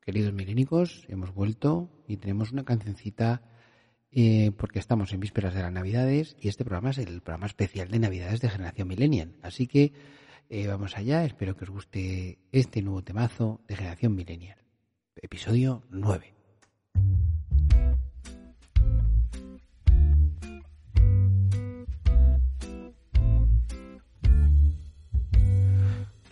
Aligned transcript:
Queridos 0.00 0.32
milénicos, 0.32 1.04
hemos 1.08 1.34
vuelto 1.34 1.90
y 2.08 2.16
tenemos 2.16 2.52
una 2.52 2.64
cancioncita 2.64 3.42
eh, 4.10 4.50
porque 4.56 4.78
estamos 4.78 5.12
en 5.12 5.20
vísperas 5.20 5.52
de 5.52 5.60
las 5.60 5.72
Navidades 5.72 6.36
y 6.40 6.48
este 6.48 6.64
programa 6.64 6.90
es 6.90 6.98
el 6.98 7.20
programa 7.20 7.46
especial 7.46 7.90
de 7.90 7.98
Navidades 7.98 8.40
de 8.40 8.48
Generación 8.48 8.88
Millennial. 8.88 9.36
Así 9.42 9.66
que 9.66 9.92
eh, 10.48 10.66
vamos 10.66 10.96
allá, 10.96 11.24
espero 11.24 11.54
que 11.54 11.64
os 11.64 11.70
guste 11.70 12.38
este 12.50 12.80
nuevo 12.80 13.04
temazo 13.04 13.60
de 13.68 13.76
Generación 13.76 14.14
Millennial. 14.14 14.58
Episodio 15.16 15.82
9. 15.90 16.34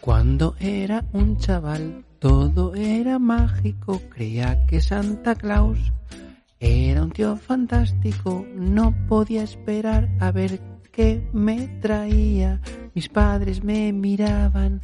Cuando 0.00 0.56
era 0.59 1.04
un 1.12 1.37
chaval, 1.37 2.06
todo 2.18 2.74
era 2.74 3.18
mágico, 3.18 4.00
creía 4.10 4.66
que 4.66 4.80
Santa 4.80 5.34
Claus 5.34 5.78
era 6.60 7.02
un 7.04 7.12
tío 7.12 7.37
fantástico, 7.37 8.45
no 8.54 8.95
podía 9.06 9.43
esperar 9.43 10.09
a 10.18 10.32
ver 10.32 10.60
qué 10.90 11.28
me 11.32 11.68
traía. 11.80 12.60
Mis 12.95 13.09
padres 13.09 13.62
me 13.62 13.93
miraban 13.93 14.80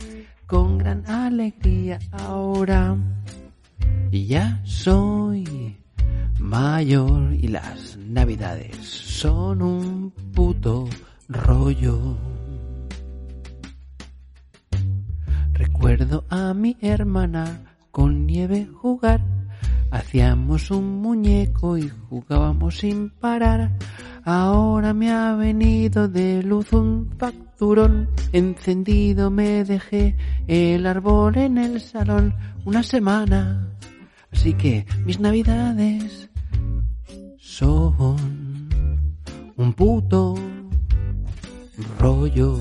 con 0.46 0.78
gran 0.78 1.04
alegría 1.10 1.98
ahora. 2.12 2.96
Ya 4.12 4.60
soy 4.64 5.76
mayor 6.38 7.32
y 7.32 7.48
las 7.48 7.96
navidades 7.96 8.76
son 8.76 9.62
un 9.62 10.12
puto 10.32 10.88
rollo. 11.28 12.16
Recuerdo 15.66 16.24
a 16.28 16.52
mi 16.52 16.76
hermana 16.82 17.62
con 17.90 18.26
nieve 18.26 18.66
jugar. 18.66 19.22
Hacíamos 19.90 20.70
un 20.70 21.00
muñeco 21.00 21.78
y 21.78 21.88
jugábamos 22.10 22.78
sin 22.78 23.08
parar. 23.08 23.72
Ahora 24.24 24.92
me 24.92 25.10
ha 25.10 25.34
venido 25.34 26.06
de 26.06 26.42
luz 26.42 26.70
un 26.74 27.08
facturón. 27.18 28.10
Encendido 28.32 29.30
me 29.30 29.64
dejé 29.64 30.16
el 30.48 30.86
árbol 30.86 31.38
en 31.38 31.56
el 31.56 31.80
salón 31.80 32.34
una 32.66 32.82
semana. 32.82 33.66
Así 34.32 34.52
que 34.52 34.84
mis 35.06 35.18
navidades 35.18 36.28
son 37.38 38.68
un 39.56 39.72
puto 39.72 40.34
rollo. 41.98 42.58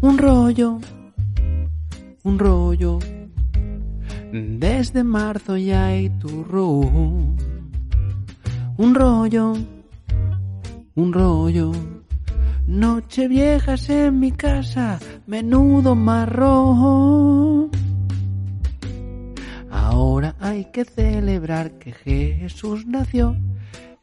Un 0.00 0.18
rollo 0.18 0.78
un 2.24 2.38
rollo. 2.38 2.98
Desde 4.32 5.04
marzo 5.04 5.56
ya 5.56 5.86
hay 5.86 6.10
turrón. 6.10 7.36
Un 8.76 8.94
rollo, 8.94 9.52
un 10.96 11.12
rollo. 11.12 11.70
Noche 12.66 13.28
viejas 13.28 13.88
en 13.90 14.18
mi 14.18 14.32
casa, 14.32 14.98
menudo 15.26 15.94
marrón. 15.94 17.70
Ahora 19.70 20.34
hay 20.40 20.64
que 20.72 20.84
celebrar 20.84 21.78
que 21.78 21.92
Jesús 21.92 22.86
nació 22.86 23.36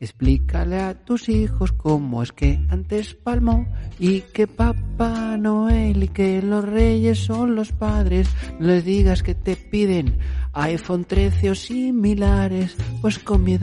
Explícale 0.02 0.82
a 0.82 0.96
tus 0.96 1.30
hijos 1.30 1.72
cómo 1.74 2.24
es 2.24 2.32
que 2.32 2.60
antes 2.70 3.14
palmó 3.14 3.68
y 4.00 4.22
que 4.22 4.48
Papá 4.48 5.38
Noel 5.38 6.02
y 6.02 6.08
que 6.08 6.42
los 6.42 6.66
reyes 6.66 7.20
son 7.20 7.54
los 7.54 7.72
padres. 7.72 8.28
No 8.60 8.66
les 8.66 8.84
digas 8.84 9.22
que 9.22 9.36
te 9.36 9.56
piden 9.56 10.18
iPhone 10.54 11.06
13 11.06 11.52
o 11.52 11.56
similares, 11.56 12.76
pues 13.00 13.20
con 13.20 13.44
mi 13.44 13.60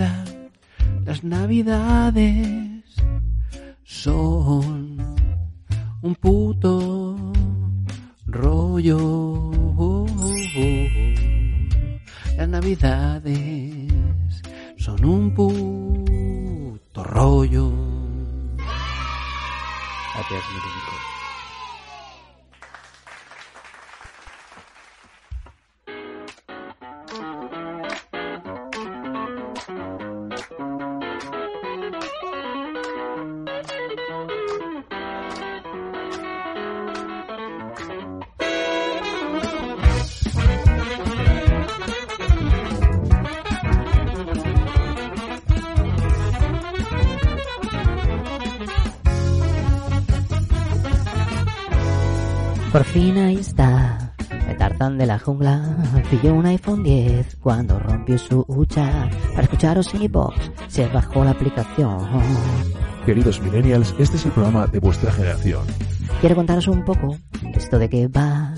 las 1.05 1.25
navidades 1.25 2.85
son 3.83 5.17
un 6.03 6.15
puto 6.15 7.33
rollo. 8.27 9.51
Las 12.37 12.49
navidades 12.49 13.93
son 14.77 15.05
un 15.05 15.35
puto 15.35 15.98
rollo. 17.19 17.73
Gracias, 20.13 20.49
jungla 55.29 55.61
pilló 56.09 56.33
un 56.33 56.47
iPhone 56.47 56.83
10 56.83 57.37
cuando 57.37 57.79
rompió 57.79 58.17
su 58.17 58.47
hucha. 58.49 59.11
Para 59.33 59.43
escucharos 59.43 59.93
en 59.93 60.05
iBox 60.05 60.51
se 60.69 60.87
bajó 60.89 61.23
la 61.23 61.33
aplicación. 61.33 62.01
Queridos 63.05 63.39
millennials, 63.43 63.95
este 63.99 64.17
es 64.17 64.25
el 64.25 64.33
programa 64.33 64.67
de 64.69 64.79
vuestra 64.79 65.13
generación. 65.13 65.67
Quiero 66.23 66.35
contaros 66.35 66.67
un 66.69 66.83
poco 66.83 67.19
esto 67.53 67.79
de 67.79 67.91
qué 67.91 68.09
va, 68.09 68.55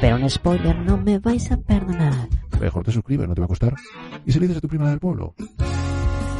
pero 0.00 0.16
un 0.16 0.28
spoiler 0.28 0.76
no 0.80 0.96
me 0.96 1.20
vais 1.20 1.52
a 1.52 1.58
perdonar. 1.58 2.28
Mejor 2.60 2.82
te 2.82 2.90
suscribes, 2.90 3.28
no 3.28 3.34
te 3.36 3.40
va 3.40 3.44
a 3.44 3.48
costar. 3.48 3.74
¿Y 4.26 4.32
si 4.32 4.40
le 4.40 4.48
dices 4.48 4.58
a 4.58 4.62
tu 4.62 4.68
prima 4.68 4.90
del 4.90 4.98
pueblo? 4.98 5.36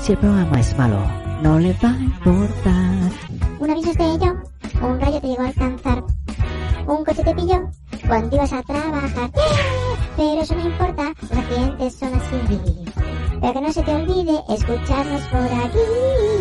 Si 0.01 0.13
el 0.13 0.19
programa 0.19 0.59
es 0.59 0.77
malo, 0.77 0.99
no 1.45 1.61
le 1.61 1.73
va 1.75 1.93
a 1.93 2.01
importar. 2.01 3.11
Un 3.61 3.71
aviso 3.71 3.91
es 3.93 3.99
de 3.99 4.15
ello, 4.15 4.35
un 4.83 5.01
rayo 5.01 5.21
te 5.21 5.29
llegó 5.29 5.43
a 5.43 5.47
alcanzar. 5.47 6.05
Un 6.89 7.05
coche 7.05 7.23
te 7.23 7.35
pilló 7.35 7.71
cuando 8.07 8.37
ibas 8.37 8.53
a 8.53 8.63
trabajar. 8.63 9.31
Pero 10.17 10.43
eso 10.43 10.55
no 10.55 10.67
importa, 10.67 11.13
los 11.21 11.33
accidentes 11.33 11.95
son 11.95 12.15
así. 12.15 12.61
Pero 13.41 13.53
que 13.53 13.61
no 13.61 13.73
se 13.73 13.83
te 13.83 13.95
olvide 13.95 14.43
escucharnos 14.49 15.23
por 15.23 15.41
aquí. 15.41 16.34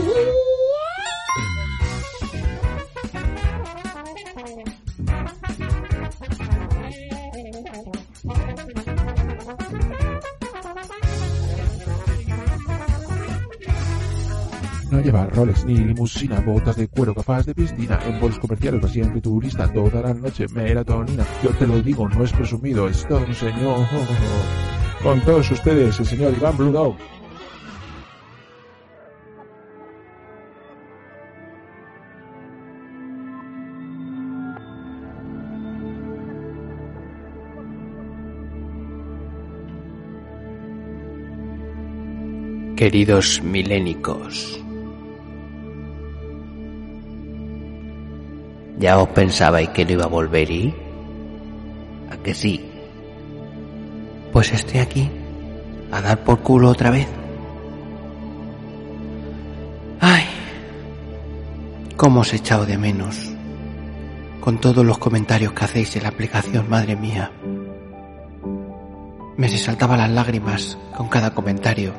No 15.03 15.07
lleva 15.11 15.25
roles 15.25 15.65
ni 15.65 15.75
limusina, 15.75 16.39
botas 16.39 16.77
de 16.77 16.87
cuero, 16.87 17.13
capaz 17.13 17.45
de 17.45 17.53
piscina, 17.53 17.99
en 18.05 18.21
vuelos 18.21 18.39
comerciales 18.39 18.81
va 18.81 18.87
siempre 18.87 19.19
turista, 19.19 19.69
toda 19.69 20.01
la 20.01 20.13
noche 20.13 20.45
melatonina. 20.47 21.25
Yo 21.43 21.49
te 21.49 21.67
lo 21.67 21.81
digo, 21.81 22.07
no 22.07 22.23
es 22.23 22.31
presumido, 22.31 22.87
es 22.87 23.05
todo 23.05 23.19
un 23.19 23.35
señor. 23.35 23.85
Con 25.03 25.19
todos 25.19 25.51
ustedes, 25.51 25.99
el 25.99 26.05
señor 26.05 26.33
Iván 26.33 26.55
Blue 26.55 26.71
Dog. 26.71 26.95
Queridos 42.77 43.41
milénicos, 43.43 44.62
¿ya 48.77 48.97
os 48.97 49.09
pensabais 49.09 49.69
que 49.69 49.85
no 49.85 49.91
iba 49.91 50.05
a 50.05 50.07
volver 50.07 50.49
y? 50.49 50.73
¿A 52.09 52.17
que 52.17 52.33
sí? 52.33 52.65
Pues 54.31 54.51
estoy 54.51 54.79
aquí, 54.79 55.09
a 55.91 56.01
dar 56.01 56.23
por 56.23 56.39
culo 56.39 56.69
otra 56.69 56.89
vez. 56.89 57.07
Ay, 59.99 60.23
cómo 61.95 62.21
os 62.21 62.33
he 62.33 62.37
echado 62.37 62.65
de 62.65 62.77
menos 62.77 63.33
con 64.43 64.59
todos 64.59 64.85
los 64.85 64.97
comentarios 64.97 65.53
que 65.53 65.63
hacéis 65.63 65.95
en 65.95 66.03
la 66.03 66.09
aplicación, 66.09 66.69
madre 66.69 66.97
mía. 66.97 67.31
Me 69.37 69.47
se 69.47 69.57
saltaban 69.57 69.99
las 69.99 70.09
lágrimas 70.09 70.77
con 70.97 71.07
cada 71.07 71.33
comentario. 71.33 71.93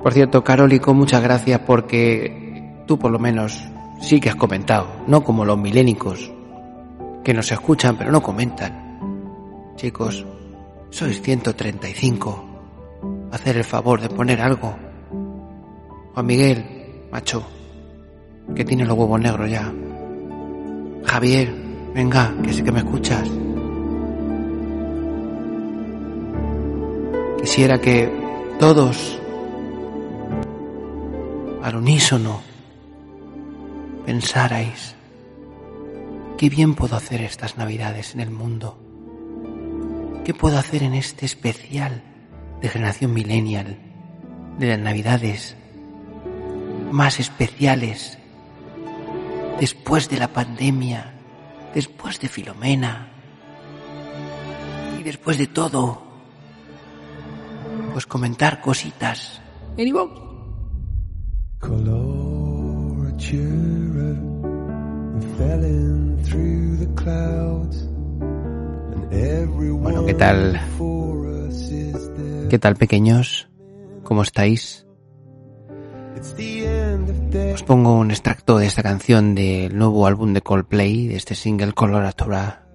Por 0.00 0.12
cierto, 0.12 0.44
Carólico, 0.44 0.94
muchas 0.94 1.20
gracias 1.20 1.60
porque 1.66 2.84
tú 2.86 3.00
por 3.00 3.10
lo 3.10 3.18
menos 3.18 3.71
sí 4.02 4.20
que 4.20 4.28
has 4.28 4.36
comentado, 4.36 4.88
no 5.06 5.22
como 5.22 5.44
los 5.44 5.56
milénicos, 5.56 6.30
que 7.24 7.32
nos 7.32 7.50
escuchan 7.50 7.96
pero 7.96 8.10
no 8.10 8.20
comentan. 8.22 9.72
Chicos, 9.76 10.26
sois 10.90 11.22
135. 11.22 12.44
Hacer 13.30 13.56
el 13.56 13.64
favor 13.64 14.00
de 14.00 14.10
poner 14.10 14.40
algo. 14.40 14.76
Juan 16.12 16.26
Miguel, 16.26 17.06
macho, 17.10 17.42
que 18.54 18.64
tiene 18.64 18.84
los 18.84 18.98
huevos 18.98 19.20
negros 19.20 19.50
ya. 19.50 19.72
Javier, 21.04 21.54
venga, 21.94 22.34
que 22.42 22.52
sé 22.52 22.62
que 22.62 22.72
me 22.72 22.80
escuchas. 22.80 23.30
Quisiera 27.40 27.80
que 27.80 28.12
todos, 28.58 29.18
al 31.62 31.76
unísono, 31.76 32.51
pensarais, 34.04 34.94
qué 36.38 36.48
bien 36.48 36.74
puedo 36.74 36.96
hacer 36.96 37.20
estas 37.20 37.56
navidades 37.56 38.14
en 38.14 38.20
el 38.20 38.30
mundo. 38.30 38.78
¿Qué 40.24 40.34
puedo 40.34 40.58
hacer 40.58 40.82
en 40.82 40.94
este 40.94 41.26
especial 41.26 42.02
de 42.60 42.68
generación 42.68 43.12
millennial, 43.12 43.78
de 44.58 44.68
las 44.68 44.78
navidades 44.78 45.56
más 46.92 47.18
especiales 47.18 48.18
después 49.58 50.08
de 50.08 50.18
la 50.18 50.28
pandemia, 50.28 51.14
después 51.74 52.20
de 52.20 52.28
Filomena 52.28 53.08
y 54.98 55.02
después 55.02 55.38
de 55.38 55.46
todo, 55.46 56.02
pues 57.92 58.06
comentar 58.06 58.60
cositas 58.60 59.40
en 59.76 59.88
iVoox. 59.88 60.20
Bueno, 69.80 70.06
¿qué 70.06 70.14
tal? 70.14 70.60
¿Qué 72.48 72.58
tal, 72.58 72.76
pequeños? 72.76 73.48
¿Cómo 74.02 74.22
estáis? 74.22 74.86
Os 77.54 77.62
pongo 77.62 77.98
un 77.98 78.10
extracto 78.10 78.58
de 78.58 78.66
esta 78.66 78.82
canción 78.82 79.34
del 79.34 79.76
nuevo 79.76 80.06
álbum 80.06 80.32
de 80.32 80.40
Coldplay, 80.40 81.08
de 81.08 81.16
este 81.16 81.34
single 81.34 81.72
Coloratura, 81.72 82.66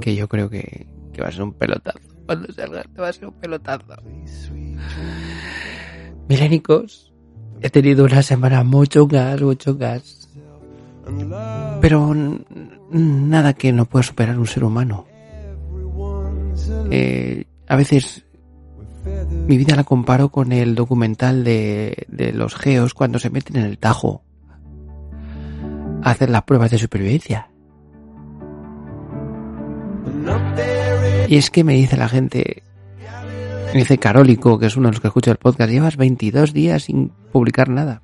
que 0.00 0.14
yo 0.14 0.28
creo 0.28 0.48
que, 0.48 0.86
que 1.12 1.22
va 1.22 1.28
a 1.28 1.32
ser 1.32 1.42
un 1.42 1.54
pelotazo. 1.54 1.98
Cuando 2.26 2.52
salga, 2.52 2.84
va 2.98 3.08
a 3.08 3.12
ser 3.12 3.26
un 3.26 3.34
pelotazo. 3.34 3.96
Milénicos, 6.28 7.12
he 7.60 7.70
tenido 7.70 8.04
una 8.04 8.22
semana 8.22 8.62
mucho 8.64 9.06
gas, 9.06 9.40
mucho 9.40 9.76
gas. 9.76 10.17
Pero 11.80 12.14
nada 12.90 13.52
que 13.54 13.72
no 13.72 13.86
pueda 13.86 14.02
superar 14.02 14.38
un 14.38 14.46
ser 14.46 14.64
humano. 14.64 15.06
Eh, 16.90 17.44
a 17.66 17.76
veces 17.76 18.24
mi 19.46 19.56
vida 19.56 19.76
la 19.76 19.84
comparo 19.84 20.28
con 20.30 20.52
el 20.52 20.74
documental 20.74 21.44
de, 21.44 22.06
de 22.08 22.32
los 22.32 22.54
geos 22.54 22.94
cuando 22.94 23.18
se 23.18 23.30
meten 23.30 23.56
en 23.56 23.64
el 23.64 23.78
Tajo 23.78 24.22
a 26.02 26.10
hacer 26.10 26.30
las 26.30 26.42
pruebas 26.42 26.70
de 26.70 26.78
supervivencia. 26.78 27.50
Y 31.28 31.36
es 31.36 31.50
que 31.50 31.64
me 31.64 31.74
dice 31.74 31.96
la 31.96 32.08
gente, 32.08 32.62
me 33.72 33.80
dice 33.80 33.98
Carólico, 33.98 34.58
que 34.58 34.66
es 34.66 34.76
uno 34.76 34.88
de 34.88 34.92
los 34.92 35.00
que 35.00 35.08
escucha 35.08 35.30
el 35.30 35.36
podcast, 35.36 35.70
llevas 35.70 35.96
22 35.96 36.52
días 36.52 36.84
sin 36.84 37.12
publicar 37.32 37.68
nada. 37.68 38.02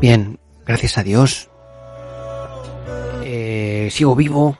Bien, 0.00 0.38
gracias 0.66 0.98
a 0.98 1.02
Dios. 1.02 1.50
Eh, 3.24 3.88
sigo 3.90 4.14
vivo. 4.16 4.58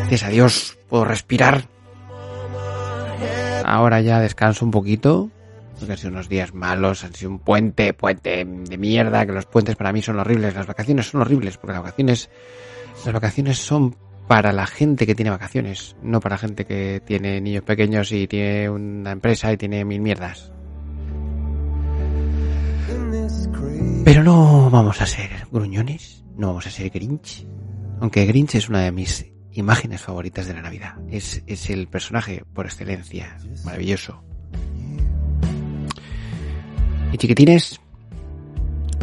Gracias 0.00 0.24
a 0.24 0.28
Dios 0.28 0.78
puedo 0.88 1.04
respirar. 1.04 1.68
Ahora 3.64 4.00
ya 4.00 4.20
descanso 4.20 4.64
un 4.64 4.70
poquito. 4.70 5.30
Porque 5.78 5.92
han 5.92 5.98
sido 5.98 6.10
unos 6.10 6.28
días 6.28 6.54
malos, 6.54 7.04
han 7.04 7.14
sido 7.14 7.30
un 7.30 7.38
puente, 7.38 7.92
puente 7.92 8.44
de 8.44 8.78
mierda, 8.78 9.24
que 9.26 9.32
los 9.32 9.46
puentes 9.46 9.76
para 9.76 9.92
mí 9.92 10.02
son 10.02 10.18
horribles, 10.18 10.54
las 10.54 10.66
vacaciones 10.66 11.08
son 11.08 11.20
horribles, 11.20 11.56
porque 11.56 11.74
las 11.74 11.82
vacaciones, 11.82 12.30
las 13.04 13.14
vacaciones 13.14 13.58
son 13.58 13.94
para 14.26 14.52
la 14.52 14.66
gente 14.66 15.06
que 15.06 15.14
tiene 15.14 15.30
vacaciones, 15.30 15.94
no 16.02 16.18
para 16.18 16.36
gente 16.36 16.64
que 16.64 17.00
tiene 17.04 17.40
niños 17.40 17.62
pequeños 17.62 18.10
y 18.10 18.26
tiene 18.26 18.68
una 18.68 19.12
empresa 19.12 19.52
y 19.52 19.56
tiene 19.56 19.84
mil 19.84 20.00
mierdas. 20.00 20.50
Pero 24.08 24.24
no 24.24 24.70
vamos 24.70 25.02
a 25.02 25.06
ser 25.06 25.28
gruñones, 25.52 26.24
no 26.34 26.46
vamos 26.46 26.66
a 26.66 26.70
ser 26.70 26.88
Grinch. 26.88 27.46
Aunque 28.00 28.24
Grinch 28.24 28.54
es 28.54 28.70
una 28.70 28.80
de 28.80 28.90
mis 28.90 29.26
imágenes 29.52 30.00
favoritas 30.00 30.46
de 30.46 30.54
la 30.54 30.62
Navidad. 30.62 30.94
Es, 31.10 31.42
es 31.46 31.68
el 31.68 31.88
personaje 31.88 32.42
por 32.54 32.64
excelencia, 32.64 33.36
maravilloso. 33.66 34.24
Y 37.12 37.18
chiquitines, 37.18 37.78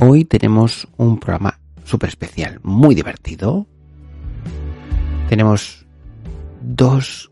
hoy 0.01 0.25
tenemos 0.25 0.87
un 0.97 1.19
programa 1.19 1.59
súper 1.83 2.09
especial, 2.09 2.59
muy 2.63 2.95
divertido. 2.95 3.67
Tenemos 5.29 5.85
dos 6.63 7.31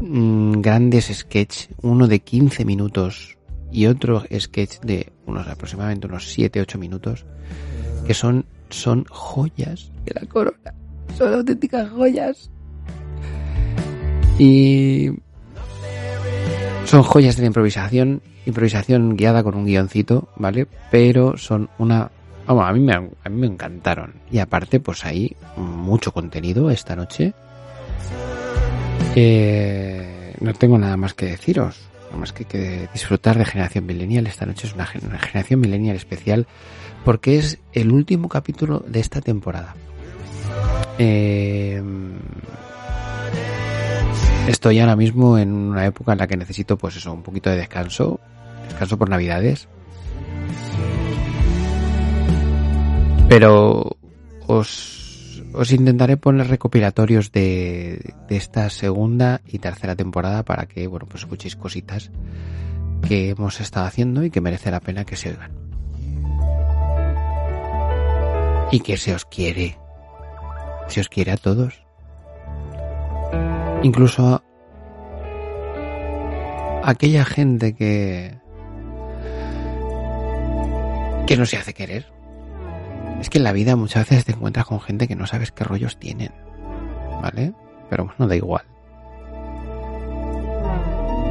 mm, 0.00 0.60
grandes 0.60 1.06
sketches, 1.06 1.70
uno 1.82 2.06
de 2.06 2.20
15 2.20 2.64
minutos 2.64 3.35
y 3.76 3.86
otro 3.88 4.24
sketch 4.34 4.80
de 4.80 5.12
unos 5.26 5.46
aproximadamente 5.48 6.06
unos 6.06 6.26
7-8 6.34 6.78
minutos, 6.78 7.26
que 8.06 8.14
son, 8.14 8.46
son 8.70 9.04
joyas 9.10 9.92
de 10.06 10.14
la 10.18 10.26
corona. 10.26 10.72
Son 11.14 11.34
auténticas 11.34 11.90
joyas. 11.90 12.50
Y 14.38 15.10
son 16.86 17.02
joyas 17.02 17.36
de 17.36 17.42
la 17.42 17.48
improvisación, 17.48 18.22
improvisación 18.46 19.14
guiada 19.14 19.42
con 19.42 19.54
un 19.54 19.66
guioncito, 19.66 20.30
¿vale? 20.36 20.66
Pero 20.90 21.36
son 21.36 21.68
una... 21.76 22.10
Vamos, 22.46 22.64
a 22.66 22.72
mí 22.72 22.80
me, 22.80 22.94
a 22.94 23.28
mí 23.28 23.40
me 23.40 23.46
encantaron. 23.46 24.14
Y 24.30 24.38
aparte, 24.38 24.80
pues 24.80 25.04
hay 25.04 25.36
mucho 25.58 26.12
contenido 26.12 26.70
esta 26.70 26.96
noche. 26.96 27.34
Eh, 29.14 30.34
no 30.40 30.54
tengo 30.54 30.78
nada 30.78 30.96
más 30.96 31.12
que 31.12 31.26
deciros. 31.26 31.90
Más 32.14 32.32
que, 32.32 32.44
que 32.44 32.88
disfrutar 32.92 33.36
de 33.38 33.44
Generación 33.44 33.86
Millennial. 33.86 34.26
Esta 34.26 34.46
noche 34.46 34.66
es 34.66 34.74
una, 34.74 34.86
Generación 34.86 35.60
Millennial 35.60 35.96
especial 35.96 36.46
porque 37.04 37.38
es 37.38 37.58
el 37.72 37.92
último 37.92 38.28
capítulo 38.28 38.84
de 38.86 39.00
esta 39.00 39.20
temporada. 39.20 39.74
Eh, 40.98 41.82
estoy 44.48 44.80
ahora 44.80 44.96
mismo 44.96 45.38
en 45.38 45.52
una 45.52 45.86
época 45.86 46.12
en 46.12 46.18
la 46.18 46.26
que 46.26 46.36
necesito, 46.36 46.76
pues 46.78 46.96
eso, 46.96 47.12
un 47.12 47.22
poquito 47.22 47.50
de 47.50 47.56
descanso. 47.56 48.18
Descanso 48.68 48.98
por 48.98 49.08
Navidades. 49.08 49.68
Pero 53.28 53.96
os, 54.46 55.05
os 55.56 55.72
intentaré 55.72 56.16
poner 56.16 56.48
recopilatorios 56.48 57.32
de, 57.32 58.14
de 58.28 58.36
esta 58.36 58.68
segunda 58.70 59.40
y 59.46 59.58
tercera 59.58 59.96
temporada 59.96 60.44
para 60.44 60.66
que, 60.66 60.86
bueno, 60.86 61.06
pues 61.06 61.22
escuchéis 61.22 61.56
cositas 61.56 62.10
que 63.08 63.30
hemos 63.30 63.60
estado 63.60 63.86
haciendo 63.86 64.22
y 64.24 64.30
que 64.30 64.40
merece 64.40 64.70
la 64.70 64.80
pena 64.80 65.04
que 65.04 65.16
se 65.16 65.30
oigan. 65.30 65.52
Y 68.70 68.80
que 68.80 68.96
se 68.96 69.14
os 69.14 69.24
quiere 69.24 69.78
se 70.88 71.00
os 71.00 71.08
quiere 71.08 71.32
a 71.32 71.36
todos. 71.36 71.82
Incluso 73.82 74.26
a 74.26 74.42
aquella 76.84 77.24
gente 77.24 77.74
que 77.74 78.38
que 81.26 81.36
no 81.36 81.44
se 81.44 81.56
hace 81.56 81.74
querer. 81.74 82.15
Es 83.20 83.30
que 83.30 83.38
en 83.38 83.44
la 83.44 83.52
vida 83.52 83.76
muchas 83.76 84.08
veces 84.08 84.24
te 84.24 84.32
encuentras 84.32 84.66
con 84.66 84.80
gente 84.80 85.08
que 85.08 85.16
no 85.16 85.26
sabes 85.26 85.50
qué 85.52 85.64
rollos 85.64 85.98
tienen. 85.98 86.32
¿Vale? 87.22 87.52
Pero 87.90 88.04
bueno, 88.06 88.26
da 88.28 88.36
igual. 88.36 88.64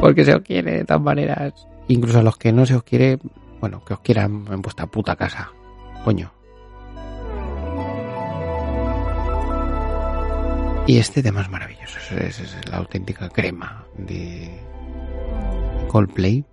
Porque 0.01 0.25
se 0.25 0.35
os 0.35 0.41
quiere 0.41 0.77
de 0.79 0.85
todas 0.85 1.01
maneras. 1.01 1.67
Incluso 1.87 2.19
a 2.19 2.23
los 2.23 2.37
que 2.37 2.51
no 2.51 2.65
se 2.65 2.75
os 2.75 2.83
quiere, 2.83 3.19
bueno, 3.61 3.83
que 3.85 3.93
os 3.93 3.99
quieran 4.01 4.45
en 4.51 4.61
vuestra 4.61 4.87
puta 4.87 5.15
casa. 5.15 5.49
Coño. 6.03 6.31
Y 10.87 10.97
este 10.99 11.23
tema 11.23 11.41
es 11.41 11.49
maravilloso, 11.49 11.97
es, 12.19 12.39
es- 12.39 12.55
es 12.55 12.69
la 12.69 12.77
auténtica 12.77 13.29
crema 13.29 13.85
de 13.97 14.59
Coldplay. 15.87 16.45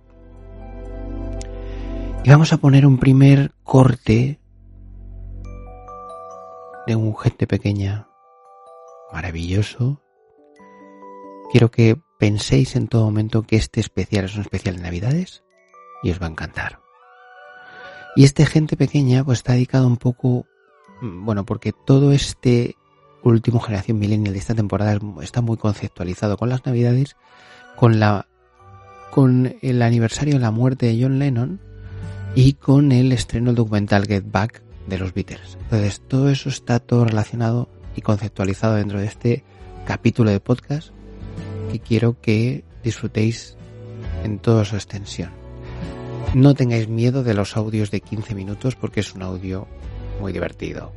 Y 2.23 2.29
vamos 2.29 2.51
a 2.53 2.57
poner 2.57 2.85
un 2.87 2.97
primer 2.97 3.51
corte 3.63 4.39
de 6.87 6.95
un 6.95 7.15
gente 7.17 7.47
pequeña 7.47 8.07
maravilloso. 9.11 10.01
Quiero 11.51 11.69
que 11.71 12.01
penséis 12.19 12.75
en 12.75 12.87
todo 12.87 13.05
momento 13.05 13.43
que 13.43 13.55
este 13.57 13.79
especial 13.79 14.25
es 14.25 14.35
un 14.35 14.41
especial 14.41 14.77
de 14.77 14.81
Navidades 14.83 15.43
y 16.03 16.11
os 16.11 16.21
va 16.21 16.27
a 16.27 16.29
encantar. 16.31 16.79
Y 18.15 18.23
este 18.23 18.45
gente 18.45 18.77
pequeña 18.77 19.23
pues 19.23 19.39
está 19.39 19.53
dedicado 19.53 19.87
un 19.87 19.97
poco, 19.97 20.45
mm, 21.01 21.25
bueno, 21.25 21.45
porque 21.45 21.71
todo 21.73 22.11
este 22.11 22.75
último 23.23 23.59
generación 23.59 23.99
millennial 23.99 24.33
de 24.33 24.39
esta 24.39 24.53
temporada 24.55 24.93
es- 24.93 24.99
está 25.21 25.41
muy 25.41 25.57
conceptualizado 25.57 26.37
con 26.37 26.49
las 26.49 26.65
Navidades, 26.65 27.15
con 27.75 27.99
la 27.99 28.27
con 29.11 29.55
el 29.61 29.83
aniversario 29.83 30.33
de 30.33 30.39
la 30.39 30.49
muerte 30.49 30.87
de 30.87 30.99
John 30.99 31.19
Lennon 31.19 31.61
y 32.33 32.53
con 32.53 32.91
el 32.91 33.11
estreno 33.11 33.53
documental 33.53 34.07
Get 34.07 34.23
Back 34.25 34.62
de 34.87 34.97
los 34.97 35.13
Beatles. 35.13 35.57
Entonces 35.61 36.01
todo 36.07 36.29
eso 36.29 36.49
está 36.49 36.79
todo 36.79 37.05
relacionado 37.05 37.69
y 37.95 38.01
conceptualizado 38.01 38.75
dentro 38.75 38.99
de 38.99 39.05
este 39.05 39.43
capítulo 39.85 40.31
de 40.31 40.39
podcast 40.39 40.89
que 41.71 41.79
quiero 41.79 42.19
que 42.21 42.63
disfrutéis 42.83 43.57
en 44.23 44.39
toda 44.39 44.65
su 44.65 44.75
extensión. 44.75 45.31
No 46.33 46.55
tengáis 46.55 46.87
miedo 46.87 47.23
de 47.23 47.33
los 47.33 47.55
audios 47.57 47.91
de 47.91 48.01
15 48.01 48.33
minutos 48.33 48.75
porque 48.75 49.01
es 49.01 49.13
un 49.13 49.21
audio 49.21 49.67
muy 50.19 50.33
divertido. 50.33 50.91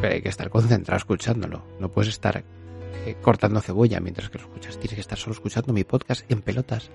Pero 0.00 0.14
hay 0.14 0.22
que 0.22 0.28
estar 0.28 0.50
concentrado 0.50 0.98
escuchándolo. 0.98 1.64
No 1.80 1.90
puedes 1.90 2.08
estar 2.08 2.44
eh, 3.06 3.16
cortando 3.22 3.60
cebolla 3.60 4.00
mientras 4.00 4.28
que 4.28 4.38
lo 4.38 4.44
escuchas. 4.44 4.78
Tienes 4.78 4.94
que 4.94 5.00
estar 5.00 5.18
solo 5.18 5.34
escuchando 5.34 5.72
mi 5.72 5.84
podcast 5.84 6.30
en 6.30 6.42
pelotas. 6.42 6.90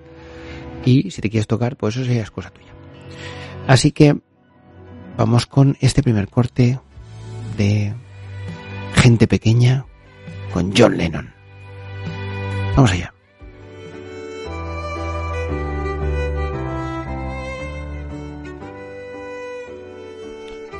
Y 0.84 1.10
si 1.10 1.22
te 1.22 1.30
quieres 1.30 1.46
tocar, 1.46 1.76
pues 1.76 1.96
eso 1.96 2.10
es 2.10 2.30
cosa 2.30 2.50
tuya. 2.50 2.72
Así 3.66 3.92
que 3.92 4.20
vamos 5.16 5.46
con 5.46 5.76
este 5.80 6.02
primer 6.02 6.28
corte 6.28 6.78
de 7.56 7.92
gente 8.94 9.26
pequeña 9.26 9.84
con 10.52 10.72
John 10.76 10.96
Lennon. 10.96 11.32
Vamos 12.76 12.92
allá. 12.92 13.12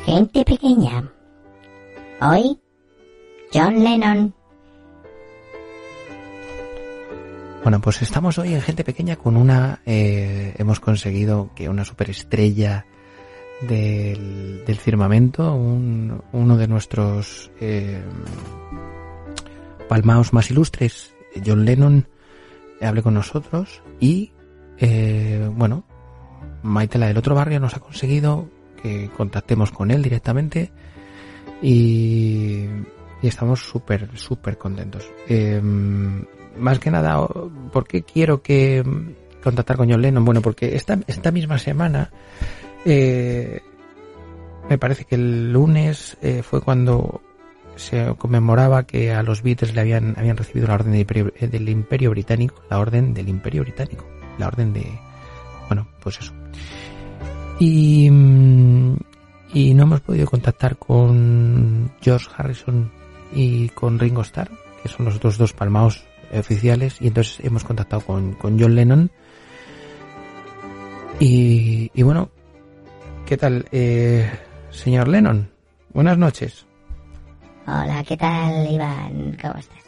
Gente 0.05 0.45
pequeña. 0.45 1.11
Hoy, 2.21 2.59
John 3.53 3.83
Lennon. 3.83 4.35
Bueno, 7.62 7.81
pues 7.81 8.03
estamos 8.03 8.39
hoy 8.39 8.55
en 8.55 8.61
Gente 8.61 8.83
Pequeña 8.83 9.15
con 9.15 9.37
una... 9.37 9.81
eh, 9.87 10.55
hemos 10.59 10.81
conseguido 10.81 11.51
que 11.55 11.69
una 11.69 11.85
superestrella 11.85 12.87
del, 13.69 14.64
del 14.66 14.76
firmamento, 14.76 15.54
un- 15.54 16.23
uno 16.33 16.57
de 16.57 16.69
nuestros 16.69 17.50
eh, 17.61 18.02
palmaos 19.88 20.33
más 20.33 20.50
ilustres, 20.50 21.14
John 21.45 21.64
Lennon, 21.64 22.07
hable 22.81 23.02
con 23.02 23.14
nosotros 23.14 23.83
y, 24.00 24.33
eh, 24.78 25.49
bueno, 25.54 25.85
Maite, 26.62 26.99
la 26.99 27.07
del 27.09 27.16
otro 27.19 27.35
barrio, 27.35 27.61
nos 27.61 27.75
ha 27.76 27.81
conseguido 27.81 28.49
que 28.81 29.11
contactemos 29.16 29.71
con 29.71 29.90
él 29.90 30.02
directamente 30.02 30.71
y, 31.61 32.66
y 33.23 33.26
estamos 33.28 33.61
súper, 33.61 34.11
súper 34.16 34.59
contentos. 34.59 35.04
Eh, 35.28 35.61
más 36.59 36.78
que 36.78 36.90
nada, 36.90 37.26
¿por 37.73 37.87
qué 37.87 38.02
quiero 38.02 38.42
que 38.42 38.83
contactar 39.42 39.76
con 39.76 39.90
John 39.90 40.02
Lennon? 40.02 40.25
Bueno, 40.25 40.40
porque 40.42 40.75
esta, 40.76 40.99
esta 41.07 41.31
misma 41.31 41.59
semana, 41.59 42.11
eh, 42.85 43.61
me 44.69 44.79
parece 44.79 45.05
que 45.05 45.17
el 45.17 45.53
lunes 45.53 46.17
eh, 46.23 46.43
fue 46.43 46.61
cuando 46.61 47.21
se 47.77 48.15
conmemoraba 48.17 48.85
que 48.85 49.12
a 49.12 49.23
los 49.23 49.43
Beatles 49.43 49.75
le 49.75 49.81
habían, 49.81 50.15
habían 50.17 50.37
recibido 50.37 50.69
la 50.69 50.75
orden 50.75 50.93
del 50.93 51.01
imperio, 51.01 51.33
eh, 51.37 51.47
del 51.47 51.69
imperio 51.69 52.11
británico, 52.11 52.62
la 52.71 52.79
orden 52.79 53.15
del 53.15 53.29
imperio 53.29 53.62
británico, 53.62 54.07
la 54.39 54.49
orden 54.49 54.73
de, 54.73 54.87
bueno, 55.69 55.89
pues 56.01 56.21
eso. 56.21 56.33
Y, 57.59 58.11
mm, 58.11 58.97
y 59.55 59.75
no 59.75 59.83
hemos 59.85 60.01
podido 60.01 60.27
contactar 60.27 60.77
con 60.77 61.93
George 62.01 62.29
Harrison 62.37 62.91
y 63.35 63.69
con 63.71 63.99
Ringo 63.99 64.23
Starr, 64.23 64.51
que 64.83 64.89
son 64.89 65.07
los 65.07 65.17
otros 65.17 65.39
dos 65.39 65.53
palmaos 65.53 66.05
oficiales, 66.33 66.97
y 67.01 67.09
entonces 67.09 67.45
hemos 67.45 67.65
contactado 67.65 68.03
con, 68.03 68.33
con 68.35 68.59
John 68.59 68.75
Lennon. 68.75 69.11
Y, 71.21 71.91
y 71.95 72.03
bueno, 72.03 72.31
¿qué 73.33 73.39
tal, 73.39 73.65
eh, 73.73 74.31
señor 74.69 75.09
Lennon? 75.09 75.49
Buenas 75.95 76.19
noches. 76.19 76.67
Hola, 77.67 78.05
¿qué 78.07 78.15
tal, 78.15 78.71
Iván? 78.71 79.39
¿Cómo 79.41 79.55
estás? 79.55 79.79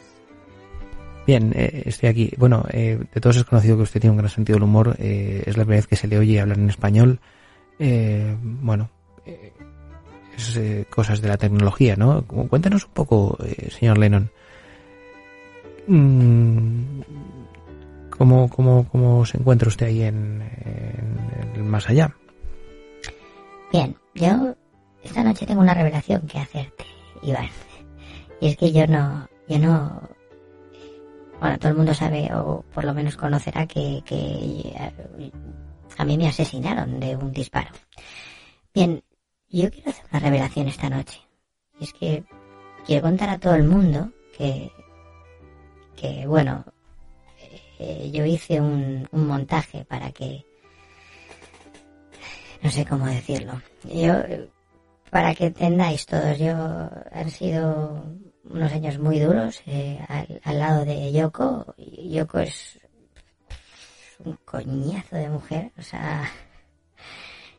Bien, 1.27 1.53
eh, 1.55 1.83
estoy 1.85 2.09
aquí. 2.09 2.31
Bueno, 2.37 2.65
eh, 2.71 2.97
de 3.13 3.21
todos 3.21 3.35
es 3.37 3.43
conocido 3.43 3.77
que 3.77 3.83
usted 3.83 4.01
tiene 4.01 4.13
un 4.13 4.17
gran 4.17 4.31
sentido 4.31 4.55
del 4.55 4.63
humor. 4.63 4.95
eh, 4.97 5.43
es 5.45 5.57
la 5.57 5.63
primera 5.63 5.77
vez 5.77 5.85
que 5.85 5.95
se 5.95 6.07
le 6.07 6.17
oye 6.17 6.41
hablar 6.41 6.57
en 6.57 6.69
español. 6.71 7.19
Eh, 7.77 8.35
bueno, 8.41 8.89
eh, 9.27 9.53
es 10.35 10.87
cosas 10.87 11.21
de 11.21 11.27
la 11.27 11.37
tecnología, 11.37 11.95
¿no? 11.95 12.23
Cu- 12.25 12.47
Cuéntanos 12.47 12.85
un 12.85 12.93
poco, 12.93 13.37
señor 13.69 13.99
Lennon. 13.99 14.31
Mm, 15.85 17.01
¿Cómo, 18.09 18.49
cómo, 18.49 18.87
¿Cómo 18.91 19.23
se 19.23 19.37
encuentra 19.37 19.67
usted 19.67 19.85
ahí 19.85 20.01
en, 20.01 20.41
en 20.41 21.51
el 21.57 21.63
más 21.63 21.87
allá? 21.91 22.15
Bien, 23.75 23.93
yo 24.13 24.55
esta 25.03 25.21
noche 25.21 25.45
tengo 25.45 25.59
una 25.59 25.73
revelación 25.73 26.25
que 26.27 26.39
hacerte, 26.39 26.85
Iván. 27.21 27.49
Y 28.39 28.47
es 28.47 28.55
que 28.55 28.71
yo 28.71 28.87
no, 28.87 29.27
yo 29.49 29.59
no, 29.59 30.01
bueno, 31.41 31.59
todo 31.59 31.71
el 31.71 31.77
mundo 31.79 31.93
sabe 31.93 32.33
o 32.33 32.63
por 32.73 32.85
lo 32.85 32.93
menos 32.93 33.17
conocerá 33.17 33.67
que, 33.67 34.01
que 34.05 34.73
a 35.97 36.05
mí 36.05 36.17
me 36.17 36.29
asesinaron 36.29 37.01
de 37.01 37.17
un 37.17 37.33
disparo. 37.33 37.67
Bien, 38.73 39.03
yo 39.49 39.69
quiero 39.69 39.89
hacer 39.89 40.05
una 40.09 40.21
revelación 40.21 40.69
esta 40.69 40.89
noche. 40.89 41.19
Y 41.77 41.83
es 41.83 41.91
que 41.91 42.23
quiero 42.85 43.01
contar 43.01 43.27
a 43.27 43.39
todo 43.39 43.55
el 43.55 43.65
mundo 43.65 44.09
que, 44.37 44.71
que 45.97 46.25
bueno, 46.25 46.63
eh, 47.77 48.09
yo 48.13 48.23
hice 48.23 48.61
un 48.61 49.09
montaje 49.11 49.83
para 49.83 50.13
que 50.13 50.45
no 52.65 52.71
sé 52.71 52.83
cómo 52.83 53.05
decirlo. 53.05 53.61
Yo, 53.83 54.13
para 55.11 55.35
que 55.35 55.45
entendáis 55.45 56.07
todos, 56.07 56.39
yo 56.39 56.55
han 57.11 57.29
sido 57.29 58.03
unos 58.43 58.71
años 58.71 58.97
muy 58.97 59.19
duros 59.19 59.61
eh, 59.67 60.03
al, 60.07 60.41
al 60.43 60.59
lado 60.59 60.83
de 60.83 61.11
Yoko. 61.11 61.75
Yoko 61.77 62.39
es 62.39 62.79
un 64.17 64.35
coñazo 64.43 65.15
de 65.15 65.29
mujer, 65.29 65.71
o 65.77 65.83
sea, 65.83 66.27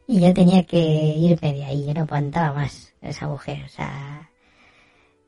y 0.09 0.21
yo 0.21 0.35
tenía 0.35 0.65
que 0.65 0.77
irme 0.77 1.55
de 1.55 1.65
ahí, 1.65 1.87
yo 1.87 1.95
no 1.95 2.01
aguantaba 2.01 2.53
más 2.53 2.93
esa 3.01 3.29
mujer, 3.29 3.63
o 3.65 3.69
sea, 3.69 4.29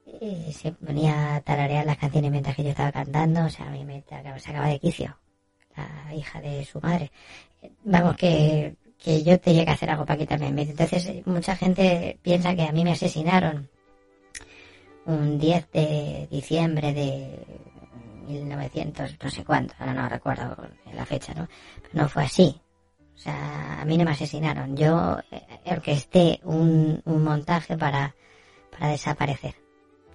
eh, 0.07 0.53
se 0.53 0.73
ponía 0.73 1.37
a 1.37 1.41
tararear 1.43 1.87
las 1.87 1.99
canciones 1.99 2.33
mientras 2.33 2.57
que 2.57 2.65
yo 2.65 2.71
estaba 2.71 2.91
cantando, 2.91 3.45
o 3.45 3.49
sea, 3.49 3.69
a 3.69 3.71
mí 3.71 3.85
me 3.85 4.03
sacaba 4.41 4.67
de 4.67 4.81
quicio, 4.81 5.17
la 5.77 6.13
hija 6.17 6.41
de 6.41 6.65
su 6.65 6.81
madre. 6.81 7.13
Vamos, 7.85 8.17
que 8.17 8.75
que 9.03 9.23
yo 9.23 9.39
tenía 9.39 9.65
que 9.65 9.71
hacer 9.71 9.91
algo 9.91 10.05
para 10.05 10.19
quitarme 10.19 10.49
en 10.49 10.55
medio. 10.55 10.71
Entonces, 10.73 11.27
mucha 11.27 11.57
gente 11.57 12.19
piensa 12.23 12.55
que 12.55 12.63
a 12.63 12.73
mí 12.73 12.85
me 12.85 12.93
asesinaron 12.93 13.69
un 15.07 15.39
10 15.39 15.71
de 15.73 16.29
diciembre 16.31 16.93
de 16.93 17.47
1900, 18.27 19.17
no 19.23 19.31
sé 19.31 19.45
cuánto, 19.45 19.75
ahora 19.79 19.95
no 19.95 20.09
recuerdo 20.09 20.57
la 20.93 21.07
fecha, 21.07 21.33
¿no? 21.35 21.49
Pero 21.83 22.03
no 22.03 22.09
fue 22.09 22.25
así. 22.25 22.61
O 23.15 23.21
sea, 23.21 23.81
a 23.81 23.85
mí 23.85 23.97
no 23.97 24.05
me 24.05 24.13
asesinaron. 24.13 24.77
Yo 24.77 25.19
eh, 25.31 25.43
orquesté 25.67 26.41
un, 26.45 27.01
un 27.05 27.25
montaje 27.25 27.77
para, 27.77 28.15
para 28.71 28.89
desaparecer. 28.91 29.55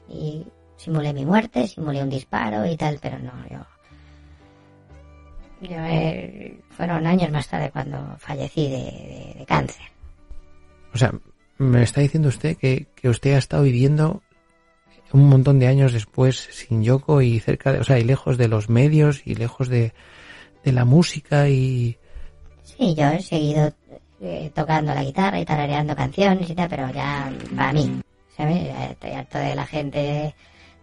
Y 0.08 0.46
simulé 0.78 1.14
mi 1.14 1.26
muerte, 1.26 1.68
simulé 1.68 2.02
un 2.02 2.10
disparo 2.10 2.66
y 2.66 2.78
tal, 2.78 3.00
pero 3.02 3.20
no, 3.20 3.32
yo 3.50 3.66
yo, 5.64 5.78
eh, 5.78 6.58
fueron 6.70 7.06
años 7.08 7.32
más 7.32 7.48
tarde 7.48 7.72
cuando 7.72 8.16
fallecí 8.20 8.70
de, 8.70 8.78
de- 8.78 9.36
de 9.40 9.46
cáncer. 9.46 9.86
O 10.94 10.98
sea, 10.98 11.12
me 11.58 11.82
está 11.84 12.02
diciendo 12.02 12.30
usted 12.30 12.58
que, 12.58 12.88
que 12.96 13.10
usted 13.10 13.34
ha 13.34 13.38
estado 13.40 13.64
viviendo 13.64 14.22
un 15.12 15.30
montón 15.30 15.60
de 15.60 15.68
años 15.68 15.94
después 15.94 16.38
sin 16.52 16.84
Yoko 16.84 17.22
y 17.22 17.40
cerca 17.40 17.72
de, 17.72 17.80
o 17.80 17.84
sea, 17.84 18.00
y 18.00 18.04
lejos 18.04 18.38
de 18.38 18.48
los 18.48 18.70
medios 18.70 19.22
y 19.26 19.36
lejos 19.36 19.70
de, 19.70 19.94
de 20.64 20.72
la 20.72 20.86
música 20.86 21.50
y... 21.50 21.98
Sí, 22.64 22.96
yo 22.96 23.06
he 23.10 23.22
seguido 23.22 23.72
eh, 24.22 24.52
tocando 24.56 24.94
la 24.94 25.04
guitarra 25.04 25.40
y 25.40 25.46
tarareando 25.46 25.96
canciones 25.96 26.50
y 26.50 26.56
tal, 26.56 26.68
pero 26.70 26.90
ya 26.92 27.32
para 27.56 27.74
mí, 27.74 28.02
¿sabes? 28.36 28.70
Estoy 28.92 29.12
harto 29.12 29.38
de 29.38 29.56
la 29.56 29.66
gente 29.68 30.34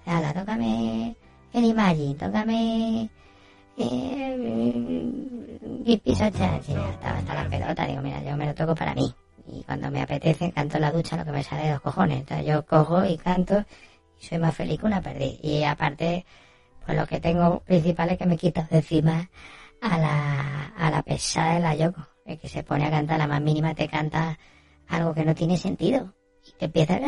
Hala, 0.06 0.32
tócame 0.32 1.14
el 1.52 1.64
Imagine, 1.64 2.14
tócame... 2.14 3.10
Eh, 3.76 4.10
Chan. 6.04 6.62
Sí, 6.62 6.72
estaba 6.72 7.18
hasta 7.18 7.34
la 7.34 7.48
pelota. 7.48 7.86
Digo, 7.86 8.02
mira, 8.02 8.22
yo 8.22 8.36
me 8.36 8.46
lo 8.46 8.54
toco 8.54 8.74
para 8.74 8.94
mí. 8.94 9.12
Y 9.46 9.62
cuando 9.64 9.90
me 9.90 10.02
apetece, 10.02 10.52
canto 10.52 10.76
en 10.76 10.82
la 10.82 10.92
ducha 10.92 11.16
lo 11.16 11.24
que 11.24 11.32
me 11.32 11.42
sale 11.42 11.64
de 11.64 11.72
los 11.72 11.80
cojones. 11.80 12.20
Entonces 12.20 12.46
yo 12.46 12.64
cojo 12.64 13.04
y 13.04 13.16
canto 13.16 13.64
y 14.20 14.26
soy 14.26 14.38
más 14.38 14.54
feliz 14.54 14.78
que 14.78 14.86
una 14.86 15.00
perdiz. 15.00 15.38
Y 15.42 15.64
aparte, 15.64 16.24
pues 16.84 16.96
lo 16.96 17.06
que 17.06 17.20
tengo 17.20 17.60
principal 17.60 18.10
es 18.10 18.18
que 18.18 18.26
me 18.26 18.36
quito 18.36 18.66
de 18.70 18.78
encima 18.78 19.30
a 19.80 19.98
la, 19.98 20.66
a 20.76 20.90
la 20.90 21.02
pesada 21.02 21.54
de 21.54 21.60
la 21.60 21.74
Yoko. 21.74 22.06
El 22.24 22.38
que 22.38 22.48
se 22.48 22.62
pone 22.62 22.86
a 22.86 22.90
cantar 22.90 23.18
la 23.18 23.26
más 23.26 23.40
mínima 23.40 23.74
te 23.74 23.88
canta 23.88 24.38
algo 24.88 25.14
que 25.14 25.24
no 25.24 25.34
tiene 25.34 25.56
sentido. 25.56 26.14
Y 26.46 26.52
te 26.52 26.66
empieza 26.66 26.94
a... 26.94 27.00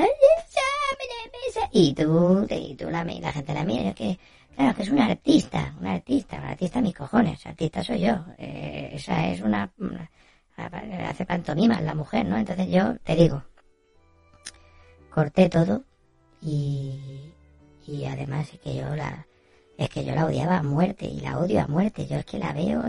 Y 1.73 1.95
tú, 1.95 2.47
y 2.51 2.75
tú 2.75 2.91
la, 2.91 3.05
gente 3.33 3.55
la 3.55 3.65
mira. 3.65 3.85
Yo 3.85 3.95
que, 3.95 4.19
claro, 4.55 4.75
que 4.77 4.83
es 4.83 4.91
una 4.91 5.07
artista, 5.07 5.75
una 5.81 5.95
artista, 5.95 6.37
artista 6.37 6.81
mis 6.81 6.95
cojones. 6.95 7.45
Artista 7.47 7.83
soy 7.83 8.01
yo. 8.01 8.25
Eh, 8.39 8.91
esa 8.93 9.29
es 9.29 9.41
una, 9.41 9.73
una 9.79 10.11
hace 11.09 11.25
pantomima 11.25 11.81
la 11.81 11.95
mujer, 11.95 12.27
¿no? 12.27 12.37
Entonces 12.37 12.69
yo 12.69 12.97
te 12.99 13.17
digo, 13.17 13.43
corté 15.11 15.49
todo 15.49 15.83
y, 16.41 17.33
y 17.87 18.05
además 18.05 18.53
es 18.53 18.61
que 18.61 18.77
yo 18.77 18.95
la, 18.95 19.27
es 19.79 19.89
que 19.89 20.05
yo 20.05 20.15
la 20.15 20.27
odiaba 20.27 20.59
a 20.59 20.63
muerte 20.63 21.07
y 21.07 21.21
la 21.21 21.39
odio 21.39 21.63
a 21.63 21.67
muerte. 21.67 22.07
Yo 22.07 22.17
es 22.17 22.25
que 22.25 22.39
la 22.39 22.53
veo, 22.53 22.83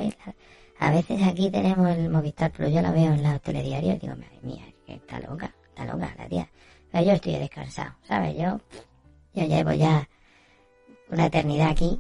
a 0.80 0.92
veces 0.92 1.22
aquí 1.24 1.50
tenemos 1.50 1.90
el 1.92 2.10
Movistar 2.10 2.52
pero 2.56 2.70
yo 2.70 2.82
la 2.82 2.92
veo 2.92 3.14
en 3.14 3.24
la 3.24 3.40
telediario 3.40 3.94
y 3.94 4.00
digo, 4.00 4.16
madre 4.16 4.40
mía, 4.42 4.66
está 4.88 5.20
loca, 5.20 5.56
está 5.70 5.86
loca 5.86 6.14
la 6.18 6.28
tía. 6.28 6.50
Yo 7.02 7.14
estoy 7.14 7.38
descansado, 7.38 7.92
¿sabes? 8.08 8.36
Yo, 8.38 8.60
yo 9.34 9.46
llevo 9.48 9.74
ya 9.74 10.08
una 11.10 11.26
eternidad 11.26 11.70
aquí. 11.70 12.00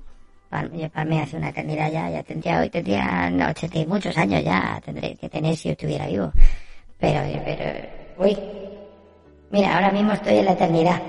Yo 0.71 0.89
para 0.89 1.05
mí 1.05 1.19
hace 1.19 1.35
una 1.35 1.49
eternidad 1.49 1.91
ya, 1.91 2.09
ya 2.11 2.21
tendría, 2.21 2.59
hoy 2.59 2.69
tendría 2.69 3.27
no, 3.31 3.49
80 3.49 3.79
y 3.79 3.85
muchos 3.87 4.15
años 4.17 4.43
ya 4.43 4.79
tendré 4.85 5.15
que 5.15 5.27
tener 5.27 5.55
si 5.55 5.69
estuviera 5.69 6.05
vivo. 6.05 6.31
Pero, 6.99 7.21
pero, 7.43 7.87
uy, 8.19 8.37
mira, 9.49 9.75
ahora 9.75 9.91
mismo 9.91 10.13
estoy 10.13 10.37
en 10.37 10.45
la 10.45 10.51
eternidad, 10.51 11.01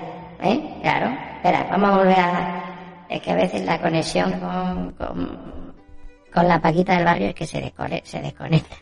¿eh? 0.42 0.78
Claro, 0.80 1.14
espera, 1.36 1.66
vamos 1.70 1.90
a 1.90 1.96
volver 1.98 2.18
a, 2.18 3.06
es 3.10 3.20
que 3.20 3.30
a 3.32 3.36
veces 3.36 3.66
la 3.66 3.78
conexión 3.78 4.32
con, 4.40 4.92
con, 4.92 5.74
con 6.32 6.48
la 6.48 6.58
paquita 6.58 6.94
del 6.94 7.04
barrio 7.04 7.28
es 7.28 7.34
que 7.34 7.46
se, 7.46 7.60
desconecta, 7.60 8.08
se 8.08 8.22
desconecta. 8.22 8.76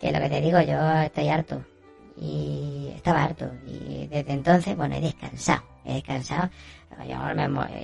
Que 0.00 0.10
lo 0.10 0.18
que 0.18 0.28
te 0.28 0.40
digo, 0.40 0.60
yo 0.60 1.00
estoy 1.02 1.28
harto 1.28 1.64
y 2.16 2.92
estaba 2.94 3.24
harto. 3.24 3.50
Y 3.66 4.06
desde 4.06 4.32
entonces 4.32 4.76
bueno 4.76 4.96
he 4.96 5.00
descansado 5.00 5.62
he 5.84 5.94
descansado. 5.94 6.50
Yo, 7.08 7.18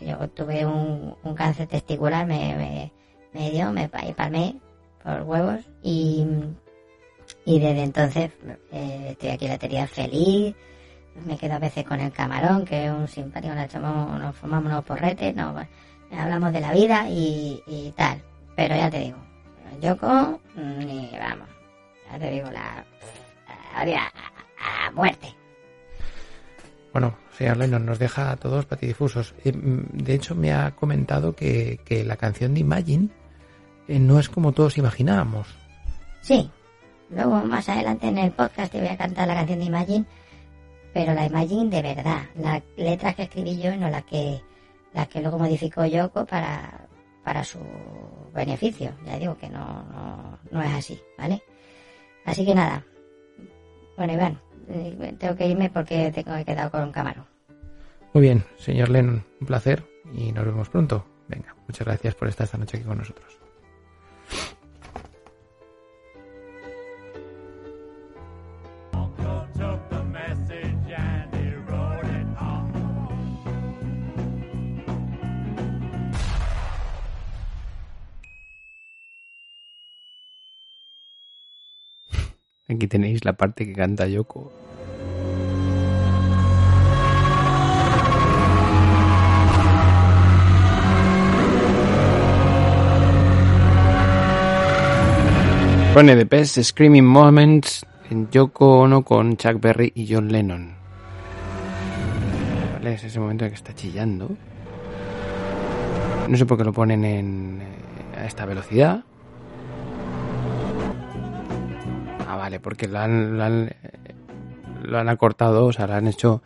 yo 0.07 0.29
tuve 0.31 0.65
un, 0.65 1.15
un, 1.23 1.35
cáncer 1.35 1.67
testicular 1.67 2.27
me, 2.27 2.91
me, 3.33 3.51
dio 3.51 3.73
me 3.73 3.89
palmé 3.89 4.57
por 5.03 5.23
huevos 5.23 5.61
y 5.83 6.27
y 7.45 7.59
desde 7.59 7.83
entonces 7.83 8.31
eh, 8.73 9.09
estoy 9.11 9.31
aquí 9.31 9.49
la 9.49 9.59
teoría 9.59 9.87
feliz. 9.87 10.55
Me 11.27 11.37
quedo 11.37 11.55
a 11.55 11.59
veces 11.59 11.85
con 11.85 12.01
el 12.01 12.13
camarón 12.13 12.65
que 12.65 12.87
es 12.87 12.93
un 12.93 13.09
simpático 13.09 13.55
nos, 13.55 13.65
echamos, 13.65 14.21
nos 14.21 14.37
fumamos 14.37 14.71
unos 14.73 14.85
porretes 14.85 15.35
nos, 15.35 15.67
hablamos 16.13 16.53
de 16.53 16.61
la 16.61 16.73
vida 16.73 17.09
y, 17.09 17.63
y 17.67 17.93
tal. 17.93 18.23
Pero 18.55 18.77
ya 18.77 18.91
te 18.91 19.01
digo 19.01 19.19
Yoko 19.81 20.41
ni 20.57 21.11
vamos 21.19 21.49
ya 22.11 22.19
te 22.19 22.31
digo 22.31 22.51
la 22.51 22.85
a, 23.75 24.91
muerte. 24.93 25.35
Bueno, 26.93 27.17
señor 27.37 27.59
Lennon, 27.59 27.87
nos 27.87 27.99
deja 27.99 28.31
a 28.31 28.37
todos 28.37 28.67
patidifusos. 28.67 29.35
Eh, 29.45 29.53
mm, 29.53 29.99
de 29.99 30.15
hecho, 30.15 30.35
me 30.35 30.53
ha 30.53 30.73
comentado 30.73 31.35
que, 31.35 31.81
que 31.85 32.05
la 32.05 32.17
canción 32.17 32.55
de 32.55 32.61
Imagine 32.61 33.09
eh, 33.89 33.99
no 33.99 34.19
es 34.19 34.29
como 34.29 34.53
todos 34.53 34.79
imaginábamos. 34.79 35.49
Sí, 36.21 36.51
luego 37.11 37.43
más 37.43 37.69
adelante 37.69 38.09
en 38.09 38.19
el 38.19 38.33
podcast 38.33 38.73
te 38.73 38.79
voy 38.79 38.89
a 38.89 38.97
cantar 38.97 39.27
la 39.27 39.35
canción 39.35 39.59
de 39.61 39.65
Imagine, 39.65 40.05
pero 40.93 41.15
la 41.15 41.27
Imagine 41.27 41.71
de 41.71 41.83
verdad, 41.83 42.23
la 42.37 42.63
letra 42.77 43.15
que 43.15 43.23
escribí 43.25 43.61
yo, 43.61 43.75
no 43.77 43.89
la 43.89 44.03
que, 44.03 44.41
la 44.93 45.07
que 45.07 45.21
luego 45.21 45.39
modificó 45.39 45.87
Yoko 45.87 46.27
para, 46.27 46.89
para 47.25 47.45
su 47.45 47.59
beneficio. 48.33 48.93
Ya 49.05 49.19
digo 49.19 49.37
que 49.37 49.49
no, 49.49 49.83
no, 49.85 50.39
no 50.51 50.63
es 50.63 50.73
así, 50.73 51.01
¿vale? 51.19 51.43
Así 52.25 52.45
que 52.45 52.55
nada, 52.55 52.85
bueno, 54.01 54.15
Iván, 54.15 54.41
eh, 54.71 55.15
tengo 55.19 55.37
que 55.37 55.47
irme 55.47 55.69
porque 55.69 56.11
tengo 56.11 56.35
que 56.35 56.47
quedar 56.47 56.71
con 56.71 56.85
un 56.85 56.91
camarón. 56.91 57.27
Muy 58.15 58.23
bien, 58.23 58.45
señor 58.57 58.89
Lennon, 58.89 59.23
un 59.43 59.47
placer 59.47 59.85
y 60.15 60.33
nos 60.33 60.47
vemos 60.47 60.71
pronto. 60.71 61.05
Venga, 61.29 61.55
muchas 61.69 61.87
gracias 61.87 62.15
por 62.15 62.27
estar 62.27 62.47
esta 62.47 62.57
noche 62.57 62.79
aquí 62.79 62.87
con 62.87 62.97
nosotros. 62.97 63.39
Aquí 82.81 82.89
tenéis 82.89 83.27
la 83.27 83.35
parte 83.35 83.67
que 83.67 83.75
canta 83.75 84.07
Yoko. 84.07 84.51
Pone 95.93 96.17
The 96.17 96.25
Best 96.25 96.59
Screaming 96.63 97.05
Moments 97.05 97.85
en 98.09 98.31
Yoko 98.31 98.81
Ono 98.81 99.05
con 99.05 99.37
Chuck 99.37 99.61
Berry 99.61 99.93
y 99.95 100.11
John 100.11 100.33
Lennon. 100.33 100.73
Es 102.83 103.05
ese 103.05 103.21
momento 103.21 103.45
en 103.45 103.51
que 103.51 103.57
está 103.57 103.75
chillando. 103.75 104.31
No 106.31 106.35
sé 106.35 106.47
por 106.47 106.57
qué 106.57 106.65
lo 106.65 106.73
ponen 106.73 107.05
en, 107.05 107.61
eh, 107.61 108.21
a 108.23 108.25
esta 108.25 108.47
velocidad. 108.47 109.05
Ah, 112.31 112.37
vale, 112.37 112.61
porque 112.61 112.87
lo 112.87 113.01
han, 113.01 113.37
lo 114.85 114.99
han, 114.99 115.09
acortado, 115.09 115.67
o 115.67 115.73
sea, 115.73 115.89
lo 115.89 115.95
han 115.95 116.07
hecho, 116.07 116.43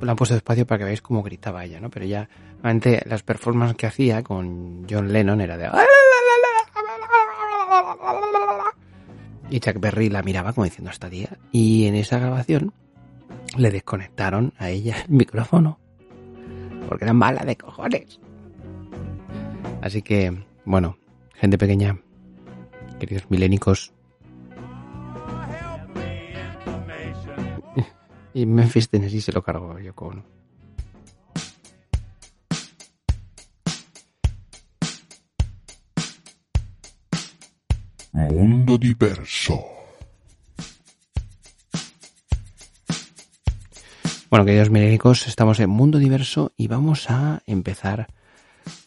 lo 0.00 0.10
han 0.10 0.16
puesto 0.16 0.34
despacio 0.34 0.66
para 0.66 0.78
que 0.78 0.84
veáis 0.84 1.00
cómo 1.00 1.22
gritaba 1.22 1.64
ella, 1.64 1.78
¿no? 1.78 1.90
Pero 1.90 2.06
ya, 2.06 2.28
realmente, 2.60 3.00
las 3.06 3.22
performances 3.22 3.76
que 3.76 3.86
hacía 3.86 4.24
con 4.24 4.84
John 4.90 5.12
Lennon 5.12 5.40
era 5.40 5.56
de... 5.56 5.70
Y 9.48 9.60
Chuck 9.60 9.78
Berry 9.78 10.08
la 10.08 10.24
miraba 10.24 10.52
como 10.52 10.64
diciendo 10.64 10.90
esta 10.90 11.08
día. 11.08 11.38
Y 11.52 11.86
en 11.86 11.94
esa 11.94 12.18
grabación 12.18 12.72
le 13.56 13.70
desconectaron 13.70 14.54
a 14.58 14.70
ella 14.70 14.96
el 15.06 15.14
micrófono. 15.14 15.78
Porque 16.88 17.04
era 17.04 17.12
mala 17.12 17.44
de 17.44 17.56
cojones. 17.56 18.18
Así 19.82 20.02
que, 20.02 20.36
bueno, 20.64 20.98
gente 21.36 21.58
pequeña, 21.58 21.96
queridos 22.98 23.30
milénicos, 23.30 23.92
Y 28.36 28.44
Memphis, 28.44 28.90
Tennessee 28.90 29.22
se 29.22 29.32
lo 29.32 29.42
cargó 29.42 29.78
Yoko 29.78 30.08
Ono. 30.08 30.22
Mundo 38.12 38.76
diverso. 38.76 39.64
Bueno, 44.28 44.44
queridos 44.44 44.68
milénicos, 44.68 45.26
estamos 45.26 45.58
en 45.60 45.70
Mundo 45.70 45.96
Diverso 45.96 46.52
y 46.58 46.68
vamos 46.68 47.08
a 47.08 47.40
empezar 47.46 48.08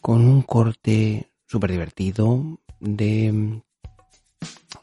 con 0.00 0.28
un 0.28 0.42
corte 0.42 1.28
súper 1.48 1.72
divertido 1.72 2.60
de 2.78 3.60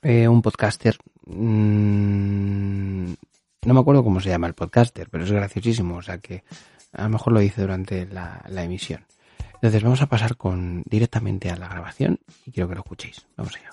eh, 0.02 0.28
un 0.28 0.42
podcaster 0.42 0.98
mmm, 1.26 3.14
no 3.68 3.74
me 3.74 3.82
acuerdo 3.82 4.02
cómo 4.02 4.22
se 4.22 4.30
llama 4.30 4.48
el 4.48 4.54
podcaster, 4.54 5.10
pero 5.10 5.26
es 5.26 5.32
graciosísimo, 5.32 5.98
o 5.98 6.02
sea 6.02 6.20
que 6.20 6.46
a 6.94 7.04
lo 7.04 7.10
mejor 7.10 7.34
lo 7.34 7.42
hice 7.42 7.60
durante 7.60 8.06
la, 8.06 8.42
emisión. 8.64 9.06
Entonces 9.56 9.84
vamos 9.84 10.02
a 10.02 10.08
pasar 10.08 10.38
con 10.38 10.84
directamente 10.86 11.50
a 11.50 11.58
la 11.58 11.68
grabación 11.68 12.18
y 12.46 12.52
quiero 12.52 12.70
que 12.70 12.76
lo 12.76 12.82
escuchéis. 12.82 13.28
Vamos 13.36 13.58
allá. 13.58 13.70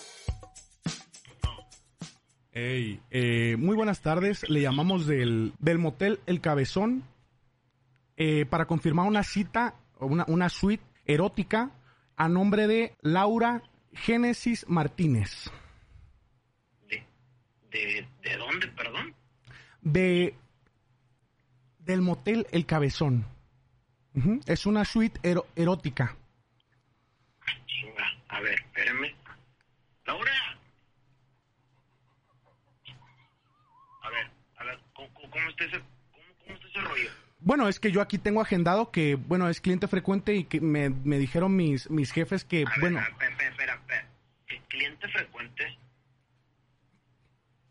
Hey, 2.50 3.00
eh, 3.12 3.54
muy 3.57 3.76
buenas 3.76 4.00
tardes. 4.00 4.48
Le 4.50 4.62
llamamos 4.62 5.07
del, 5.07 5.52
del 5.61 5.78
motel 5.78 6.18
El 6.26 6.40
Cabezón 6.40 7.04
eh, 8.16 8.46
para 8.46 8.66
confirmar 8.66 9.07
una 9.07 9.22
cita, 9.22 9.76
una, 10.00 10.24
una 10.26 10.48
suite 10.48 10.83
erótica 11.04 11.70
a 12.16 12.28
nombre 12.28 12.66
de 12.66 12.96
Laura 13.00 13.62
Génesis 13.92 14.66
Martínez. 14.68 15.52
¿De, 16.88 17.07
de, 17.70 18.09
de 18.24 18.37
dónde, 18.37 18.66
perdón? 18.68 19.14
De 19.85 20.35
del 21.79 22.01
motel 22.01 22.47
El 22.51 22.66
Cabezón. 22.66 23.27
Es 24.47 24.64
una 24.66 24.85
suite 24.85 25.18
ero- 25.23 25.47
erótica. 25.57 26.16
Chinga, 27.66 28.05
a 28.29 28.40
ver, 28.40 28.55
espérenme. 28.55 29.14
¡Laura! 30.07 30.31
A 34.03 34.11
ver, 34.11 34.31
a 34.57 34.64
ver, 34.64 34.79
¿cómo, 34.94 35.09
cómo- 35.14 35.49
está 35.51 35.64
ese, 35.64 35.79
cómo, 36.12 36.25
cómo 36.44 36.55
está 36.55 36.68
ese 36.68 36.81
rollo? 36.81 37.11
Bueno, 37.40 37.68
es 37.68 37.79
que 37.81 37.90
yo 37.92 38.01
aquí 38.01 38.18
tengo 38.18 38.40
agendado 38.40 38.90
que, 38.90 39.16
bueno, 39.16 39.49
es 39.49 39.61
cliente 39.61 39.88
frecuente 39.88 40.35
y 40.35 40.44
que 40.44 40.61
me, 40.61 40.90
me 40.90 41.18
dijeron 41.18 41.55
mis, 41.57 41.90
mis 41.90 42.11
jefes 42.12 42.44
que, 42.44 42.62
A 42.66 42.70
ver, 42.70 42.81
bueno, 42.81 43.01
a- 43.01 43.03
espera, 43.09 43.49
espera, 43.51 43.75
espera. 43.75 44.09
¿El 44.49 44.61
cliente 44.62 45.09
frecuente? 45.09 45.79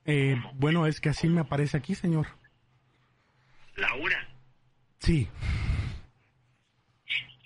Eh, 0.05 0.41
bueno, 0.55 0.85
es 0.87 0.99
que 1.01 1.09
así 1.09 1.27
me 1.27 1.41
aparece 1.41 1.77
aquí, 1.77 1.95
señor. 1.95 2.27
Laura. 3.75 4.27
Sí. 4.99 5.27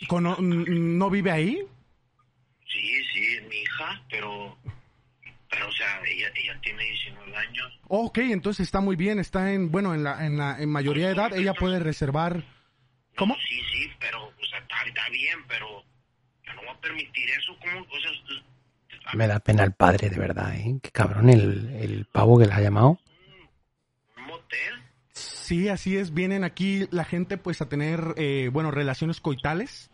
Cono- 0.07 0.37
¿No 0.39 1.09
vive 1.09 1.31
ahí? 1.31 1.59
Sí, 2.67 3.03
sí, 3.13 3.35
es 3.37 3.47
mi 3.47 3.55
hija, 3.57 4.01
pero... 4.09 4.57
Pero, 5.49 5.69
o 5.69 5.71
sea, 5.71 6.01
ella, 6.05 6.27
ella 6.35 6.59
tiene 6.61 6.83
19 6.83 7.35
años. 7.35 7.79
Ok, 7.87 8.17
entonces 8.19 8.65
está 8.67 8.81
muy 8.81 8.95
bien, 8.97 9.17
está 9.17 9.53
en, 9.53 9.71
bueno, 9.71 9.95
en 9.95 10.03
la, 10.03 10.25
en 10.25 10.37
la 10.37 10.61
en 10.61 10.69
mayoría 10.69 11.07
de 11.07 11.13
edad, 11.13 11.33
ella 11.33 11.53
puede 11.53 11.79
reservar. 11.79 12.43
¿Cómo? 13.15 13.33
Sí, 13.47 13.61
sí, 13.71 13.89
pero, 13.99 14.25
o 14.27 14.45
sea, 14.49 14.59
está, 14.59 14.83
está 14.85 15.09
bien, 15.09 15.37
pero 15.47 15.83
yo 16.45 16.53
no 16.53 16.61
voy 16.63 16.69
a 16.69 16.81
permitir 16.81 17.29
eso. 17.29 17.57
¿Cómo? 17.61 17.79
O 17.79 17.99
sea, 17.99 18.11
Me 19.13 19.27
da 19.27 19.39
pena 19.39 19.63
el 19.63 19.73
padre, 19.73 20.09
de 20.09 20.19
verdad, 20.19 20.55
¿eh? 20.55 20.79
Qué 20.81 20.91
cabrón 20.91 21.29
el, 21.29 21.69
el 21.79 22.05
pavo 22.05 22.37
que 22.37 22.45
le 22.45 22.53
ha 22.53 22.61
llamado. 22.61 22.99
un 24.17 24.23
motel. 24.27 24.83
Sí, 25.13 25.69
así 25.69 25.97
es, 25.97 26.13
vienen 26.13 26.43
aquí 26.43 26.87
la 26.91 27.05
gente 27.05 27.37
pues 27.37 27.61
a 27.61 27.69
tener, 27.69 28.13
eh, 28.17 28.49
bueno, 28.51 28.69
relaciones 28.71 29.21
coitales. 29.21 29.89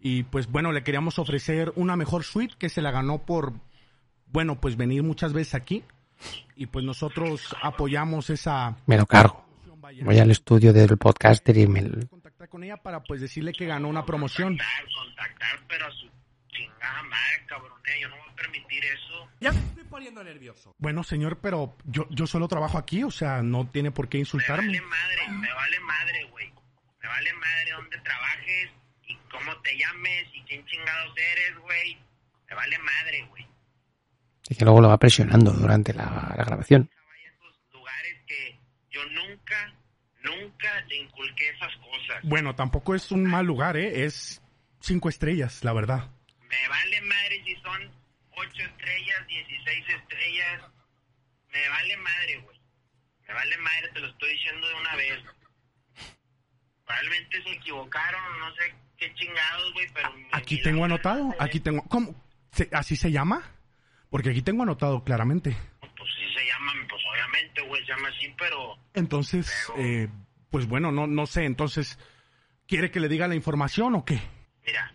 Y 0.00 0.22
pues 0.24 0.46
bueno, 0.46 0.70
le 0.70 0.84
queríamos 0.84 1.18
ofrecer 1.18 1.72
una 1.76 1.96
mejor 1.96 2.24
suite 2.24 2.54
que 2.58 2.68
se 2.68 2.82
la 2.82 2.90
ganó 2.90 3.24
por, 3.24 3.54
bueno, 4.26 4.60
pues 4.60 4.76
venir 4.76 5.02
muchas 5.02 5.32
veces 5.32 5.54
aquí. 5.54 5.82
Y 6.54 6.66
pues 6.66 6.84
nosotros 6.84 7.54
apoyamos 7.62 8.30
esa... 8.30 8.76
Me 8.86 8.96
lo 8.96 9.06
cargo. 9.06 9.44
Voy 10.02 10.18
al 10.18 10.30
estudio 10.30 10.72
del 10.72 10.96
podcaster 10.96 11.56
y 11.56 11.66
me... 11.66 11.82
contactar 12.06 12.48
con 12.48 12.64
ella 12.64 12.76
para 12.76 13.02
pues 13.02 13.20
decirle 13.20 13.52
que 13.52 13.66
ganó 13.66 13.88
una 13.88 14.06
promoción. 14.06 14.56
Contactar, 14.56 14.84
contactar, 14.94 15.60
pero 15.68 15.86
a 15.86 15.90
su 15.90 16.06
chingada 16.54 17.02
madre, 17.02 17.46
cabrón. 17.46 17.72
eh, 17.86 18.00
Yo 18.00 18.08
no 18.08 18.16
voy 18.16 18.28
a 18.30 18.34
permitir 18.34 18.82
eso. 18.86 19.28
Ya 19.40 19.52
me 19.52 19.58
estoy 19.60 19.84
poniendo 19.84 20.24
nervioso. 20.24 20.74
Bueno, 20.78 21.04
señor, 21.04 21.38
pero 21.40 21.76
yo, 21.84 22.06
yo 22.10 22.26
solo 22.26 22.48
trabajo 22.48 22.78
aquí, 22.78 23.02
o 23.04 23.10
sea, 23.10 23.42
no 23.42 23.68
tiene 23.68 23.90
por 23.90 24.08
qué 24.08 24.16
Me 24.16 24.20
insultarme. 24.20 24.66
vale 24.68 24.80
madre, 24.80 25.28
me 25.28 25.52
vale 25.52 25.80
madre, 25.80 26.24
güey. 26.30 26.52
Me 27.02 27.08
vale 27.08 27.32
madre 27.34 27.70
dónde 27.76 27.98
trabajes 27.98 28.70
y 29.06 29.14
cómo 29.30 29.54
te 29.60 29.76
llames 29.76 30.24
y 30.32 30.42
quién 30.44 30.64
chingados 30.66 31.14
eres, 31.18 31.58
güey. 31.58 31.98
Me 32.48 32.54
vale 32.56 32.78
madre, 32.78 33.26
güey. 33.28 33.46
Y 34.48 34.54
que 34.54 34.64
luego 34.64 34.80
lo 34.80 34.88
va 34.88 34.98
presionando 34.98 35.50
durante 35.52 35.92
la, 35.92 36.34
la 36.36 36.44
grabación. 36.44 36.90
Lugares 37.72 38.14
que 38.26 38.58
yo 38.90 39.00
nunca, 39.06 39.74
nunca 40.22 40.80
le 40.88 40.96
inculqué 40.96 41.48
esas 41.50 41.72
cosas. 41.76 42.22
Bueno, 42.22 42.54
tampoco 42.54 42.94
es 42.94 43.10
un 43.10 43.24
mal 43.24 43.44
lugar, 43.46 43.76
¿eh? 43.76 44.04
Es 44.04 44.42
cinco 44.80 45.08
estrellas, 45.08 45.64
la 45.64 45.72
verdad. 45.72 46.10
Me 46.62 46.68
vale 46.68 47.00
madre 47.02 47.42
si 47.44 47.54
son 47.56 47.90
8 48.36 48.62
estrellas, 48.62 49.26
16 49.28 49.88
estrellas. 49.88 50.62
Me 51.52 51.68
vale 51.68 51.96
madre, 51.98 52.36
güey. 52.38 52.60
Me 53.28 53.34
vale 53.34 53.56
madre, 53.58 53.88
te 53.92 54.00
lo 54.00 54.08
estoy 54.08 54.32
diciendo 54.32 54.68
de 54.68 54.74
una 54.74 54.96
vez. 54.96 55.18
Probablemente 56.86 57.42
se 57.42 57.50
equivocaron, 57.52 58.38
no 58.40 58.54
sé 58.56 58.74
qué 58.98 59.14
chingados, 59.14 59.72
güey, 59.72 59.86
pero... 59.94 60.12
Aquí 60.32 60.60
tengo 60.62 60.84
anotado, 60.84 61.34
aquí 61.38 61.60
tengo... 61.60 61.82
¿Cómo? 61.88 62.14
¿Se- 62.52 62.68
¿Así 62.72 62.96
se 62.96 63.10
llama? 63.10 63.42
Porque 64.10 64.30
aquí 64.30 64.42
tengo 64.42 64.62
anotado 64.62 65.02
claramente. 65.02 65.56
Pues 65.80 66.10
sí 66.18 66.34
se 66.36 66.46
llama, 66.46 66.72
pues 66.88 67.02
obviamente, 67.10 67.62
güey, 67.62 67.80
se 67.86 67.92
llama 67.92 68.08
así, 68.08 68.34
pero... 68.38 68.78
Entonces, 68.92 69.72
eh, 69.78 70.08
pues 70.50 70.66
bueno, 70.66 70.92
no, 70.92 71.06
no 71.06 71.26
sé, 71.26 71.44
entonces, 71.46 71.98
¿quiere 72.68 72.90
que 72.90 73.00
le 73.00 73.08
diga 73.08 73.26
la 73.28 73.34
información 73.34 73.94
o 73.94 74.04
qué? 74.04 74.20
Mira, 74.66 74.92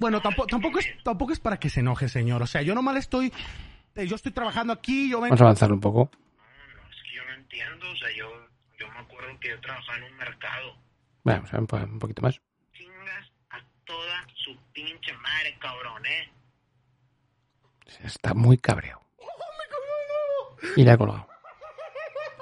Bueno, 0.00 0.20
tampoco, 0.20 0.46
tampoco, 0.48 0.78
es, 0.80 0.88
tampoco 1.04 1.32
es 1.32 1.38
para 1.38 1.58
que 1.58 1.68
se 1.70 1.80
enoje, 1.80 2.08
señor. 2.08 2.42
O 2.42 2.46
sea, 2.46 2.62
yo 2.62 2.74
nomás 2.74 2.94
le 2.94 3.00
estoy... 3.00 3.32
eh, 3.94 4.06
Yo 4.06 4.16
estoy 4.16 4.32
trabajando 4.32 4.72
aquí, 4.72 5.10
yo 5.10 5.18
vengo... 5.20 5.28
Vamos 5.28 5.40
a 5.42 5.44
avanzar 5.44 5.72
un 5.72 5.80
poco. 5.80 6.10
no, 6.10 6.90
es 6.90 7.02
que 7.04 7.16
yo 7.16 7.24
no 7.26 7.34
entiendo, 7.34 7.90
o 7.90 7.96
sea, 7.96 8.08
yo, 8.16 8.28
yo 8.78 8.88
me 8.90 8.98
acuerdo 8.98 9.38
que 9.38 9.50
yo 9.50 9.60
trabajaba 9.60 9.98
en 9.98 10.04
un 10.04 10.16
mercado. 10.16 10.74
Bueno, 11.22 11.42
vamos 11.42 11.50
a 11.52 11.52
ver 11.52 11.60
un 11.60 11.66
po- 11.66 11.76
un 11.94 11.98
poquito 11.98 12.22
más. 12.22 12.40
Chingas 12.72 13.30
a 13.50 13.58
toda 13.84 14.26
su 14.42 14.56
pinche 14.72 15.12
madre, 15.18 15.56
cabrón, 15.60 16.04
¿eh? 16.06 16.32
Está 18.02 18.34
muy 18.34 18.56
cabreado. 18.56 19.00
Y 20.76 20.84
le 20.84 20.90
ha 20.92 20.96
colgado. 20.96 21.26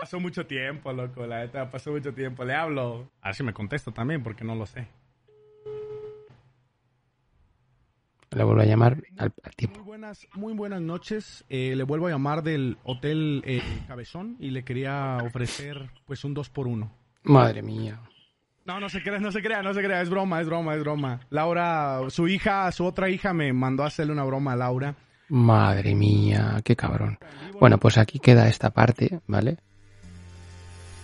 Pasó 0.00 0.20
mucho 0.20 0.46
tiempo, 0.46 0.92
loco, 0.92 1.26
la 1.26 1.40
neta, 1.40 1.70
pasó 1.70 1.90
mucho 1.90 2.14
tiempo. 2.14 2.44
Le 2.44 2.54
hablo. 2.54 3.10
A 3.20 3.28
ver 3.28 3.34
si 3.34 3.42
me 3.42 3.52
contesta 3.52 3.90
también, 3.90 4.22
porque 4.22 4.44
no 4.44 4.54
lo 4.54 4.64
sé. 4.66 4.86
Le 8.30 8.44
vuelvo 8.44 8.60
a 8.60 8.66
llamar 8.66 8.98
al, 9.16 9.26
al 9.26 9.32
Muy 9.44 9.52
tiempo. 9.56 9.82
buenas, 9.84 10.26
muy 10.34 10.52
buenas 10.52 10.80
noches. 10.82 11.44
Eh, 11.48 11.74
le 11.76 11.82
vuelvo 11.84 12.06
a 12.06 12.10
llamar 12.10 12.42
del 12.42 12.76
Hotel 12.84 13.42
eh, 13.46 13.62
Cabezón 13.86 14.36
y 14.38 14.50
le 14.50 14.64
quería 14.64 15.18
ofrecer 15.24 15.90
pues 16.06 16.24
un 16.24 16.34
2 16.34 16.50
por 16.50 16.66
1 16.66 16.92
Madre 17.24 17.62
mía. 17.62 18.00
No, 18.66 18.78
no 18.80 18.90
se 18.90 19.02
crea, 19.02 19.18
no 19.18 19.32
se 19.32 19.40
crea, 19.42 19.62
no 19.62 19.72
se 19.72 19.82
crea. 19.82 20.02
Es 20.02 20.10
broma, 20.10 20.40
es 20.42 20.46
broma, 20.46 20.74
es 20.74 20.80
broma. 20.80 21.20
Laura, 21.30 22.00
su 22.08 22.28
hija, 22.28 22.70
su 22.70 22.84
otra 22.84 23.08
hija 23.08 23.32
me 23.32 23.50
mandó 23.54 23.82
a 23.82 23.86
hacerle 23.86 24.12
una 24.12 24.24
broma 24.24 24.52
a 24.52 24.56
Laura. 24.56 24.94
Madre 25.30 25.94
mía, 25.94 26.60
qué 26.64 26.76
cabrón. 26.76 27.18
Bueno, 27.58 27.78
pues 27.78 27.96
aquí 27.96 28.18
queda 28.18 28.46
esta 28.48 28.70
parte, 28.70 29.20
¿vale? 29.26 29.56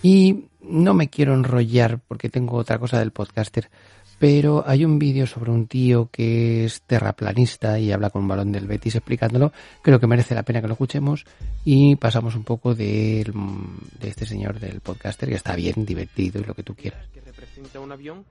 Y 0.03 0.45
no 0.61 0.93
me 0.93 1.09
quiero 1.09 1.33
enrollar 1.33 1.99
porque 2.07 2.29
tengo 2.29 2.57
otra 2.57 2.77
cosa 2.77 2.99
del 2.99 3.11
podcaster, 3.11 3.69
pero 4.19 4.63
hay 4.65 4.85
un 4.85 4.97
vídeo 4.99 5.27
sobre 5.27 5.51
un 5.51 5.67
tío 5.67 6.09
que 6.11 6.65
es 6.65 6.81
terraplanista 6.83 7.77
y 7.79 7.91
habla 7.91 8.09
con 8.09 8.23
un 8.23 8.27
balón 8.27 8.51
del 8.51 8.67
Betis 8.67 8.95
explicándolo. 8.95 9.51
Creo 9.81 9.99
que 9.99 10.07
merece 10.07 10.35
la 10.35 10.43
pena 10.43 10.61
que 10.61 10.67
lo 10.67 10.73
escuchemos 10.73 11.25
y 11.63 11.95
pasamos 11.97 12.35
un 12.35 12.43
poco 12.43 12.73
del- 12.75 13.33
de 13.99 14.07
este 14.09 14.25
señor 14.25 14.59
del 14.59 14.79
podcaster 14.81 15.29
que 15.29 15.35
está 15.35 15.55
bien, 15.55 15.85
divertido 15.85 16.39
y 16.41 16.45
lo 16.45 16.53
que 16.53 16.63
tú 16.63 16.75
quieras. 16.75 17.05
que 17.13 17.21
representa 17.21 17.79
un 17.79 17.91
avión 17.91 18.25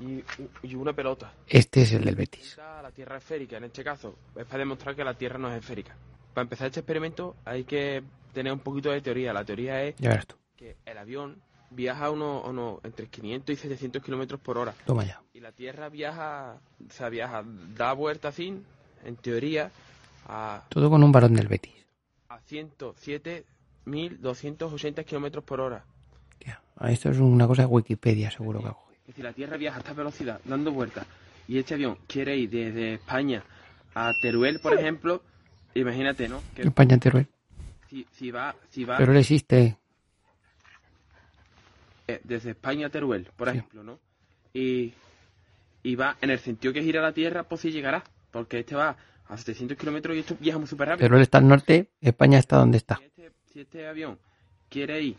y, 0.00 0.22
y 0.66 0.74
una 0.74 0.92
pelota. 0.92 1.32
Este 1.46 1.82
es 1.82 1.92
el 1.92 2.04
del 2.04 2.14
Betis. 2.16 2.56
La 2.82 2.90
Tierra 2.90 3.18
esférica, 3.18 3.56
en 3.58 3.64
este 3.64 3.84
caso, 3.84 4.16
es 4.36 4.44
para 4.46 4.58
demostrar 4.60 4.94
que 4.96 5.04
la 5.04 5.14
Tierra 5.14 5.38
no 5.38 5.50
es 5.50 5.58
esférica. 5.58 5.94
Para 6.34 6.42
empezar 6.44 6.68
este 6.68 6.80
experimento 6.80 7.36
hay 7.44 7.64
que 7.64 8.02
tener 8.32 8.52
un 8.52 8.60
poquito 8.60 8.90
de 8.90 9.00
teoría. 9.00 9.32
La 9.32 9.44
teoría 9.44 9.82
es 9.84 9.94
Ya 9.98 10.10
verás 10.10 10.26
tú. 10.26 10.36
que 10.56 10.76
el 10.86 10.98
avión 10.98 11.36
viaja 11.70 12.06
a 12.06 12.10
unos, 12.10 12.44
a 12.44 12.48
unos 12.48 12.84
entre 12.84 13.06
500 13.06 13.52
y 13.52 13.56
700 13.56 14.02
kilómetros 14.02 14.40
por 14.40 14.58
hora. 14.58 14.74
Toma 14.86 15.04
ya. 15.04 15.20
Y 15.32 15.40
la 15.40 15.52
Tierra 15.52 15.88
viaja, 15.88 16.58
o 16.86 16.92
sea, 16.92 17.08
viaja, 17.08 17.44
da 17.76 17.92
vuelta 17.92 18.28
así, 18.28 18.62
en 19.04 19.16
teoría, 19.16 19.70
a, 20.26 20.62
Todo 20.68 20.90
con 20.90 21.02
un 21.02 21.12
balón 21.12 21.34
del 21.34 21.48
Betis. 21.48 21.74
a 22.28 22.38
107.280 22.40 25.04
kilómetros 25.04 25.44
por 25.44 25.60
hora. 25.60 25.84
Tía, 26.38 26.60
Esto 26.88 27.10
es 27.10 27.18
una 27.18 27.46
cosa 27.46 27.62
de 27.62 27.68
Wikipedia, 27.68 28.30
seguro 28.30 28.60
que 28.60 28.66
hago. 28.66 28.84
Es 29.00 29.06
decir, 29.08 29.24
la 29.24 29.32
Tierra 29.32 29.56
viaja 29.56 29.78
a 29.78 29.80
esta 29.80 29.92
velocidad, 29.94 30.40
dando 30.44 30.70
vueltas, 30.72 31.06
y 31.46 31.58
este 31.58 31.74
avión 31.74 31.96
quiere 32.06 32.36
ir 32.36 32.50
desde 32.50 32.94
España 32.94 33.42
a 33.94 34.12
Teruel, 34.20 34.60
por 34.60 34.74
ejemplo, 34.74 35.22
imagínate, 35.74 36.28
¿no? 36.28 36.42
Que 36.54 36.62
España 36.62 36.98
Teruel. 36.98 37.26
si, 37.88 38.06
si 38.12 38.30
va, 38.30 38.54
si 38.70 38.84
va 38.84 38.98
Pero 38.98 39.12
él 39.12 39.18
existe. 39.18 39.78
Eh, 42.08 42.20
desde 42.24 42.50
España 42.50 42.86
a 42.88 42.90
Teruel, 42.90 43.28
por 43.36 43.48
Sí. 43.50 43.56
ejemplo, 43.58 43.82
¿no? 43.84 43.98
Y, 44.52 44.94
y 45.82 45.94
va 45.94 46.16
en 46.20 46.30
el 46.30 46.38
sentido 46.38 46.72
que 46.74 46.82
gira 46.82 47.00
la 47.02 47.12
Tierra, 47.12 47.44
pues 47.44 47.60
sí 47.60 47.70
llegará, 47.70 48.02
porque 48.32 48.60
este 48.60 48.74
va 48.74 48.96
a 49.28 49.36
700 49.36 49.76
kilómetros 49.76 50.16
y 50.16 50.20
esto 50.20 50.36
viaja 50.40 50.58
muy 50.58 50.66
súper 50.66 50.88
rápido. 50.88 51.04
Teruel 51.06 51.22
está 51.22 51.38
al 51.38 51.46
norte, 51.48 51.90
España 52.00 52.38
está 52.38 52.56
donde 52.56 52.78
está. 52.78 52.96
Si 52.96 53.04
este, 53.04 53.30
si 53.52 53.60
este 53.60 53.86
avión 53.86 54.18
quiere 54.68 55.00
ir, 55.02 55.16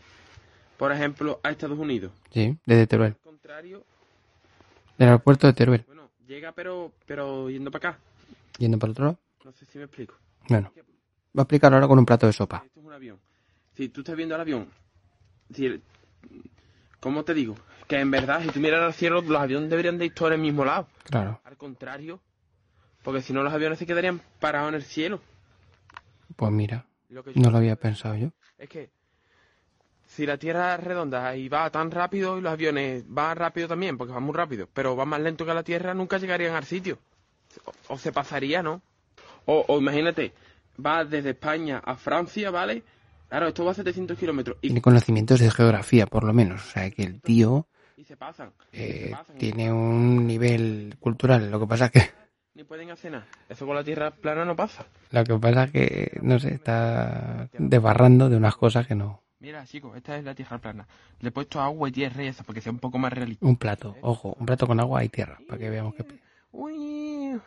por 0.76 0.92
ejemplo, 0.92 1.40
a 1.42 1.50
Estados 1.50 1.78
Unidos, 1.78 2.12
Sí, 2.30 2.56
desde 2.66 2.86
Teruel. 2.86 3.12
al 3.12 3.18
contrario, 3.20 3.84
Del 4.98 5.08
aeropuerto 5.08 5.46
de 5.46 5.52
Teruel. 5.54 5.84
bueno, 5.86 6.10
llega 6.26 6.52
pero, 6.52 6.92
pero 7.06 7.48
yendo 7.50 7.70
para 7.70 7.90
acá. 7.90 7.98
Yendo 8.58 8.78
para 8.78 8.88
el 8.88 8.92
otro 8.92 9.04
lado. 9.06 9.18
No 9.44 9.52
sé 9.52 9.64
si 9.66 9.78
me 9.78 9.84
explico. 9.84 10.14
Bueno, 10.48 10.72
va 10.76 11.40
a 11.40 11.42
explicarlo 11.42 11.76
ahora 11.76 11.86
con 11.88 11.98
un 11.98 12.04
plato 12.04 12.26
de 12.26 12.32
sopa. 12.32 12.62
Esto 12.66 12.80
es 12.80 12.86
un 12.86 12.92
avión. 12.92 13.18
Si 13.76 13.88
tú 13.88 14.00
estás 14.00 14.16
viendo 14.16 14.34
el 14.34 14.40
avión, 14.40 14.68
si, 15.54 15.80
¿cómo 17.00 17.24
te 17.24 17.34
digo? 17.34 17.56
Que 17.88 17.98
en 17.98 18.10
verdad, 18.10 18.42
si 18.42 18.48
tú 18.48 18.60
miras 18.60 18.82
al 18.82 18.94
cielo, 18.94 19.20
los 19.22 19.40
aviones 19.40 19.68
deberían 19.70 19.98
de 19.98 20.06
ir 20.06 20.14
todos 20.14 20.30
en 20.30 20.34
el 20.36 20.40
mismo 20.42 20.64
lado. 20.64 20.86
Claro. 21.04 21.40
Al 21.44 21.56
contrario, 21.56 22.20
porque 23.02 23.22
si 23.22 23.32
no 23.32 23.42
los 23.42 23.52
aviones 23.52 23.78
se 23.78 23.86
quedarían 23.86 24.20
parados 24.38 24.68
en 24.68 24.74
el 24.76 24.82
cielo. 24.84 25.20
Pues 26.36 26.52
mira, 26.52 26.86
Lo 27.08 27.24
que 27.24 27.32
yo 27.34 27.40
no 27.42 27.50
lo 27.50 27.58
había 27.58 27.76
pensado 27.76 28.14
yo. 28.16 28.28
es 28.58 28.68
que 28.68 28.90
si 30.06 30.26
la 30.26 30.38
Tierra 30.38 30.74
es 30.74 30.84
redonda 30.84 31.36
y 31.36 31.48
va 31.48 31.70
tan 31.70 31.90
rápido 31.90 32.38
y 32.38 32.40
los 32.40 32.52
aviones 32.52 33.04
van 33.08 33.36
rápido 33.36 33.68
también, 33.68 33.96
porque 33.98 34.12
van 34.12 34.22
muy 34.22 34.34
rápido, 34.34 34.68
pero 34.72 34.96
van 34.96 35.08
más 35.08 35.20
lento 35.20 35.44
que 35.46 35.54
la 35.54 35.62
Tierra, 35.62 35.94
nunca 35.94 36.18
llegarían 36.18 36.54
al 36.54 36.64
sitio. 36.64 36.98
O, 37.64 37.94
o 37.94 37.98
se 37.98 38.12
pasaría, 38.12 38.62
¿no? 38.62 38.80
O, 39.46 39.64
o 39.68 39.78
imagínate, 39.78 40.32
va 40.84 41.04
desde 41.04 41.30
España 41.30 41.80
a 41.84 41.96
Francia, 41.96 42.50
¿vale? 42.50 42.82
Claro, 43.30 43.46
esto 43.46 43.64
va 43.64 43.70
a 43.70 43.74
700 43.74 44.18
kilómetros 44.18 44.56
y, 44.60 44.68
Tiene 44.68 44.82
conocimientos 44.82 45.38
de 45.38 45.50
geografía, 45.52 46.06
por 46.06 46.24
lo 46.24 46.32
menos. 46.32 46.66
O 46.66 46.70
sea, 46.70 46.90
que 46.90 47.04
el 47.04 47.20
tío 47.20 47.68
y 47.96 48.04
se 48.04 48.16
pasan. 48.16 48.50
eh, 48.72 49.04
se 49.04 49.10
pasan 49.10 49.36
y 49.36 49.38
tiene 49.38 49.72
un 49.72 50.26
nivel 50.26 50.96
cultural. 50.98 51.48
Lo 51.48 51.60
que 51.60 51.66
pasa 51.66 51.86
es 51.86 51.90
que, 51.92 52.02
Ni 52.54 52.64
pueden 52.64 52.90
hacer 52.90 53.12
nada. 53.12 53.26
Eso 53.48 53.64
con 53.66 53.76
la 53.76 53.84
Tierra 53.84 54.10
plana 54.10 54.44
no 54.44 54.56
pasa. 54.56 54.84
lo 55.12 55.22
que 55.22 55.38
pasa 55.38 55.64
es 55.64 55.70
que, 55.70 56.18
no 56.22 56.40
sé, 56.40 56.54
está 56.54 57.48
desbarrando 57.56 58.28
de 58.28 58.36
unas 58.36 58.56
cosas 58.56 58.88
que 58.88 58.96
no. 58.96 59.22
Mira, 59.38 59.64
chicos, 59.64 59.96
esta 59.96 60.18
es 60.18 60.24
la 60.24 60.34
Tierra 60.34 60.58
plana. 60.58 60.88
Le 61.20 61.28
he 61.28 61.32
puesto 61.32 61.60
agua 61.60 61.88
y 61.88 61.92
tierra 61.92 62.24
y 62.24 62.26
eso, 62.26 62.42
porque 62.42 62.60
sea 62.60 62.72
un 62.72 62.80
poco 62.80 62.98
más 62.98 63.12
realista. 63.12 63.46
Un 63.46 63.56
plato, 63.56 63.96
ojo, 64.02 64.36
un 64.38 64.44
plato 64.44 64.66
con 64.66 64.80
agua 64.80 65.04
y 65.04 65.08
tierra, 65.08 65.38
para 65.46 65.58
que 65.58 65.70
veamos 65.70 65.94
que 65.94 66.04
Uy. 66.52 67.40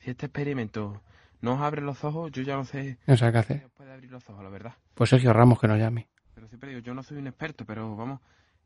Si 0.00 0.10
este 0.10 0.26
experimento 0.26 1.00
no 1.40 1.54
os 1.54 1.60
abre 1.60 1.82
los 1.82 2.02
ojos, 2.04 2.30
yo 2.32 2.42
ya 2.42 2.56
no 2.56 2.64
sé 2.64 2.98
no 3.06 3.16
sabe 3.16 3.32
qué 3.32 3.38
hacer. 3.38 3.68
puede 3.76 3.92
abrir 3.92 4.10
los 4.10 4.28
ojos, 4.28 4.42
la 4.42 4.50
verdad. 4.50 4.74
Pues 4.94 5.10
Sergio 5.10 5.32
Ramos 5.32 5.58
que 5.60 5.68
nos 5.68 5.78
llame. 5.78 6.08
Pero 6.34 6.48
siempre 6.48 6.70
digo, 6.70 6.80
yo 6.80 6.94
no 6.94 7.02
soy 7.02 7.18
un 7.18 7.26
experto, 7.26 7.64
pero 7.64 7.94
vamos, 7.96 8.20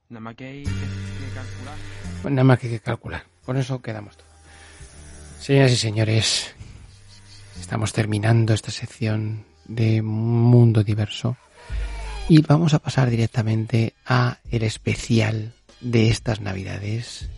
nada 0.09 0.21
más 0.21 0.35
que 0.37 0.47
hay 0.47 0.63
que, 0.65 0.71
que 0.71 1.35
calcular. 1.35 1.75
Pues 2.23 2.35
nada 2.35 2.45
más 2.45 2.59
que 2.59 2.67
hay 2.67 2.73
que 2.75 2.81
calcular. 2.81 3.23
Con 3.45 3.57
eso 3.57 3.81
quedamos 3.83 4.17
todo. 4.17 4.29
Señoras 5.41 5.73
y 5.73 5.77
señores, 5.77 6.55
estamos 7.61 7.93
terminando 7.93 8.55
esta 8.55 8.71
sección 8.71 9.45
de 9.67 10.03
Mundo 10.03 10.83
Diverso 10.83 11.37
y 12.29 12.43
vamos 12.43 12.75
a 12.75 12.79
pasar 12.81 13.09
directamente 13.09 13.95
a 14.05 14.39
el 14.51 14.63
especial 14.63 15.55
de 15.81 16.11
estas 16.11 16.41
Navidades. 16.41 17.31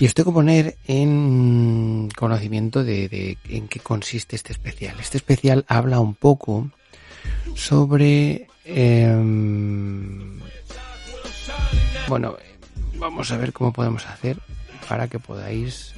Y 0.00 0.06
os 0.06 0.14
tengo 0.14 0.30
que 0.30 0.34
poner 0.34 0.76
en 0.86 2.10
conocimiento 2.16 2.82
de, 2.82 3.38
en 3.48 3.68
qué 3.68 3.80
consiste 3.80 4.34
este 4.36 4.52
especial. 4.52 4.98
Este 4.98 5.18
especial 5.18 5.64
habla 5.68 6.00
un 6.00 6.14
poco 6.14 6.68
sobre 7.54 8.48
em, 8.64 10.40
bueno, 12.08 12.36
vamos 12.96 13.30
a 13.30 13.36
ver 13.36 13.52
cómo 13.52 13.72
podemos 13.72 14.06
hacer 14.06 14.38
para 14.88 15.08
que 15.08 15.18
podáis 15.18 15.94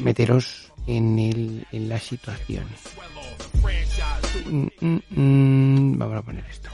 meteros 0.00 0.72
en, 0.86 1.18
el, 1.18 1.66
en 1.72 1.88
la 1.88 1.98
situación. 1.98 2.66
Mm, 4.46 4.66
mm, 4.80 5.00
mm, 5.10 5.98
vamos 5.98 6.16
a 6.18 6.22
poner 6.22 6.44
esto. 6.50 6.68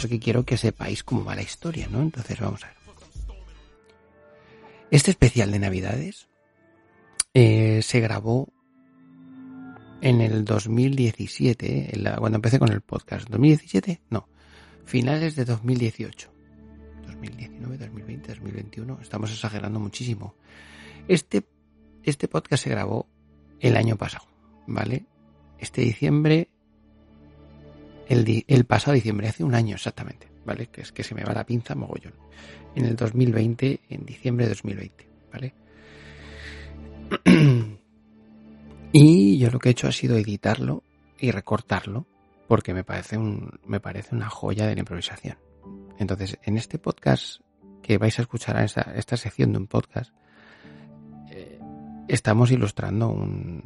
Porque 0.00 0.18
quiero 0.18 0.44
que 0.44 0.56
sepáis 0.56 1.02
cómo 1.04 1.24
va 1.24 1.34
la 1.34 1.42
historia, 1.42 1.88
¿no? 1.90 2.00
Entonces 2.00 2.38
vamos 2.40 2.62
a 2.64 2.68
ver. 2.68 2.77
Este 4.90 5.10
especial 5.10 5.50
de 5.52 5.58
Navidades 5.58 6.28
eh, 7.34 7.80
se 7.82 8.00
grabó 8.00 8.48
en 10.00 10.20
el 10.20 10.44
2017, 10.44 11.94
en 11.96 12.04
la- 12.04 12.16
cuando 12.16 12.36
empecé 12.36 12.58
con 12.58 12.72
el 12.72 12.80
podcast. 12.80 13.28
¿2017? 13.28 14.00
No, 14.10 14.28
finales 14.84 15.36
de 15.36 15.44
2018. 15.44 16.32
2019, 17.06 17.78
2020, 17.78 18.28
2021. 18.34 18.98
Estamos 19.02 19.30
exagerando 19.32 19.78
muchísimo. 19.80 20.34
Este, 21.08 21.44
este 22.02 22.28
podcast 22.28 22.64
se 22.64 22.70
grabó 22.70 23.06
el 23.60 23.76
año 23.76 23.96
pasado, 23.96 24.24
¿vale? 24.66 25.04
Este 25.58 25.80
diciembre, 25.82 26.48
el, 28.08 28.24
di- 28.24 28.44
el 28.46 28.64
pasado 28.64 28.92
diciembre, 28.94 29.28
hace 29.28 29.42
un 29.42 29.54
año 29.54 29.74
exactamente, 29.74 30.28
¿vale? 30.48 30.68
Que 30.68 30.80
es 30.80 30.90
que 30.90 31.04
se 31.04 31.14
me 31.14 31.22
va 31.22 31.34
la 31.34 31.44
pinza 31.44 31.74
mogollón. 31.74 32.14
En 32.74 32.86
el 32.86 32.96
2020, 32.96 33.80
en 33.90 34.06
diciembre 34.06 34.46
de 34.46 34.50
2020, 34.50 35.08
¿vale? 35.30 35.54
y 38.92 39.38
yo 39.38 39.50
lo 39.50 39.58
que 39.58 39.68
he 39.68 39.72
hecho 39.72 39.88
ha 39.88 39.92
sido 39.92 40.16
editarlo 40.16 40.82
y 41.18 41.30
recortarlo 41.30 42.06
porque 42.46 42.72
me 42.72 42.82
parece 42.82 43.18
un 43.18 43.60
me 43.66 43.78
parece 43.78 44.14
una 44.14 44.30
joya 44.30 44.66
de 44.66 44.74
la 44.74 44.80
improvisación. 44.80 45.36
Entonces, 45.98 46.38
en 46.42 46.56
este 46.56 46.78
podcast 46.78 47.42
que 47.82 47.98
vais 47.98 48.18
a 48.18 48.22
escuchar 48.22 48.56
a 48.56 48.64
esta, 48.64 48.94
esta 48.96 49.18
sección 49.18 49.52
de 49.52 49.58
un 49.58 49.66
podcast, 49.66 50.12
eh, 51.30 51.58
estamos 52.08 52.50
ilustrando 52.50 53.08
un 53.08 53.62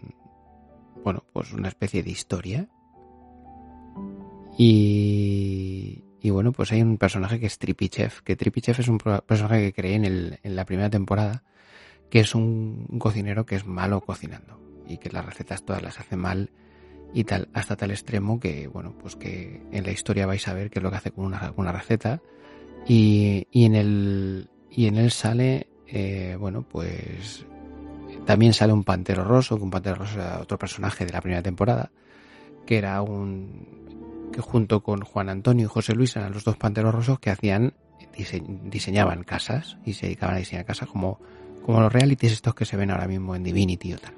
bueno, 1.04 1.24
pues 1.32 1.52
una 1.52 1.68
especie 1.68 2.02
de 2.02 2.10
historia. 2.10 2.68
Y, 4.58 6.04
y 6.22 6.30
bueno, 6.30 6.52
pues 6.52 6.70
hay 6.70 6.82
un 6.82 6.98
personaje 6.98 7.40
que 7.40 7.46
es 7.46 7.58
Trippy 7.58 7.88
Chef, 7.88 8.20
que 8.20 8.36
Trippy 8.36 8.60
Chef 8.60 8.78
es 8.78 8.86
un 8.86 8.98
personaje 8.98 9.60
que 9.60 9.72
creé 9.72 9.96
en, 9.96 10.04
el, 10.04 10.38
en 10.44 10.54
la 10.54 10.64
primera 10.64 10.88
temporada, 10.88 11.42
que 12.10 12.20
es 12.20 12.36
un, 12.36 12.86
cocinero 13.00 13.44
que 13.44 13.56
es 13.56 13.66
malo 13.66 14.00
cocinando 14.00 14.60
y 14.86 14.98
que 14.98 15.10
las 15.10 15.26
recetas 15.26 15.64
todas 15.64 15.82
las 15.82 15.98
hace 15.98 16.16
mal 16.16 16.50
y 17.12 17.24
tal, 17.24 17.48
hasta 17.54 17.74
tal 17.74 17.90
extremo 17.90 18.38
que, 18.38 18.68
bueno, 18.68 18.94
pues 19.00 19.16
que 19.16 19.62
en 19.72 19.84
la 19.84 19.90
historia 19.90 20.26
vais 20.26 20.46
a 20.46 20.54
ver 20.54 20.70
qué 20.70 20.78
es 20.78 20.82
lo 20.84 20.90
que 20.90 20.96
hace 20.96 21.10
con 21.10 21.24
una, 21.24 21.40
con 21.52 21.64
una 21.64 21.72
receta. 21.72 22.22
Y, 22.86 23.48
y 23.50 23.64
en 23.64 23.74
el 23.74 24.48
y 24.70 24.86
en 24.86 24.98
él 24.98 25.10
sale, 25.10 25.66
eh, 25.88 26.36
bueno, 26.38 26.62
pues 26.62 27.44
también 28.26 28.52
sale 28.52 28.72
un 28.72 28.84
pantero 28.84 29.24
roso, 29.24 29.56
que 29.56 29.64
un 29.64 29.70
pantero 29.70 29.96
roso 29.96 30.20
era 30.20 30.38
otro 30.40 30.56
personaje 30.56 31.04
de 31.04 31.12
la 31.12 31.20
primera 31.20 31.42
temporada, 31.42 31.90
que 32.64 32.78
era 32.78 33.02
un 33.02 33.81
que 34.32 34.40
junto 34.40 34.82
con 34.82 35.00
Juan 35.02 35.28
Antonio 35.28 35.66
y 35.66 35.68
José 35.68 35.94
Luis 35.94 36.16
eran 36.16 36.32
los 36.32 36.44
dos 36.44 36.56
panteros 36.56 36.94
rosos 36.94 37.18
que 37.20 37.30
hacían 37.30 37.74
dise- 38.16 38.42
diseñaban 38.64 39.24
casas 39.24 39.76
y 39.84 39.92
se 39.94 40.06
dedicaban 40.06 40.36
a 40.36 40.38
diseñar 40.38 40.64
casas 40.64 40.88
como 40.88 41.18
como 41.64 41.80
los 41.80 41.92
realities 41.92 42.32
estos 42.32 42.54
que 42.56 42.64
se 42.64 42.76
ven 42.76 42.90
ahora 42.90 43.06
mismo 43.06 43.36
en 43.36 43.44
Divinity 43.44 43.92
o 43.94 43.98
tal. 43.98 44.14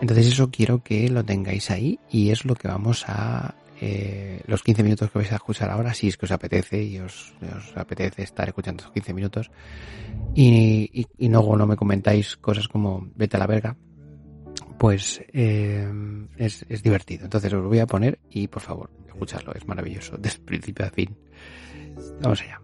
Entonces 0.00 0.28
eso 0.28 0.50
quiero 0.52 0.82
que 0.84 1.08
lo 1.08 1.24
tengáis 1.24 1.68
ahí 1.70 1.98
y 2.10 2.30
es 2.30 2.44
lo 2.44 2.54
que 2.54 2.68
vamos 2.68 3.04
a... 3.08 3.54
eh, 3.80 4.40
los 4.46 4.62
15 4.62 4.82
minutos 4.84 5.10
que 5.10 5.18
vais 5.18 5.32
a 5.32 5.36
escuchar 5.36 5.68
ahora, 5.70 5.94
si 5.94 6.06
es 6.08 6.16
que 6.16 6.26
os 6.26 6.30
apetece 6.32 6.82
y 6.84 6.98
os, 7.00 7.34
apetece 7.74 8.22
estar 8.22 8.46
escuchando 8.48 8.82
esos 8.82 8.92
15 8.92 9.12
minutos. 9.14 9.50
Y, 10.34 10.88
y, 10.92 11.06
y 11.18 11.28
luego 11.28 11.56
no 11.56 11.66
me 11.66 11.76
comentáis 11.76 12.36
cosas 12.36 12.68
como 12.68 13.08
vete 13.16 13.36
a 13.36 13.40
la 13.40 13.46
verga, 13.48 13.76
pues 14.80 15.22
eh, 15.34 15.92
es, 16.38 16.64
es 16.70 16.82
divertido. 16.82 17.24
Entonces 17.24 17.52
os 17.52 17.62
lo 17.62 17.68
voy 17.68 17.80
a 17.80 17.86
poner 17.86 18.18
y 18.30 18.48
por 18.48 18.62
favor, 18.62 18.90
escuchadlo, 19.06 19.52
es 19.52 19.68
maravilloso, 19.68 20.16
desde 20.16 20.38
principio 20.38 20.86
a 20.86 20.88
fin. 20.88 21.18
Vamos 22.22 22.40
allá. 22.40 22.62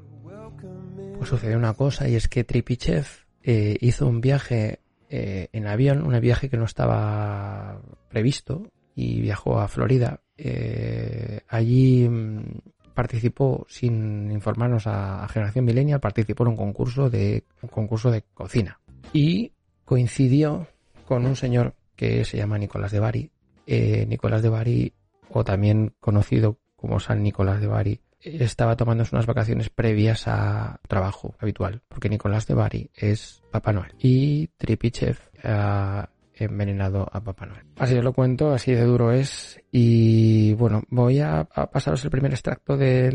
Pues 1.18 1.28
sucedió 1.28 1.58
una 1.58 1.74
cosa 1.74 2.08
y 2.08 2.14
es 2.14 2.26
que 2.26 2.42
Trippy 2.42 2.78
Chef 2.78 3.24
eh, 3.42 3.76
hizo 3.82 4.06
un 4.06 4.22
viaje 4.22 4.80
eh, 5.10 5.48
en 5.52 5.66
avión, 5.66 6.06
un 6.06 6.18
viaje 6.18 6.48
que 6.48 6.56
no 6.56 6.64
estaba 6.64 7.82
previsto 8.08 8.72
y 8.94 9.20
viajó 9.20 9.60
a 9.60 9.68
Florida. 9.68 10.22
Eh, 10.38 11.40
allí 11.48 12.08
mm, 12.08 12.60
participó 12.94 13.66
sin 13.68 14.30
informarnos 14.30 14.86
a, 14.86 15.22
a 15.22 15.28
Generación 15.28 15.66
Millennial, 15.66 16.00
participó 16.00 16.44
en 16.44 16.48
un 16.48 16.56
concurso 16.56 17.10
de 17.10 17.44
un 17.60 17.68
concurso 17.68 18.10
de 18.10 18.22
cocina 18.32 18.80
y 19.12 19.52
coincidió 19.84 20.66
con 21.04 21.26
un 21.26 21.36
señor 21.36 21.74
que 21.96 22.24
se 22.24 22.36
llama 22.36 22.58
Nicolás 22.58 22.92
de 22.92 23.00
Bari. 23.00 23.30
Eh, 23.66 24.06
Nicolás 24.06 24.42
de 24.42 24.48
Bari, 24.48 24.92
o 25.30 25.42
también 25.44 25.94
conocido 26.00 26.58
como 26.76 27.00
San 27.00 27.22
Nicolás 27.22 27.60
de 27.60 27.66
Bari, 27.66 28.00
estaba 28.20 28.76
tomándose 28.76 29.14
unas 29.14 29.26
vacaciones 29.26 29.70
previas 29.70 30.26
a 30.26 30.80
trabajo 30.88 31.34
habitual, 31.38 31.82
porque 31.88 32.08
Nicolás 32.08 32.46
de 32.46 32.54
Bari 32.54 32.90
es 32.94 33.42
Papá 33.50 33.72
Noel 33.72 33.94
y 33.98 34.48
Trippy 34.56 34.90
Chef 34.90 35.20
ha 35.44 36.08
envenenado 36.34 37.08
a 37.10 37.22
Papá 37.22 37.46
Noel. 37.46 37.64
Así 37.78 37.94
os 37.96 38.04
lo 38.04 38.12
cuento, 38.12 38.52
así 38.52 38.72
de 38.72 38.82
duro 38.84 39.12
es 39.12 39.60
y 39.72 40.52
bueno, 40.54 40.82
voy 40.90 41.20
a, 41.20 41.44
pasaros 41.44 42.04
el 42.04 42.10
primer 42.10 42.32
extracto 42.32 42.76
de 42.76 43.10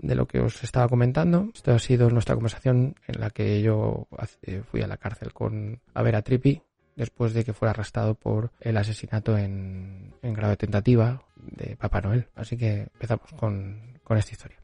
lo 0.00 0.26
que 0.26 0.40
os 0.40 0.62
estaba 0.62 0.88
comentando. 0.88 1.48
Esto 1.54 1.72
ha 1.72 1.78
sido 1.78 2.08
nuestra 2.10 2.34
conversación 2.34 2.94
en 3.08 3.20
la 3.20 3.30
que 3.30 3.62
yo 3.62 4.06
hace- 4.16 4.62
fui 4.62 4.82
a 4.82 4.86
la 4.86 4.96
cárcel 4.96 5.32
con 5.32 5.80
a 5.94 6.02
ver 6.02 6.14
a 6.16 6.22
Trippy 6.22 6.62
después 6.96 7.34
de 7.34 7.44
que 7.44 7.52
fuera 7.52 7.70
arrestado 7.70 8.14
por 8.14 8.50
el 8.60 8.76
asesinato 8.76 9.36
en, 9.38 10.14
en 10.22 10.34
grado 10.34 10.50
de 10.50 10.56
tentativa 10.56 11.22
de 11.36 11.76
Papá 11.76 12.00
Noel. 12.00 12.26
Así 12.34 12.56
que 12.56 12.88
empezamos 12.94 13.32
con, 13.34 13.98
con 14.02 14.16
esta 14.16 14.32
historia. 14.32 14.58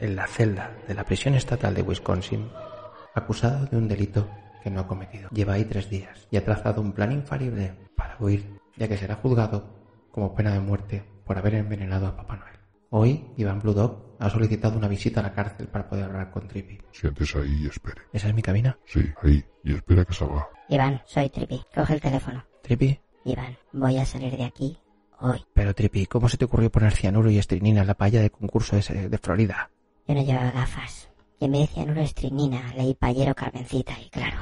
En 0.00 0.16
la 0.16 0.26
celda 0.26 0.76
de 0.86 0.94
la 0.94 1.04
prisión 1.04 1.34
estatal 1.34 1.74
de 1.74 1.82
Wisconsin, 1.82 2.50
acusado 3.14 3.64
de 3.66 3.76
un 3.76 3.88
delito 3.88 4.28
que 4.64 4.70
no 4.70 4.80
ha 4.80 4.86
cometido. 4.86 5.28
Lleva 5.30 5.52
ahí 5.52 5.66
tres 5.66 5.90
días 5.90 6.26
y 6.30 6.38
ha 6.38 6.44
trazado 6.44 6.80
un 6.80 6.92
plan 6.92 7.12
infalible 7.12 7.74
para 7.94 8.16
huir, 8.18 8.58
ya 8.76 8.88
que 8.88 8.96
será 8.96 9.16
juzgado 9.16 9.68
como 10.10 10.34
pena 10.34 10.52
de 10.54 10.60
muerte 10.60 11.04
por 11.26 11.36
haber 11.36 11.54
envenenado 11.54 12.06
a 12.06 12.16
Papá 12.16 12.36
Noel. 12.36 12.54
Hoy, 12.88 13.26
Iván 13.36 13.60
Blue 13.60 13.74
Dog 13.74 14.16
ha 14.18 14.30
solicitado 14.30 14.78
una 14.78 14.88
visita 14.88 15.20
a 15.20 15.24
la 15.24 15.34
cárcel 15.34 15.68
para 15.68 15.86
poder 15.86 16.04
hablar 16.04 16.30
con 16.30 16.48
Trippy. 16.48 16.78
Siéntese 16.92 17.38
ahí 17.38 17.64
y 17.64 17.66
espere. 17.66 18.02
¿Esa 18.12 18.28
es 18.28 18.34
mi 18.34 18.40
cabina? 18.40 18.78
Sí, 18.86 19.04
ahí. 19.22 19.44
Y 19.64 19.74
espera 19.74 20.04
que 20.04 20.14
salga. 20.14 20.48
Iván, 20.68 21.02
soy 21.04 21.28
Trippy. 21.28 21.62
Coge 21.74 21.94
el 21.94 22.00
teléfono. 22.00 22.42
¿Trippy? 22.62 22.98
Iván, 23.24 23.58
voy 23.72 23.98
a 23.98 24.06
salir 24.06 24.34
de 24.34 24.44
aquí 24.44 24.78
hoy. 25.20 25.44
Pero 25.52 25.74
Trippy, 25.74 26.06
¿cómo 26.06 26.30
se 26.30 26.38
te 26.38 26.46
ocurrió 26.46 26.70
poner 26.70 26.92
cianuro 26.92 27.30
y 27.30 27.36
estrinina 27.36 27.82
en 27.82 27.86
la 27.86 27.94
paella 27.94 28.22
de 28.22 28.30
concurso 28.30 28.78
ese 28.78 29.10
de 29.10 29.18
Florida? 29.18 29.70
Yo 30.06 30.14
no 30.14 30.22
llevaba 30.22 30.52
gafas. 30.52 31.10
Y 31.38 31.46
en 31.46 31.52
vez 31.52 31.60
de 31.62 31.66
cianuro 31.68 32.00
estrinina, 32.00 32.72
leí 32.76 32.94
payero 32.94 33.34
Carmencita 33.34 33.94
y 34.00 34.08
claro. 34.10 34.36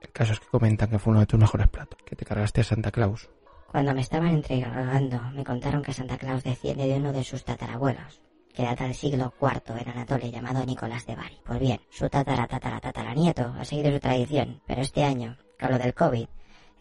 El 0.00 0.12
caso 0.12 0.32
es 0.32 0.40
que 0.40 0.46
comentan 0.48 0.90
que 0.90 0.98
fue 0.98 1.12
uno 1.12 1.20
de 1.20 1.26
tus 1.26 1.40
mejores 1.40 1.68
platos, 1.68 1.98
que 2.04 2.16
te 2.16 2.24
cargaste 2.24 2.60
a 2.60 2.64
Santa 2.64 2.90
Claus. 2.90 3.30
Cuando 3.70 3.94
me 3.94 4.00
estaban 4.00 4.30
entregando, 4.30 5.20
me 5.32 5.44
contaron 5.44 5.82
que 5.82 5.92
Santa 5.92 6.18
Claus 6.18 6.42
desciende 6.42 6.88
de 6.88 6.96
uno 6.96 7.12
de 7.12 7.22
sus 7.22 7.44
tatarabuelos, 7.44 8.20
que 8.52 8.64
data 8.64 8.84
del 8.84 8.94
siglo 8.94 9.32
IV 9.40 9.78
en 9.80 9.88
Anatolia, 9.88 10.28
llamado 10.28 10.66
Nicolás 10.66 11.06
de 11.06 11.14
Bari. 11.14 11.38
Pues 11.44 11.60
bien, 11.60 11.80
su 11.88 12.08
tatara 12.08 12.48
tatara 12.48 12.80
tataranieto 12.80 13.54
ha 13.56 13.64
seguido 13.64 13.92
su 13.92 14.00
tradición, 14.00 14.60
pero 14.66 14.82
este 14.82 15.04
año, 15.04 15.36
con 15.58 15.70
lo 15.70 15.78
del 15.78 15.94
COVID, 15.94 16.26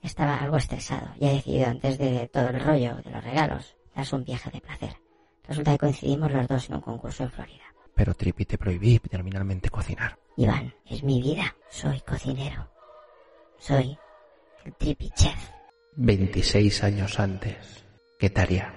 estaba 0.02 0.38
algo 0.38 0.58
estresado 0.58 1.10
y 1.20 1.28
ha 1.28 1.34
decidido, 1.34 1.68
antes 1.68 1.98
de 1.98 2.28
todo 2.28 2.50
el 2.50 2.60
rollo 2.60 2.96
de 3.04 3.12
los 3.12 3.24
regalos, 3.24 3.76
darse 3.96 4.16
un 4.16 4.24
viaje 4.24 4.50
de 4.50 4.62
placer. 4.62 4.96
Resulta 5.48 5.72
que 5.72 5.78
coincidimos 5.78 6.32
los 6.32 6.48
dos 6.48 6.70
en 6.70 6.76
un 6.76 6.82
concurso 6.82 7.24
en 7.24 7.32
Florida. 7.32 7.69
Pero 8.00 8.14
Trippy 8.14 8.46
te 8.46 8.58
prohibí 8.58 8.98
terminalmente 9.00 9.70
cocinar. 9.70 10.18
Iván, 10.38 10.74
es 10.86 11.04
mi 11.04 11.22
vida. 11.22 11.54
Soy 11.70 12.00
cocinero. 12.00 12.66
Soy 13.58 14.00
el 14.64 14.74
Trippy 14.76 15.10
Chef. 15.10 15.36
26 15.98 16.82
años 16.86 17.20
antes. 17.20 17.84
Quetaria, 18.18 18.74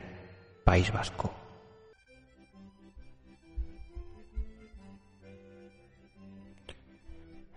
País 0.64 0.92
Vasco. 0.92 1.32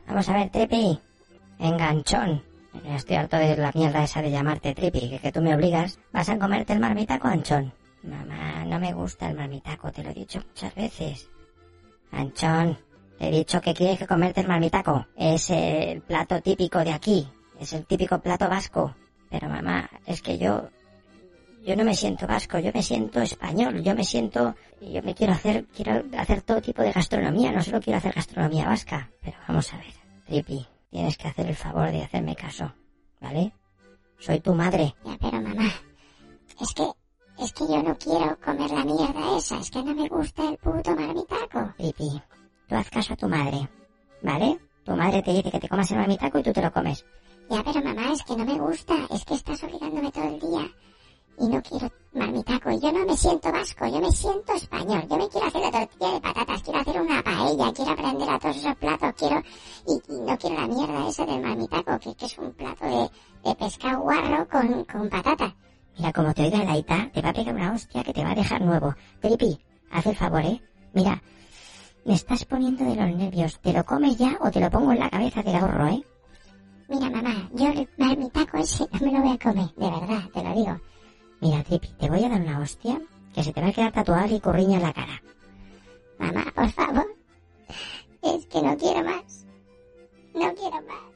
Vamos 0.05 0.29
a 0.29 0.33
ver, 0.33 0.51
Trippy. 0.51 0.99
Enganchón. 1.57 2.43
Estoy 2.89 3.15
harto 3.15 3.37
de 3.37 3.57
la 3.57 3.71
mierda 3.73 4.03
esa 4.03 4.21
de 4.21 4.29
llamarte 4.29 4.75
Trippy, 4.75 5.09
que, 5.09 5.17
que 5.17 5.31
tú 5.31 5.41
me 5.41 5.55
obligas. 5.55 5.99
Vas 6.13 6.29
a 6.29 6.37
comerte 6.37 6.73
el 6.73 6.79
marmitaco, 6.79 7.27
Anchón. 7.27 7.73
Mamá, 8.03 8.65
no 8.65 8.79
me 8.79 8.93
gusta 8.93 9.27
el 9.27 9.35
marmitaco, 9.35 9.91
te 9.91 10.03
lo 10.03 10.11
he 10.11 10.13
dicho 10.13 10.43
muchas 10.47 10.75
veces. 10.75 11.31
Anchón, 12.11 12.77
he 13.19 13.31
dicho 13.31 13.61
que 13.61 13.73
quieres 13.73 13.99
que 13.99 14.07
comerte 14.07 14.41
el 14.41 14.47
marmitaco. 14.47 15.05
Es 15.15 15.49
el 15.49 16.01
plato 16.01 16.41
típico 16.41 16.79
de 16.79 16.91
aquí. 16.91 17.27
Es 17.59 17.73
el 17.73 17.85
típico 17.85 18.19
plato 18.19 18.49
vasco. 18.49 18.95
Pero 19.29 19.49
mamá, 19.49 19.89
es 20.05 20.21
que 20.21 20.37
yo... 20.37 20.69
Yo 21.65 21.75
no 21.75 21.83
me 21.83 21.95
siento 21.95 22.27
vasco, 22.27 22.59
yo 22.59 22.71
me 22.75 22.83
siento 22.83 23.21
español, 23.21 23.81
yo 23.81 23.95
me 23.95 24.03
siento... 24.03 24.55
Yo 24.81 25.01
me 25.01 25.15
quiero 25.15 25.33
hacer... 25.33 25.65
Quiero 25.75 26.03
hacer 26.17 26.41
todo 26.43 26.61
tipo 26.61 26.83
de 26.83 26.91
gastronomía, 26.91 27.51
no 27.51 27.63
solo 27.63 27.81
quiero 27.81 27.97
hacer 27.97 28.13
gastronomía 28.13 28.67
vasca. 28.67 29.09
Pero 29.21 29.37
vamos 29.47 29.73
a 29.73 29.77
ver, 29.77 29.93
Trippy, 30.25 30.65
tienes 30.91 31.17
que 31.17 31.27
hacer 31.27 31.47
el 31.47 31.55
favor 31.55 31.91
de 31.91 32.03
hacerme 32.03 32.35
caso, 32.35 32.71
¿vale? 33.19 33.51
Soy 34.19 34.39
tu 34.39 34.53
madre. 34.53 34.93
Ya, 35.03 35.17
pero 35.19 35.41
mamá, 35.41 35.71
es 36.61 36.73
que, 36.73 36.83
es 37.39 37.53
que 37.53 37.67
yo 37.67 37.83
no 37.83 37.97
quiero 37.97 38.37
comer 38.43 38.71
la 38.71 38.85
mierda 38.85 39.37
esa, 39.37 39.57
es 39.59 39.71
que 39.71 39.83
no 39.83 39.93
me 39.93 40.07
gusta 40.07 40.49
el 40.49 40.57
puto 40.57 40.95
marmitaco. 40.95 41.73
Trippy, 41.77 42.21
tú 42.67 42.75
haz 42.75 42.89
caso 42.89 43.13
a 43.13 43.17
tu 43.17 43.27
madre, 43.27 43.69
¿vale? 44.21 44.59
Tu 44.83 44.95
madre 44.95 45.21
te 45.21 45.33
dice 45.33 45.51
que 45.51 45.59
te 45.59 45.69
comas 45.69 45.89
el 45.91 45.97
marmitaco 45.97 46.39
y 46.39 46.43
tú 46.43 46.53
te 46.53 46.61
lo 46.61 46.71
comes. 46.71 47.05
Ya, 47.49 47.63
pero 47.63 47.81
mamá, 47.83 48.11
es 48.11 48.23
que 48.23 48.35
no 48.35 48.45
me 48.45 48.59
gusta, 48.59 48.95
es 49.11 49.25
que 49.25 49.35
estás 49.35 49.63
obligándome 49.63 50.11
todo 50.11 50.23
el 50.25 50.39
día. 50.39 50.71
Y 51.37 51.47
no 51.47 51.61
quiero 51.61 51.91
marmitaco, 52.13 52.71
y 52.71 52.79
yo 52.79 52.91
no 52.93 53.05
me 53.05 53.17
siento 53.17 53.51
vasco, 53.51 53.85
yo 53.87 53.99
me 53.99 54.11
siento 54.11 54.53
español. 54.53 55.03
Yo 55.09 55.17
me 55.17 55.27
quiero 55.27 55.47
hacer 55.47 55.61
la 55.61 55.71
tortilla 55.71 56.11
de 56.13 56.21
patatas, 56.21 56.63
quiero 56.63 56.79
hacer 56.79 57.01
una 57.01 57.21
paella, 57.23 57.73
quiero 57.73 57.91
aprender 57.91 58.29
a 58.29 58.39
todos 58.39 58.55
esos 58.55 58.75
platos, 58.77 59.13
quiero... 59.17 59.41
Y, 59.85 60.13
y 60.13 60.19
no 60.21 60.37
quiero 60.37 60.55
la 60.55 60.67
mierda 60.67 61.07
esa 61.09 61.25
del 61.25 61.41
marmitaco, 61.41 61.99
que, 61.99 62.15
que 62.15 62.25
es 62.25 62.37
un 62.37 62.53
plato 62.53 62.85
de, 62.85 63.49
de 63.49 63.55
pescado 63.55 64.01
guarro 64.01 64.47
con, 64.47 64.85
con 64.85 65.09
patata. 65.09 65.53
Mira, 65.97 66.11
como 66.11 66.33
te 66.33 66.43
oiga 66.43 66.63
la 66.63 66.77
ita, 66.77 67.09
te 67.11 67.21
va 67.21 67.29
a 67.29 67.33
pegar 67.33 67.55
una 67.55 67.73
hostia 67.73 68.03
que 68.03 68.13
te 68.13 68.23
va 68.23 68.31
a 68.31 68.35
dejar 68.35 68.61
nuevo. 68.61 68.93
Trippy, 69.21 69.57
haz 69.91 70.05
el 70.05 70.15
favor, 70.15 70.43
¿eh? 70.43 70.61
Mira, 70.93 71.21
me 72.03 72.13
estás 72.13 72.45
poniendo 72.45 72.83
de 72.83 72.95
los 72.95 73.15
nervios. 73.15 73.59
¿Te 73.59 73.71
lo 73.73 73.83
comes 73.85 74.17
ya 74.17 74.37
o 74.41 74.51
te 74.51 74.59
lo 74.59 74.69
pongo 74.69 74.91
en 74.91 74.99
la 74.99 75.09
cabeza 75.09 75.41
del 75.41 75.55
ahorro, 75.55 75.87
eh? 75.87 76.03
Mira, 76.89 77.09
mamá, 77.09 77.49
yo 77.53 77.67
el 77.67 77.89
marmitaco 77.97 78.57
ese 78.57 78.85
no 78.91 78.99
me 78.99 79.11
lo 79.11 79.21
voy 79.21 79.31
a 79.31 79.39
comer, 79.39 79.73
de 79.75 79.89
verdad, 79.89 80.29
te 80.33 80.43
lo 80.43 80.53
digo. 80.53 80.81
Mira, 81.41 81.63
Trippy, 81.63 81.87
te 81.97 82.09
voy 82.09 82.23
a 82.23 82.29
dar 82.29 82.41
una 82.41 82.59
hostia 82.59 83.01
que 83.33 83.43
se 83.43 83.53
te 83.53 83.61
va 83.61 83.67
a 83.67 83.73
quedar 83.73 83.91
tatuada 83.91 84.27
y 84.27 84.39
curriña 84.39 84.77
en 84.77 84.83
la 84.83 84.93
cara. 84.93 85.21
Mamá, 86.19 86.45
por 86.53 86.69
favor, 86.71 87.07
es 88.21 88.45
que 88.47 88.61
no 88.61 88.77
quiero 88.77 89.03
más. 89.03 89.45
No 90.33 90.53
quiero 90.53 90.81
más. 90.87 91.14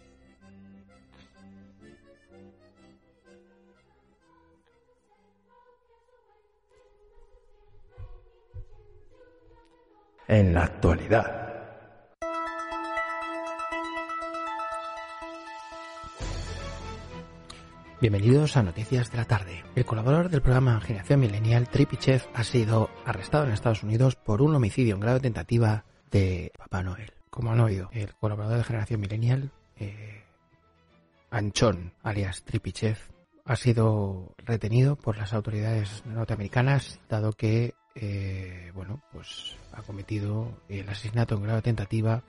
En 10.29 10.53
la 10.53 10.65
actualidad. 10.65 11.25
Bienvenidos 17.99 18.55
a 18.55 18.61
Noticias 18.61 19.09
de 19.09 19.17
la 19.17 19.25
Tarde. 19.25 19.63
El 19.73 19.85
colaborador 19.85 20.29
del 20.29 20.43
programa 20.43 20.79
Generación 20.81 21.21
Millennial, 21.21 21.67
Trippy 21.67 21.97
Chef, 21.97 22.27
ha 22.35 22.43
sido 22.43 22.91
arrestado 23.07 23.45
en 23.45 23.53
Estados 23.53 23.81
Unidos 23.81 24.15
por 24.17 24.43
un 24.43 24.53
homicidio 24.53 24.93
en 24.93 24.99
grado 24.99 25.15
de 25.15 25.23
tentativa 25.23 25.85
de 26.11 26.51
Papá 26.59 26.83
Noel. 26.83 27.11
Como 27.31 27.51
han 27.51 27.61
oído, 27.61 27.89
el 27.91 28.13
colaborador 28.13 28.59
de 28.59 28.63
Generación 28.65 29.01
Millennial, 29.01 29.51
eh, 29.77 30.25
Anchón, 31.31 31.93
alias 32.03 32.43
Trippy 32.43 32.71
Chef, 32.71 33.09
ha 33.45 33.55
sido 33.55 34.35
retenido 34.45 34.95
por 34.95 35.17
las 35.17 35.33
autoridades 35.33 36.05
norteamericanas, 36.05 36.99
dado 37.09 37.33
que, 37.33 37.73
eh, 37.95 38.71
bueno, 38.75 39.01
pues 39.11 39.57
ha 39.79 39.83
cometido 39.83 40.57
el 40.67 40.87
asesinato 40.89 41.35
en 41.35 41.43
grado 41.43 41.57
de 41.57 41.63
tentativa 41.63 42.23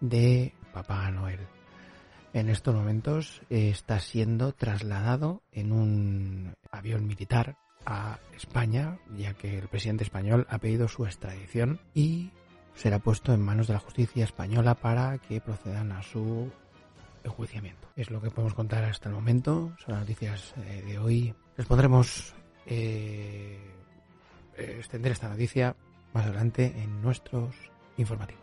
de 0.00 0.54
Papá 0.72 1.10
Noel 1.10 1.40
en 2.32 2.48
estos 2.48 2.74
momentos 2.74 3.42
eh, 3.50 3.70
está 3.70 3.98
siendo 3.98 4.52
trasladado 4.52 5.42
en 5.52 5.72
un 5.72 6.54
avión 6.70 7.06
militar 7.06 7.56
a 7.86 8.18
España, 8.36 8.98
ya 9.16 9.34
que 9.34 9.58
el 9.58 9.68
presidente 9.68 10.04
español 10.04 10.46
ha 10.50 10.58
pedido 10.58 10.86
su 10.86 11.06
extradición 11.06 11.80
y 11.94 12.30
será 12.74 12.98
puesto 12.98 13.32
en 13.32 13.40
manos 13.40 13.66
de 13.66 13.72
la 13.74 13.80
justicia 13.80 14.24
española 14.24 14.74
para 14.74 15.18
que 15.18 15.40
procedan 15.40 15.92
a 15.92 16.02
su 16.02 16.50
enjuiciamiento. 17.24 17.88
Es 17.96 18.10
lo 18.10 18.20
que 18.20 18.30
podemos 18.30 18.54
contar 18.54 18.84
hasta 18.84 19.08
el 19.08 19.14
momento, 19.14 19.72
son 19.84 19.94
las 19.94 20.00
noticias 20.00 20.54
eh, 20.58 20.82
de 20.86 20.98
hoy. 20.98 21.34
Les 21.56 21.66
pondremos 21.66 22.34
eh, 22.66 23.58
eh, 24.56 24.76
extender 24.78 25.12
esta 25.12 25.28
noticia 25.28 25.74
más 26.12 26.26
adelante 26.26 26.66
en 26.76 27.02
nuestros 27.02 27.54
informativos. 27.96 28.42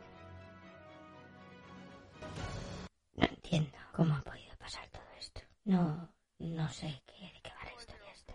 No 3.15 3.25
entiendo 3.25 3.77
cómo 3.93 4.15
ha 4.15 4.21
podido 4.21 4.55
pasar 4.57 4.87
todo 4.89 5.03
esto. 5.19 5.41
No, 5.65 6.09
no 6.39 6.69
sé 6.69 7.01
qué, 7.05 7.25
de 7.25 7.41
qué 7.41 7.49
va 7.49 7.65
la 7.65 7.73
historia 7.77 8.11
esta. 8.13 8.33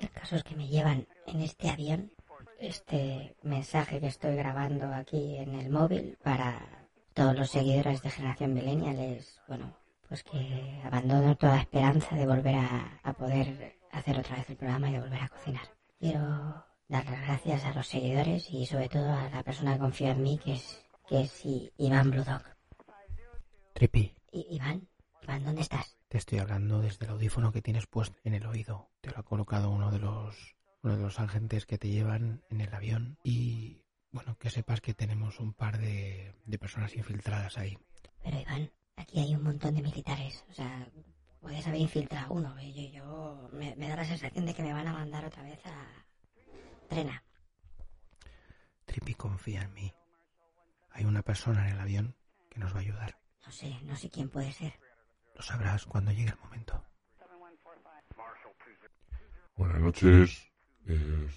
El 0.00 0.10
caso 0.10 0.36
es 0.36 0.44
que 0.44 0.56
me 0.56 0.68
llevan 0.68 1.06
en 1.26 1.40
este 1.40 1.70
avión 1.70 2.12
este 2.58 3.36
mensaje 3.42 4.00
que 4.00 4.08
estoy 4.08 4.34
grabando 4.34 4.92
aquí 4.92 5.36
en 5.36 5.54
el 5.54 5.70
móvil 5.70 6.18
para 6.22 6.88
todos 7.14 7.36
los 7.36 7.50
seguidores 7.50 8.02
de 8.02 8.10
Generación 8.10 8.52
Millennial 8.54 8.98
es, 8.98 9.40
bueno, 9.46 9.76
pues 10.08 10.24
que 10.24 10.80
abandono 10.84 11.36
toda 11.36 11.60
esperanza 11.60 12.16
de 12.16 12.26
volver 12.26 12.56
a, 12.56 13.00
a 13.02 13.12
poder 13.12 13.76
hacer 13.92 14.18
otra 14.18 14.36
vez 14.36 14.50
el 14.50 14.56
programa 14.56 14.88
y 14.88 14.92
de 14.92 15.00
volver 15.00 15.22
a 15.22 15.28
cocinar. 15.28 15.62
Quiero 15.98 16.64
dar 16.88 17.04
las 17.04 17.20
gracias 17.22 17.64
a 17.64 17.72
los 17.74 17.86
seguidores 17.86 18.50
y 18.50 18.66
sobre 18.66 18.88
todo 18.88 19.12
a 19.12 19.28
la 19.30 19.42
persona 19.42 19.74
que 19.74 19.80
confía 19.80 20.10
en 20.12 20.22
mí, 20.22 20.38
que 20.42 20.54
es, 20.54 20.84
que 21.08 21.20
es 21.22 21.44
I- 21.46 21.70
Iván 21.78 22.10
Blue 22.10 22.24
Dog. 22.24 22.42
Tripi, 23.74 24.14
I- 24.32 24.46
Iván, 24.56 24.88
Iván, 25.22 25.44
¿dónde 25.44 25.62
estás? 25.62 25.96
te 26.08 26.16
estoy 26.18 26.38
hablando 26.38 26.80
desde 26.80 27.04
el 27.04 27.10
audífono 27.12 27.52
que 27.52 27.60
tienes 27.60 27.86
puesto 27.86 28.16
en 28.24 28.32
el 28.34 28.46
oído. 28.46 28.88
Te 29.02 29.10
lo 29.10 29.18
ha 29.18 29.22
colocado 29.22 29.70
uno 29.70 29.90
de 29.90 29.98
los 29.98 30.56
uno 30.82 30.96
de 30.96 31.02
los 31.02 31.18
agentes 31.20 31.66
que 31.66 31.76
te 31.76 31.88
llevan 31.88 32.42
en 32.50 32.60
el 32.62 32.72
avión 32.72 33.18
y 33.24 33.82
bueno, 34.10 34.36
que 34.38 34.48
sepas 34.48 34.80
que 34.80 34.94
tenemos 34.94 35.38
un 35.38 35.52
par 35.52 35.76
de, 35.78 36.34
de 36.46 36.58
personas 36.58 36.96
infiltradas 36.96 37.58
ahí. 37.58 37.76
Pero 38.22 38.40
Iván, 38.40 38.70
aquí 38.96 39.20
hay 39.20 39.34
un 39.34 39.42
montón 39.42 39.74
de 39.74 39.82
militares. 39.82 40.44
O 40.48 40.54
sea, 40.54 40.88
puedes 41.40 41.66
haber 41.66 41.80
infiltrado 41.80 42.32
uno. 42.32 42.56
¿eh? 42.58 42.72
Yo, 42.72 42.82
yo 42.90 43.50
me, 43.52 43.76
me 43.76 43.88
da 43.88 43.96
la 43.96 44.04
sensación 44.06 44.46
de 44.46 44.54
que 44.54 44.62
me 44.62 44.72
van 44.72 44.86
a 44.88 44.92
mandar 44.94 45.24
otra 45.26 45.42
vez 45.42 45.60
a 45.66 45.84
Trena. 46.88 47.22
Tripi, 48.86 49.14
confía 49.14 49.62
en 49.62 49.72
mí. 49.74 49.92
Hay 50.90 51.04
una 51.04 51.22
persona 51.22 51.66
en 51.68 51.74
el 51.74 51.80
avión 51.80 52.16
que 52.50 52.58
nos 52.58 52.72
va 52.72 52.78
a 52.78 52.80
ayudar. 52.80 53.18
No 53.44 53.52
sé, 53.52 53.78
no 53.84 53.96
sé 53.96 54.10
quién 54.10 54.28
puede 54.30 54.52
ser. 54.52 54.78
Lo 55.34 55.42
sabrás 55.42 55.84
cuando 55.86 56.10
llegue 56.12 56.30
el 56.30 56.38
momento. 56.38 56.82
Buenas 59.56 59.80
noches. 59.80 60.44
Eh, 60.86 61.28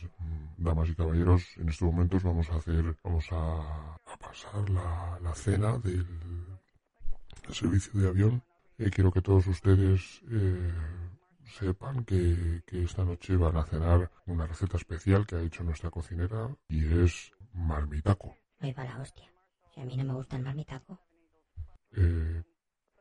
damas 0.57 0.87
y 0.87 0.95
caballeros, 0.95 1.57
en 1.57 1.67
estos 1.67 1.91
momentos 1.91 2.23
vamos 2.23 2.49
a 2.49 2.55
hacer, 2.55 2.95
vamos 3.03 3.25
a, 3.31 3.95
a 3.95 4.17
pasar 4.17 4.69
la, 4.69 5.19
la 5.21 5.35
cena 5.35 5.77
del, 5.79 6.05
del 7.43 7.53
servicio 7.53 7.99
de 7.99 8.07
avión. 8.07 8.43
Eh, 8.77 8.89
quiero 8.89 9.11
que 9.11 9.21
todos 9.21 9.47
ustedes 9.47 10.21
eh, 10.31 10.73
sepan 11.45 12.03
que, 12.05 12.61
que 12.65 12.83
esta 12.83 13.03
noche 13.03 13.35
van 13.35 13.57
a 13.57 13.63
cenar 13.63 14.11
una 14.25 14.47
receta 14.47 14.77
especial 14.77 15.25
que 15.25 15.35
ha 15.35 15.41
hecho 15.41 15.63
nuestra 15.63 15.89
cocinera 15.89 16.55
y 16.67 17.03
es 17.03 17.31
marmitaco. 17.53 18.35
Ahí 18.59 18.73
va 18.73 18.83
la 18.83 18.99
hostia. 18.99 19.31
Si 19.73 19.81
a 19.81 19.85
mí 19.85 19.95
no 19.97 20.03
me 20.03 20.13
gusta 20.13 20.37
el 20.37 20.43
marmitaco. 20.43 20.99
Eh, 21.93 22.43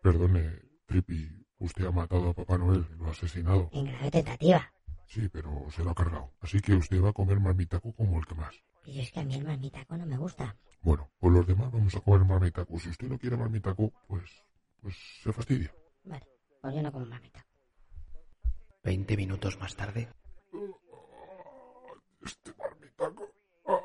perdone, 0.03 0.63
Trippy, 0.87 1.47
usted 1.59 1.87
ha 1.87 1.91
matado 1.91 2.31
a 2.31 2.35
Papá 2.35 2.59
Noel, 2.59 2.87
lo 2.99 3.07
ha 3.07 3.11
asesinado. 3.11 3.69
En 3.73 3.87
grave 3.87 4.11
tentativa. 4.11 4.73
Sí, 5.07 5.29
pero 5.29 5.67
se 5.71 5.83
lo 5.83 5.91
ha 5.91 5.95
cargado. 5.95 6.33
Así 6.41 6.61
que 6.61 6.75
usted 6.75 7.03
va 7.03 7.11
a 7.11 7.13
comer 7.13 7.41
marmitaco 7.41 7.93
como 7.95 8.19
el 8.19 8.27
que 8.27 8.35
más. 8.35 8.55
Y 8.85 9.01
es 9.01 9.13
que 9.13 9.21
a 9.21 9.25
mí 9.25 9.35
el 9.35 9.45
marmitaco 9.45 9.97
no 9.97 10.07
me 10.07 10.17
gusta. 10.17 10.57
Bueno, 10.83 11.11
pues 11.19 11.33
los 11.33 11.47
demás 11.47 11.71
vamos 11.71 11.95
a 11.95 12.01
comer 12.01 12.25
marmitaco. 12.25 12.79
Si 12.79 12.89
usted 12.89 13.09
no 13.09 13.19
quiere 13.19 13.37
marmitaco, 13.37 13.93
pues, 14.07 14.31
pues 14.81 14.97
se 15.23 15.33
fastidia. 15.33 15.75
Vale, 16.05 16.27
pues 16.63 16.75
yo 16.75 16.83
no 16.83 16.93
como 16.93 17.07
marmitaco. 17.07 17.50
Veinte 18.83 19.17
minutos 19.17 19.59
más 19.59 19.75
tarde. 19.77 20.09
Este 22.25 22.53
marmitaco 22.59 23.29
ah, 23.67 23.81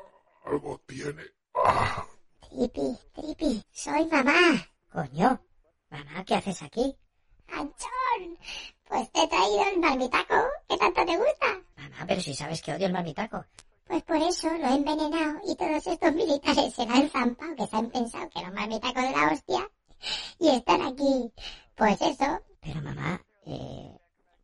algo 0.46 0.80
tiene. 0.86 1.22
Ah, 1.54 2.06
Tripi, 2.48 2.96
Tripi, 3.14 3.62
soy 3.72 4.06
mamá. 4.06 4.66
Coño, 4.90 5.40
mamá, 5.90 6.24
¿qué 6.24 6.34
haces 6.34 6.62
aquí? 6.62 6.96
¡Anchón! 7.48 8.38
Pues 8.88 9.10
te 9.12 9.22
he 9.22 9.28
traído 9.28 9.64
el 9.72 9.80
marmitaco 9.80 10.34
que 10.68 10.76
tanto 10.78 11.04
te 11.04 11.16
gusta. 11.16 11.46
Mamá, 11.76 12.04
pero 12.06 12.20
si 12.20 12.34
sabes 12.34 12.62
que 12.62 12.72
odio 12.72 12.86
el 12.86 12.92
marmitaco. 12.92 13.44
Pues 13.86 14.02
por 14.02 14.16
eso 14.16 14.48
lo 14.48 14.66
he 14.66 14.74
envenenado 14.74 15.40
y 15.46 15.54
todos 15.56 15.86
estos 15.86 16.12
militares 16.12 16.74
se 16.74 16.82
han 16.82 17.08
zampado 17.10 17.54
que 17.54 17.66
se 17.66 17.76
han 17.76 17.90
pensado 17.90 18.28
que 18.30 18.40
era 18.40 18.48
un 18.48 18.54
marmitaco 18.54 19.00
de 19.00 19.10
la 19.12 19.32
hostia 19.32 19.70
y 20.38 20.48
están 20.48 20.82
aquí. 20.82 21.32
Pues 21.76 22.00
eso, 22.00 22.40
Pero 22.60 22.80
mamá, 22.82 23.22
eh, 23.44 23.96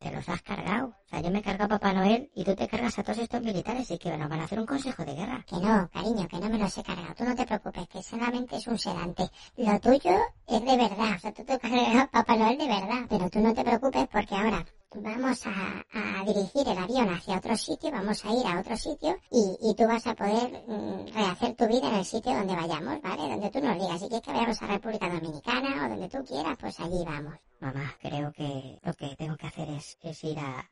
te 0.02 0.10
los 0.10 0.28
has 0.28 0.42
cargado. 0.42 0.88
O 0.88 1.08
sea, 1.08 1.20
yo 1.20 1.30
me 1.30 1.38
he 1.38 1.42
cargado 1.42 1.74
a 1.74 1.78
Papá 1.78 1.92
Noel 1.92 2.30
y 2.34 2.44
tú 2.44 2.54
te 2.54 2.68
cargas 2.68 2.98
a 2.98 3.02
todos 3.02 3.18
estos 3.18 3.40
militares 3.42 3.90
y 3.90 3.98
que 3.98 4.16
nos 4.16 4.28
van 4.28 4.40
a 4.40 4.44
hacer 4.44 4.58
un 4.58 4.66
consejo 4.66 5.04
de 5.04 5.14
guerra. 5.14 5.44
que 5.48 5.56
no, 5.56 5.88
cariño, 5.92 6.28
que 6.28 6.38
no 6.38 6.48
me 6.48 6.58
los 6.58 6.76
he 6.76 6.82
cargado. 6.82 7.14
Tú 7.14 7.24
no 7.24 7.34
te 7.34 7.46
preocupes, 7.46 7.88
que 7.88 8.02
solamente 8.02 8.56
es 8.56 8.66
un 8.66 8.78
sedante. 8.78 9.28
Lo 9.56 9.78
tuyo 9.80 10.16
es 10.46 10.64
de 10.64 10.76
verdad, 10.76 11.16
o 11.16 11.18
sea, 11.18 11.32
tú 11.32 11.44
te 11.44 11.58
cargas 11.58 11.96
a 11.96 12.06
Papá 12.08 12.36
Noel 12.36 12.58
de 12.58 12.66
verdad. 12.66 13.06
Pero 13.08 13.30
tú 13.30 13.40
no 13.40 13.54
te 13.54 13.64
preocupes 13.64 14.08
porque 14.10 14.34
ahora 14.34 14.66
vamos 14.96 15.46
a, 15.46 15.84
a 15.92 16.24
dirigir 16.24 16.68
el 16.68 16.78
avión 16.78 17.08
hacia 17.08 17.38
otro 17.38 17.56
sitio, 17.56 17.90
vamos 17.90 18.24
a 18.24 18.32
ir 18.32 18.46
a 18.46 18.60
otro 18.60 18.76
sitio 18.76 19.16
y, 19.30 19.56
y 19.60 19.74
tú 19.74 19.86
vas 19.86 20.06
a 20.06 20.14
poder 20.14 20.64
mm, 20.66 21.06
rehacer 21.14 21.54
tu 21.56 21.66
vida 21.66 21.88
en 21.88 21.94
el 21.96 22.04
sitio 22.04 22.34
donde 22.34 22.54
vayamos, 22.54 23.00
¿vale? 23.02 23.28
Donde 23.28 23.50
tú 23.50 23.60
nos 23.60 23.74
digas. 23.78 24.00
Si 24.00 24.08
quieres 24.08 24.22
que 24.22 24.32
vayamos 24.32 24.62
a 24.62 24.66
República 24.66 25.08
Dominicana 25.08 25.86
o 25.86 25.88
donde 25.88 26.08
tú 26.08 26.24
quieras, 26.24 26.56
pues 26.60 26.80
allí 26.80 27.04
vamos. 27.04 27.34
Mamá, 27.60 27.94
creo 28.00 28.32
que 28.32 28.78
lo 28.82 28.92
que 28.94 29.16
tengo 29.16 29.36
que 29.36 29.46
hacer 29.46 29.68
es, 29.70 29.96
es 30.02 30.24
ir 30.24 30.38
a, 30.38 30.68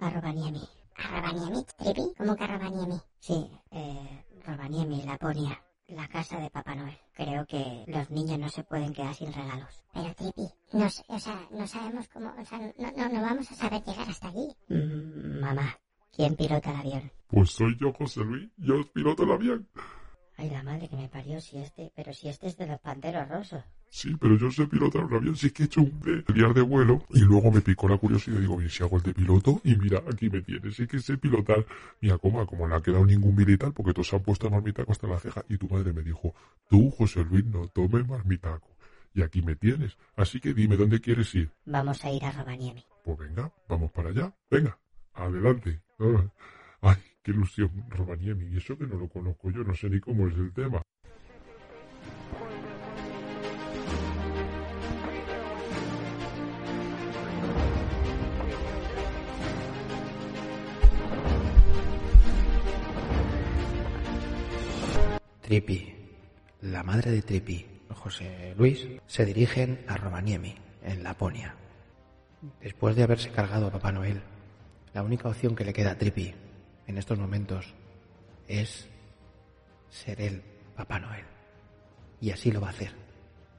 a 0.00 0.10
Rovaniemi. 0.10 0.62
¿A 0.96 1.20
Rovaniemi, 1.20 1.64
Tripi? 1.76 2.12
¿Cómo 2.16 2.34
que 2.34 2.44
a 2.44 2.46
Rovaniemi? 2.46 3.00
Sí, 3.20 3.50
eh, 3.70 4.24
Rovaniemi, 4.44 5.02
Laponia, 5.02 5.62
la 5.88 6.06
casa 6.08 6.38
de 6.38 6.50
Papá 6.50 6.74
Noel. 6.74 6.98
Creo 7.14 7.46
que 7.46 7.84
los 7.86 8.10
niños 8.10 8.38
no 8.38 8.48
se 8.48 8.62
pueden 8.64 8.92
quedar 8.92 9.14
sin 9.14 9.32
regalos. 9.32 9.84
Pero 9.92 10.14
Tripi, 10.14 10.48
no, 10.72 10.86
o 10.86 11.18
sea, 11.18 11.48
no 11.50 11.66
sabemos 11.66 12.08
cómo, 12.08 12.32
o 12.38 12.44
sea, 12.44 12.58
no, 12.58 12.92
no, 12.96 13.08
no 13.08 13.22
vamos 13.22 13.50
a 13.50 13.54
saber 13.54 13.82
llegar 13.84 14.08
hasta 14.08 14.28
allí. 14.28 14.48
Mm, 14.68 15.40
mamá, 15.40 15.78
¿quién 16.14 16.36
pilota 16.36 16.70
el 16.70 16.76
avión? 16.76 17.12
pues 17.28 17.50
soy 17.50 17.76
yo, 17.78 17.92
José 17.92 18.20
Luis. 18.20 18.50
Yo 18.56 18.80
os 18.80 18.88
piloto 18.90 19.24
el 19.24 19.32
avión. 19.32 19.68
Ay, 20.36 20.50
la 20.50 20.62
madre 20.62 20.88
que 20.88 20.96
me 20.96 21.08
parió, 21.08 21.40
si 21.40 21.58
este, 21.58 21.92
pero 21.94 22.12
si 22.12 22.28
este 22.28 22.46
es 22.46 22.56
de 22.56 22.66
los 22.66 22.80
panteros 22.80 23.28
rosos. 23.28 23.62
Sí, 23.90 24.14
pero 24.20 24.36
yo 24.36 24.50
sé 24.50 24.66
pilotar 24.66 25.04
un 25.04 25.14
avión, 25.14 25.36
sí 25.36 25.50
que 25.50 25.62
he 25.62 25.66
hecho 25.66 25.80
un 25.80 26.00
de 26.00 26.24
liar 26.34 26.52
de 26.52 26.60
vuelo 26.60 27.04
y 27.10 27.20
luego 27.20 27.50
me 27.50 27.60
picó 27.60 27.88
la 27.88 27.96
curiosidad 27.96 28.38
y 28.38 28.42
digo, 28.42 28.56
bien, 28.56 28.70
si 28.70 28.82
hago 28.82 28.96
el 28.98 29.02
de 29.02 29.14
piloto 29.14 29.60
y 29.64 29.76
mira, 29.76 30.02
aquí 30.10 30.28
me 30.28 30.42
tienes, 30.42 30.76
sí 30.76 30.86
que 30.86 30.98
sé 31.00 31.16
pilotar. 31.16 31.64
Mira, 32.00 32.18
coma, 32.18 32.44
como 32.46 32.68
no 32.68 32.74
ha 32.74 32.82
quedado 32.82 33.04
ningún 33.06 33.34
militar 33.34 33.72
porque 33.72 33.92
todos 33.92 34.08
se 34.08 34.16
han 34.16 34.22
puesto 34.22 34.50
marmitaco 34.50 34.92
hasta 34.92 35.06
la 35.06 35.18
ceja 35.18 35.44
y 35.48 35.56
tu 35.56 35.68
madre 35.68 35.92
me 35.92 36.02
dijo, 36.02 36.34
tú, 36.68 36.90
José 36.90 37.24
Luis, 37.24 37.44
no 37.46 37.68
tomes 37.68 38.06
marmitaco. 38.06 38.68
Y 39.14 39.22
aquí 39.22 39.42
me 39.42 39.56
tienes. 39.56 39.96
Así 40.16 40.38
que 40.38 40.52
dime 40.52 40.76
dónde 40.76 41.00
quieres 41.00 41.34
ir. 41.34 41.50
Vamos 41.64 42.04
a 42.04 42.12
ir 42.12 42.24
a 42.24 42.30
Rovaniemi. 42.30 42.84
Pues 43.04 43.18
venga, 43.18 43.50
vamos 43.68 43.90
para 43.90 44.10
allá. 44.10 44.32
Venga, 44.50 44.78
adelante. 45.14 45.80
Ah, 45.98 46.30
Ay, 46.80 46.96
qué 47.22 47.32
ilusión, 47.32 47.70
Rovaniemi. 47.88 48.46
Y 48.52 48.58
eso 48.58 48.76
que 48.78 48.86
no 48.86 48.96
lo 48.96 49.08
conozco 49.08 49.50
yo, 49.50 49.64
no 49.64 49.74
sé 49.74 49.88
ni 49.88 49.98
cómo 49.98 50.28
es 50.28 50.34
el 50.34 50.52
tema. 50.52 50.82
Tripi, 65.48 65.94
la 66.60 66.82
madre 66.82 67.10
de 67.10 67.22
Tripi, 67.22 67.64
José 67.94 68.54
Luis, 68.58 68.86
se 69.06 69.24
dirigen 69.24 69.82
a 69.88 69.96
Rovaniemi, 69.96 70.54
en 70.82 71.02
Laponia. 71.02 71.54
Después 72.60 72.94
de 72.94 73.02
haberse 73.02 73.30
cargado 73.30 73.68
a 73.68 73.70
Papá 73.70 73.90
Noel, 73.90 74.20
la 74.92 75.02
única 75.02 75.26
opción 75.26 75.56
que 75.56 75.64
le 75.64 75.72
queda 75.72 75.92
a 75.92 75.96
Tripi 75.96 76.34
en 76.86 76.98
estos 76.98 77.18
momentos 77.18 77.72
es 78.46 78.90
ser 79.88 80.20
él 80.20 80.42
Papá 80.76 80.98
Noel. 80.98 81.24
Y 82.20 82.30
así 82.30 82.52
lo 82.52 82.60
va 82.60 82.66
a 82.66 82.72
hacer. 82.72 82.92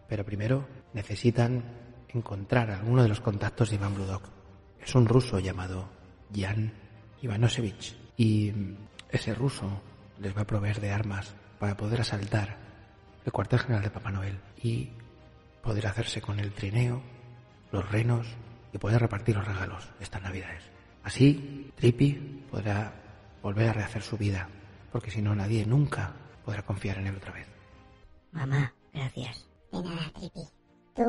Pero 0.08 0.24
primero 0.24 0.68
necesitan 0.94 1.64
encontrar 2.10 2.70
a 2.70 2.78
alguno 2.78 3.02
de 3.02 3.10
los 3.10 3.20
contactos 3.20 3.72
de 3.72 3.78
Iván 3.78 3.96
Bludok. 3.96 4.30
Es 4.80 4.94
un 4.94 5.08
ruso 5.08 5.40
llamado 5.40 5.90
Jan 6.36 6.72
Ivanosevich. 7.24 7.98
Y 8.16 8.54
ese 9.10 9.34
ruso 9.34 9.82
les 10.20 10.38
va 10.38 10.42
a 10.42 10.48
proveer 10.48 10.80
de 10.82 10.92
armas 10.92 11.34
para 11.60 11.76
poder 11.76 12.02
asaltar 12.02 12.58
el 13.26 13.32
cuartel 13.32 13.60
general 13.60 13.84
de 13.84 13.90
Papá 13.90 14.12
Noel 14.12 14.40
y 14.62 14.92
poder 15.62 15.88
hacerse 15.88 16.22
con 16.22 16.40
el 16.40 16.54
trineo, 16.54 17.02
los 17.72 17.90
renos 17.92 18.28
y 18.74 18.78
poder 18.78 19.02
repartir 19.02 19.36
los 19.36 19.46
regalos 19.46 19.90
estas 20.00 20.22
navidades. 20.22 20.64
Así, 21.04 21.72
Trippy 21.76 22.46
podrá 22.50 22.94
volver 23.42 23.70
a 23.70 23.74
rehacer 23.74 24.02
su 24.02 24.18
vida, 24.18 24.48
porque 24.92 25.12
si 25.12 25.22
no 25.22 25.36
nadie 25.36 25.66
nunca 25.66 26.14
podrá 26.46 26.64
confiar 26.64 26.98
en 26.98 27.08
él 27.08 27.16
otra 27.16 27.34
vez. 27.34 27.48
Mamá, 28.32 28.74
gracias. 28.94 29.48
De 29.72 29.82
nada, 29.82 30.12
Tripi. 30.14 30.42
Tú 30.96 31.04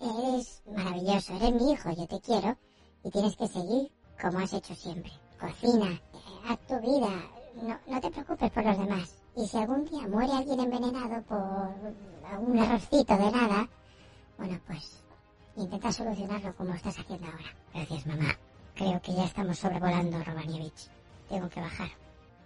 eres 0.00 0.62
maravilloso, 0.66 1.36
eres 1.36 1.54
mi 1.54 1.72
hijo, 1.72 1.90
yo 1.90 2.06
te 2.06 2.20
quiero 2.20 2.56
y 3.04 3.10
tienes 3.10 3.36
que 3.36 3.46
seguir 3.46 3.90
como 4.20 4.38
has 4.38 4.52
hecho 4.52 4.74
siempre. 4.74 5.12
Cocina, 5.38 5.90
eh, 5.92 6.48
haz 6.48 6.58
tu 6.66 6.78
vida, 6.80 7.08
no, 7.62 7.78
no 7.86 8.00
te 8.00 8.10
preocupes 8.10 8.50
por 8.50 8.64
los 8.64 8.78
demás. 8.78 9.22
Y 9.36 9.46
si 9.46 9.56
algún 9.56 9.84
día 9.84 10.08
muere 10.08 10.32
alguien 10.32 10.60
envenenado 10.60 11.22
por 11.22 11.70
algún 12.30 12.58
errorcito 12.58 13.16
de 13.16 13.30
nada, 13.30 13.68
bueno, 14.36 14.58
pues 14.66 15.02
intenta 15.56 15.92
solucionarlo 15.92 16.54
como 16.56 16.74
estás 16.74 16.98
haciendo 16.98 17.26
ahora. 17.26 17.54
Gracias, 17.72 18.06
mamá. 18.06 18.36
Creo 18.74 19.00
que 19.02 19.14
ya 19.14 19.24
estamos 19.24 19.58
sobrevolando 19.58 20.22
Rovanievich. 20.24 20.90
Tengo 21.28 21.48
que 21.48 21.60
bajar. 21.60 21.90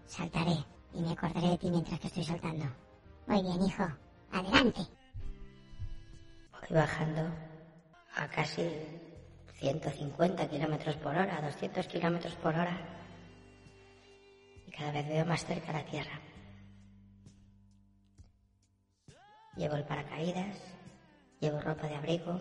Saltaré 0.06 0.64
y 0.92 1.00
me 1.00 1.12
acordaré 1.12 1.50
de 1.50 1.58
ti 1.58 1.70
mientras 1.70 2.00
que 2.00 2.08
estoy 2.08 2.24
saltando. 2.24 2.66
Muy 3.26 3.42
bien, 3.42 3.62
hijo. 3.62 3.86
Adelante. 4.32 4.80
Voy 6.52 6.78
bajando 6.78 7.22
a 8.16 8.28
casi 8.28 8.68
150 9.58 10.48
kilómetros 10.48 10.96
por 10.96 11.16
hora, 11.16 11.40
200 11.40 11.86
kilómetros 11.86 12.34
por 12.36 12.54
hora. 12.54 12.78
Y 14.66 14.70
cada 14.70 14.92
vez 14.92 15.08
veo 15.08 15.24
más 15.24 15.44
cerca 15.44 15.72
la 15.72 15.84
tierra. 15.84 16.20
Llevo 19.56 19.76
el 19.76 19.84
paracaídas, 19.84 20.56
llevo 21.40 21.60
ropa 21.60 21.86
de 21.86 21.94
abrigo, 21.94 22.40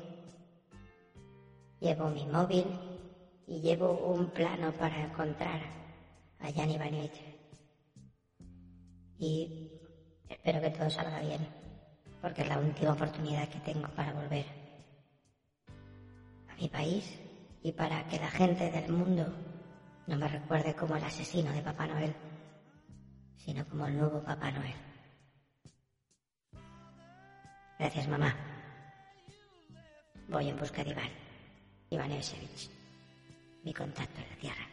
llevo 1.79 2.09
mi 2.09 2.25
móvil 2.25 2.79
y 3.45 3.61
llevo 3.61 3.91
un 3.91 4.31
plano 4.31 4.73
para 4.73 5.03
encontrar 5.03 5.61
a 6.39 6.51
Jan 6.51 6.71
Ivanovich. 6.71 7.21
Y 9.19 9.69
espero 10.27 10.59
que 10.59 10.71
todo 10.71 10.89
salga 10.89 11.19
bien, 11.19 11.47
porque 12.19 12.41
es 12.41 12.49
la 12.49 12.57
última 12.57 12.93
oportunidad 12.93 13.47
que 13.47 13.59
tengo 13.59 13.87
para 13.95 14.13
volver 14.13 14.45
a 16.49 16.55
mi 16.55 16.67
país 16.67 17.21
y 17.61 17.71
para 17.73 18.07
que 18.07 18.17
la 18.17 18.31
gente 18.31 18.71
del 18.71 18.91
mundo 18.91 19.31
no 20.07 20.17
me 20.17 20.27
recuerde 20.27 20.75
como 20.75 20.95
el 20.95 21.03
asesino 21.03 21.53
de 21.53 21.61
Papá 21.61 21.85
Noel, 21.85 22.15
sino 23.37 23.67
como 23.69 23.85
el 23.85 23.97
nuevo 23.97 24.23
Papá 24.23 24.51
Noel. 24.51 24.92
Gracias, 27.79 28.07
mamá. 28.07 28.35
Voy 30.27 30.49
en 30.49 30.57
busca 30.57 30.83
de 30.83 30.91
Iván. 30.91 31.09
Iván 31.89 32.11
Evsevich. 32.11 32.69
Mi 33.63 33.73
contacto 33.73 34.21
en 34.21 34.29
la 34.29 34.35
Tierra. 34.37 34.67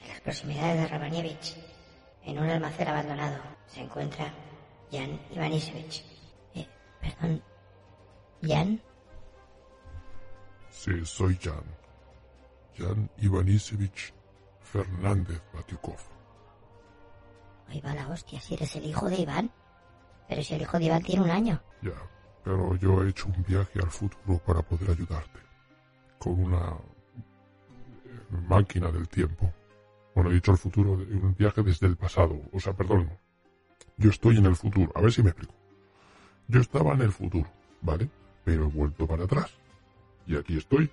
En 0.00 0.08
las 0.08 0.20
proximidades 0.20 0.80
de 0.82 0.88
Rabanievich, 0.88 1.56
en 2.24 2.38
un 2.38 2.48
almacén 2.50 2.88
abandonado, 2.88 3.38
se 3.66 3.80
encuentra 3.80 4.32
Jan 4.90 5.18
Ivanisevich. 5.30 6.04
Eh, 6.54 6.66
perdón. 7.00 7.42
¿Jan? 8.42 8.80
Sí, 10.70 11.04
soy 11.04 11.38
Jan. 11.42 11.64
Jan 12.76 13.10
Ivanisevich 13.18 14.12
Fernández 14.60 15.40
Batyukov. 15.52 16.13
Ahí 17.68 17.80
va 17.80 17.94
la 17.94 18.08
hostia, 18.08 18.40
si 18.40 18.54
eres 18.54 18.74
el 18.76 18.84
hijo 18.86 19.08
de 19.08 19.20
Iván. 19.20 19.50
Pero 20.28 20.42
si 20.42 20.54
el 20.54 20.62
hijo 20.62 20.78
de 20.78 20.84
Iván 20.86 21.02
tiene 21.02 21.22
un 21.22 21.30
año. 21.30 21.60
Ya, 21.82 21.92
pero 22.44 22.76
yo 22.76 23.02
he 23.02 23.08
hecho 23.10 23.26
un 23.28 23.42
viaje 23.46 23.78
al 23.80 23.90
futuro 23.90 24.38
para 24.46 24.62
poder 24.62 24.90
ayudarte. 24.90 25.40
Con 26.18 26.42
una 26.44 26.74
máquina 28.48 28.90
del 28.90 29.08
tiempo. 29.08 29.52
Bueno, 30.14 30.30
he 30.30 30.34
dicho 30.34 30.52
al 30.52 30.58
futuro, 30.58 30.92
un 30.92 31.34
viaje 31.38 31.62
desde 31.62 31.86
el 31.86 31.96
pasado. 31.96 32.40
O 32.52 32.60
sea, 32.60 32.72
perdón. 32.72 33.10
Yo 33.96 34.10
estoy 34.10 34.38
en 34.38 34.46
el 34.46 34.56
futuro. 34.56 34.92
A 34.94 35.00
ver 35.00 35.12
si 35.12 35.22
me 35.22 35.30
explico. 35.30 35.54
Yo 36.48 36.60
estaba 36.60 36.92
en 36.94 37.02
el 37.02 37.12
futuro, 37.12 37.48
¿vale? 37.80 38.08
Pero 38.44 38.64
he 38.64 38.68
vuelto 38.68 39.06
para 39.06 39.24
atrás. 39.24 39.50
Y 40.26 40.36
aquí 40.36 40.56
estoy. 40.58 40.90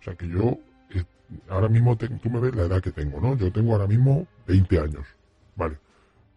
O 0.00 0.02
sea 0.02 0.14
que 0.14 0.28
yo, 0.28 0.58
eh, 0.90 1.04
ahora 1.48 1.68
mismo, 1.68 1.96
te- 1.96 2.08
tú 2.08 2.30
me 2.30 2.40
ves 2.40 2.54
la 2.54 2.62
edad 2.64 2.82
que 2.82 2.92
tengo, 2.92 3.20
¿no? 3.20 3.36
Yo 3.36 3.52
tengo 3.52 3.72
ahora 3.72 3.86
mismo 3.86 4.26
20 4.46 4.78
años. 4.80 5.06
Vale. 5.56 5.78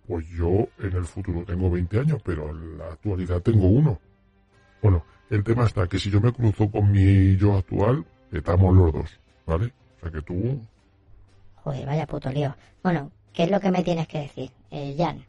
Pues 0.07 0.27
yo 0.29 0.67
en 0.79 0.93
el 0.93 1.05
futuro 1.05 1.43
tengo 1.43 1.69
20 1.69 1.99
años, 1.99 2.21
pero 2.23 2.49
en 2.49 2.77
la 2.77 2.85
actualidad 2.85 3.41
tengo 3.41 3.67
uno. 3.67 3.99
Bueno, 4.81 5.03
el 5.29 5.43
tema 5.43 5.65
está 5.65 5.87
que 5.87 5.99
si 5.99 6.09
yo 6.09 6.21
me 6.21 6.31
cruzo 6.31 6.71
con 6.71 6.91
mi 6.91 7.35
yo 7.35 7.57
actual, 7.57 8.05
estamos 8.31 8.75
los 8.75 8.93
dos, 8.93 9.19
¿vale? 9.45 9.73
O 9.97 9.99
sea 10.01 10.11
que 10.11 10.21
tú, 10.21 10.61
Joder, 11.67 11.85
vaya 11.85 12.07
puto 12.07 12.29
lío. 12.31 12.55
Bueno, 12.81 13.11
¿qué 13.33 13.43
es 13.43 13.51
lo 13.51 13.59
que 13.59 13.71
me 13.71 13.83
tienes 13.83 14.07
que 14.07 14.19
decir? 14.19 14.49
Eh, 14.71 14.95
Jan. 14.97 15.25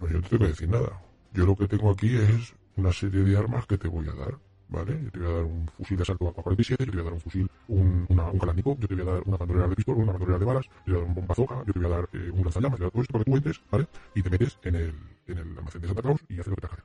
no, 0.00 0.08
yo 0.08 0.14
no 0.16 0.22
te 0.22 0.28
tengo 0.30 0.44
que 0.44 0.50
decir 0.50 0.68
nada. 0.70 1.02
Yo 1.34 1.44
lo 1.44 1.54
que 1.54 1.68
tengo 1.68 1.90
aquí 1.90 2.16
es 2.16 2.54
una 2.76 2.90
serie 2.90 3.24
de 3.24 3.36
armas 3.36 3.66
que 3.66 3.76
te 3.76 3.88
voy 3.88 4.08
a 4.08 4.14
dar, 4.14 4.38
¿vale? 4.74 5.00
Yo 5.04 5.10
te 5.10 5.18
voy 5.18 5.28
a 5.28 5.32
dar 5.32 5.44
un 5.44 5.68
fusil 5.68 5.96
de 5.96 6.02
asalto 6.02 6.28
AK-47, 6.28 6.68
yo 6.70 6.76
te 6.76 6.90
voy 6.90 7.00
a 7.00 7.04
dar 7.04 7.12
un 7.12 7.20
fusil, 7.20 7.50
un, 7.68 8.06
una, 8.08 8.30
un 8.30 8.38
yo 8.38 8.88
te 8.88 8.94
voy 8.94 9.02
a 9.02 9.12
dar 9.12 9.22
una 9.24 9.36
bandolera 9.36 9.68
de 9.68 9.76
pistola, 9.76 9.98
una 9.98 10.12
bandolera 10.12 10.38
de 10.38 10.44
balas, 10.44 10.66
yo 10.66 10.72
te 10.84 10.90
voy 10.92 10.96
a 10.96 11.00
dar 11.00 11.08
un 11.08 11.14
bombazoja, 11.14 11.64
yo 11.66 11.72
te 11.72 11.78
voy 11.78 11.86
a 11.86 11.96
dar 11.96 12.08
eh, 12.12 12.30
un 12.30 12.42
lanzallamas, 12.42 12.78
te 12.78 12.84
voy 12.84 12.88
a 12.88 12.90
todo 12.90 13.02
esto 13.02 13.12
para 13.12 13.24
que 13.24 13.30
tú 13.30 13.36
entres, 13.36 13.60
¿vale? 13.70 13.86
Y 14.14 14.22
te 14.22 14.30
metes 14.30 14.58
en 14.62 14.74
el, 14.74 14.94
en 15.26 15.38
el 15.38 15.58
almacén 15.58 15.80
de 15.80 15.86
Santa 15.88 16.02
Claus 16.02 16.20
y 16.28 16.34
haces 16.34 16.48
lo 16.48 16.56
que 16.56 16.60
te 16.60 16.66
haga. 16.66 16.84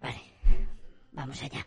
Vale, 0.00 0.20
vamos 1.12 1.42
allá. 1.42 1.66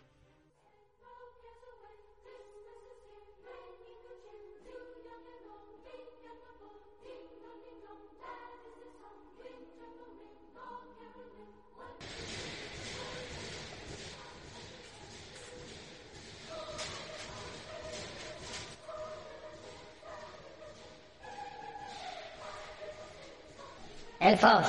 Elfos, 24.42 24.66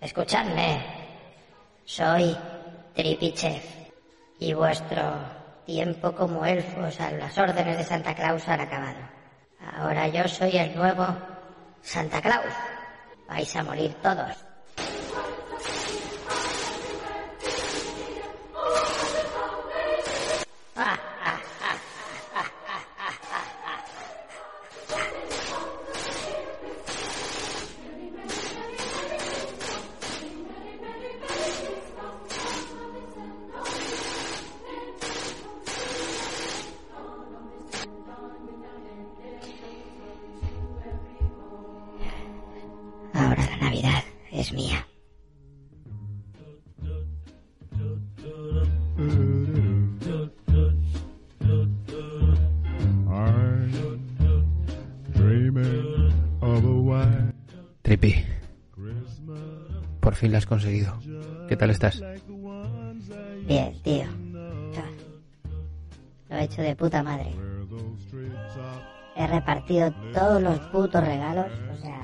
escuchadme. 0.00 0.84
Soy 1.84 2.36
Tripichev 2.92 3.62
y 4.40 4.52
vuestro 4.52 5.02
tiempo 5.64 6.10
como 6.10 6.44
elfos 6.44 6.98
a 6.98 7.12
las 7.12 7.38
órdenes 7.38 7.78
de 7.78 7.84
Santa 7.84 8.12
Claus 8.12 8.48
han 8.48 8.58
acabado. 8.58 8.98
Ahora 9.76 10.08
yo 10.08 10.26
soy 10.26 10.56
el 10.56 10.74
nuevo 10.74 11.06
Santa 11.80 12.20
Claus. 12.20 12.52
Vais 13.28 13.54
a 13.54 13.62
morir 13.62 13.94
todos. 14.02 14.44
Has 60.44 60.46
conseguido. 60.46 60.92
¿Qué 61.48 61.56
tal 61.56 61.70
estás? 61.70 62.02
Bien, 63.46 63.72
tío. 63.82 64.04
Lo 66.28 66.36
he 66.36 66.44
hecho 66.44 66.62
de 66.62 66.76
puta 66.76 67.02
madre. 67.02 67.32
He 69.16 69.26
repartido 69.26 69.92
todos 70.12 70.42
los 70.42 70.58
putos 70.70 71.02
regalos. 71.02 71.46
O 71.72 71.80
sea... 71.80 72.00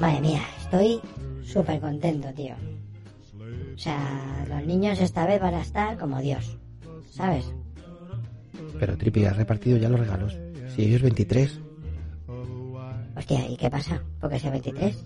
Madre 0.00 0.20
mía, 0.20 0.42
estoy 0.60 1.00
súper 1.42 1.80
contento, 1.80 2.32
tío. 2.32 2.54
O 3.74 3.78
sea, 3.78 4.44
los 4.48 4.64
niños 4.64 5.00
esta 5.00 5.26
vez 5.26 5.40
van 5.40 5.54
a 5.54 5.60
estar 5.60 5.98
como 5.98 6.20
Dios. 6.20 6.58
¿Sabes? 7.10 7.52
Pero 8.78 8.96
Trippy, 8.96 9.24
has 9.26 9.36
repartido 9.36 9.76
ya 9.76 9.88
los 9.88 10.00
regalos. 10.00 10.38
Si 10.74 10.94
es 10.94 11.02
23, 11.02 11.60
Hostia, 13.16 13.46
¿y 13.46 13.56
qué 13.56 13.70
pasa? 13.70 14.02
Porque 14.20 14.38
sea 14.38 14.50
23. 14.50 15.04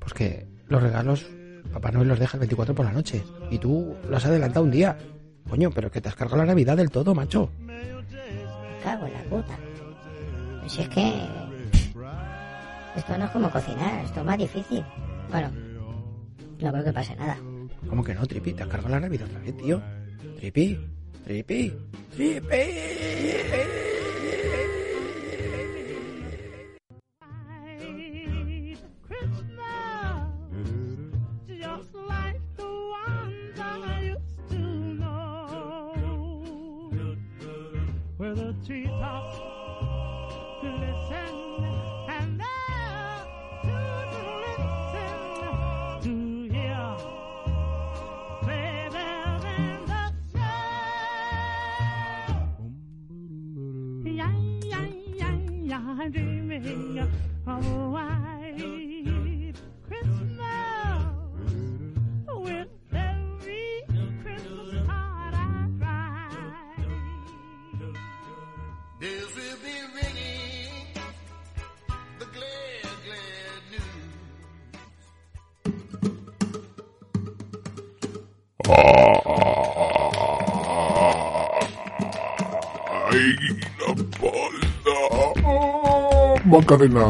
Pues 0.00 0.12
que 0.14 0.48
los 0.66 0.82
regalos 0.82 1.26
Papá 1.72 1.90
Noel 1.92 2.08
los 2.08 2.18
deja 2.18 2.36
el 2.36 2.40
24 2.40 2.74
por 2.74 2.84
la 2.84 2.92
noche. 2.92 3.22
Y 3.50 3.58
tú 3.58 3.96
lo 4.08 4.16
has 4.16 4.24
adelantado 4.24 4.64
un 4.64 4.70
día. 4.70 4.96
Coño, 5.48 5.70
pero 5.70 5.90
que 5.90 6.00
te 6.00 6.08
has 6.08 6.16
cargado 6.16 6.38
la 6.38 6.46
Navidad 6.46 6.76
del 6.76 6.90
todo, 6.90 7.14
macho. 7.14 7.50
Me 7.58 7.80
cago 8.82 9.06
en 9.06 9.12
la 9.12 9.22
puta. 9.24 9.58
Pues 10.60 10.72
si 10.72 10.82
es 10.82 10.88
que... 10.88 11.28
Esto 12.96 13.16
no 13.16 13.24
es 13.24 13.30
como 13.30 13.50
cocinar, 13.50 14.04
esto 14.04 14.20
es 14.20 14.26
más 14.26 14.38
difícil. 14.38 14.84
Bueno, 15.30 15.50
no 16.58 16.72
creo 16.72 16.84
que 16.84 16.92
pase 16.92 17.14
nada. 17.16 17.38
¿Cómo 17.88 18.02
que 18.02 18.14
no, 18.14 18.26
Trippy? 18.26 18.52
Te 18.52 18.64
has 18.64 18.68
cargado 18.68 18.94
la 18.94 19.00
Navidad 19.00 19.28
otra 19.28 19.40
vez, 19.40 19.56
tío. 19.56 19.80
Trippy, 20.38 20.78
Trippy, 21.24 21.72
Trippy. 22.16 22.50
Where 38.20 38.34
the 38.34 38.54
treetops 38.66 39.38
glisten 40.60 41.64
and 42.06 42.38
there 42.38 43.24
to 43.64 43.76
listen 44.44 45.16
to 46.02 46.14
hear 46.52 46.88
sleigh 48.42 48.88
bells 48.92 49.44
in 49.44 49.78
the 49.86 50.02
snow. 50.32 50.60
Yeah, 54.04 54.34
yeah, 54.64 54.86
yeah, 55.14 55.36
yeah, 55.62 56.08
dreaming 56.10 56.98
of 56.98 57.08
Macarena. 86.60 87.06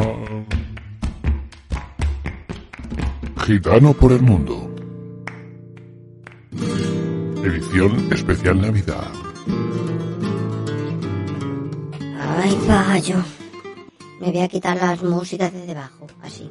Gitano 3.45 3.93
por 3.95 4.13
el 4.13 4.23
mundo. 4.23 4.71
Edición 7.43 8.13
especial 8.13 8.61
Navidad. 8.61 9.11
Ay, 12.39 12.57
payo. 12.69 13.17
Me 14.21 14.31
voy 14.31 14.41
a 14.41 14.49
quitar 14.49 14.77
las 14.77 15.03
músicas 15.03 15.53
de 15.53 15.67
debajo, 15.67 16.07
así. 16.23 16.49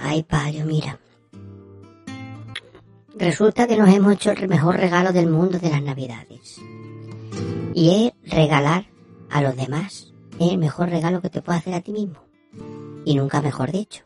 Ay, 0.00 0.22
payo, 0.22 0.64
mira. 0.64 1.00
Resulta 3.16 3.66
que 3.66 3.76
nos 3.76 3.92
hemos 3.92 4.12
hecho 4.12 4.30
el 4.30 4.46
mejor 4.46 4.76
regalo 4.76 5.12
del 5.12 5.28
mundo 5.28 5.58
de 5.58 5.70
las 5.70 5.82
navidades. 5.82 6.60
Y 7.74 8.12
es 8.22 8.32
regalar 8.32 8.86
a 9.30 9.42
los 9.42 9.56
demás. 9.56 10.07
Es 10.40 10.52
el 10.52 10.58
mejor 10.58 10.88
regalo 10.90 11.20
que 11.20 11.30
te 11.30 11.42
puedes 11.42 11.60
hacer 11.62 11.74
a 11.74 11.80
ti 11.80 11.92
mismo. 11.92 12.16
Y 13.04 13.14
nunca 13.14 13.40
mejor 13.42 13.72
dicho. 13.72 14.02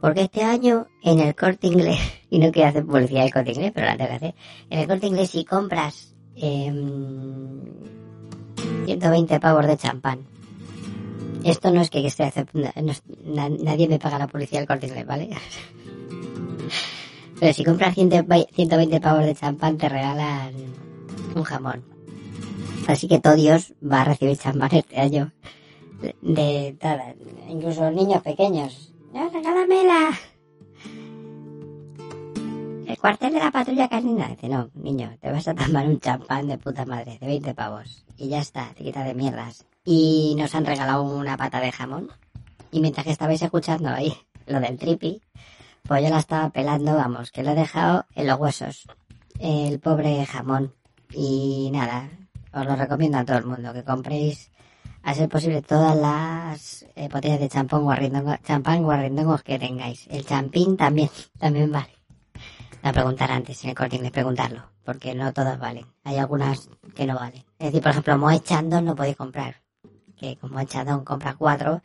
Porque 0.00 0.22
este 0.22 0.42
año 0.42 0.86
en 1.02 1.20
el 1.20 1.34
corte 1.34 1.68
inglés, 1.68 1.98
y 2.30 2.38
no 2.38 2.50
quiero 2.50 2.68
hacer 2.70 2.84
publicidad 2.84 3.22
del 3.22 3.32
corte 3.32 3.52
inglés, 3.52 3.72
pero 3.74 3.86
la 3.86 3.96
tengo 3.96 4.10
que 4.10 4.16
hacer. 4.16 4.34
En 4.70 4.78
el 4.80 4.88
corte 4.88 5.06
inglés 5.06 5.30
si 5.30 5.44
compras 5.44 6.14
em, 6.34 7.60
120 8.86 9.40
pavos 9.40 9.66
de 9.66 9.76
champán. 9.76 10.20
Esto 11.44 11.72
no 11.72 11.80
es 11.80 11.90
que 11.90 12.06
esté 12.06 12.32
na- 12.54 13.48
nadie 13.48 13.88
me 13.88 13.98
paga 13.98 14.18
la 14.18 14.28
publicidad 14.28 14.60
del 14.60 14.68
corte 14.68 14.86
inglés, 14.86 15.06
¿vale? 15.06 15.30
Pero 17.40 17.52
si 17.52 17.64
compras 17.64 17.94
120 17.94 18.52
120 18.54 19.00
pavos 19.00 19.24
de 19.24 19.34
champán 19.34 19.76
te 19.76 19.88
regalan 19.88 20.52
un 21.34 21.42
jamón. 21.42 21.82
Así 22.86 23.08
que 23.08 23.20
todo 23.20 23.34
Dios 23.34 23.74
va 23.82 24.02
a 24.02 24.04
recibir 24.04 24.36
champán 24.36 24.70
este 24.72 25.00
año. 25.00 25.32
De, 26.00 26.16
de 26.22 26.76
todas, 26.80 27.14
incluso 27.48 27.90
niños 27.90 28.22
pequeños. 28.22 28.92
No, 29.12 29.28
regálamela. 29.28 30.10
El 32.86 32.98
cuartel 32.98 33.32
de 33.32 33.38
la 33.38 33.50
patrulla 33.50 33.88
canina. 33.88 34.28
Dice, 34.28 34.48
no, 34.48 34.70
niño, 34.74 35.16
te 35.20 35.30
vas 35.30 35.46
a 35.48 35.54
tomar 35.54 35.86
un 35.86 36.00
champán 36.00 36.48
de 36.48 36.58
puta 36.58 36.84
madre, 36.84 37.18
de 37.20 37.26
20 37.26 37.54
pavos. 37.54 38.04
Y 38.16 38.28
ya 38.28 38.40
está, 38.40 38.72
te 38.74 38.84
quita 38.84 39.04
de 39.04 39.14
mierdas. 39.14 39.64
Y 39.84 40.34
nos 40.36 40.54
han 40.54 40.66
regalado 40.66 41.02
una 41.02 41.36
pata 41.36 41.60
de 41.60 41.72
jamón. 41.72 42.10
Y 42.70 42.80
mientras 42.80 43.04
que 43.06 43.12
estabais 43.12 43.42
escuchando 43.42 43.90
ahí 43.90 44.14
lo 44.46 44.60
del 44.60 44.78
tripi, 44.78 45.22
pues 45.84 46.02
yo 46.02 46.10
la 46.10 46.18
estaba 46.18 46.50
pelando, 46.50 46.94
vamos, 46.94 47.30
que 47.30 47.42
lo 47.42 47.52
he 47.52 47.54
dejado 47.54 48.06
en 48.14 48.26
los 48.26 48.38
huesos. 48.38 48.86
El 49.38 49.78
pobre 49.80 50.24
jamón. 50.26 50.74
Y 51.14 51.70
nada, 51.72 52.10
os 52.52 52.66
lo 52.66 52.76
recomiendo 52.76 53.18
a 53.18 53.24
todo 53.24 53.38
el 53.38 53.46
mundo, 53.46 53.72
que 53.72 53.84
compréis, 53.84 54.50
a 55.02 55.14
ser 55.14 55.28
posible, 55.28 55.62
todas 55.62 55.96
las 55.96 56.86
eh, 56.94 57.08
botellas 57.08 57.40
de 57.40 57.48
champán 57.48 57.82
guarrindongo, 57.82 58.36
champán 58.44 58.82
guarrindongos 58.82 59.42
que 59.42 59.58
tengáis. 59.58 60.06
El 60.08 60.24
champín 60.24 60.76
también, 60.76 61.10
también 61.38 61.72
vale. 61.72 61.92
A 62.82 62.92
preguntar 62.92 63.30
antes 63.30 63.62
en 63.64 63.70
el 63.70 63.76
corte 63.76 63.96
inglés, 63.96 64.10
preguntarlo, 64.12 64.64
porque 64.84 65.14
no 65.14 65.32
todas 65.32 65.58
valen. 65.58 65.86
Hay 66.04 66.16
algunas 66.18 66.68
que 66.94 67.06
no 67.06 67.14
valen. 67.14 67.44
Es 67.58 67.66
decir, 67.66 67.80
por 67.82 67.92
ejemplo, 67.92 68.18
Moet 68.18 68.44
Chandon 68.44 68.84
no 68.84 68.94
podéis 68.96 69.16
comprar. 69.16 69.62
Que 70.16 70.36
con 70.36 70.52
Moet 70.52 70.68
Chandon 70.68 71.04
compras 71.04 71.36
cuatro 71.36 71.80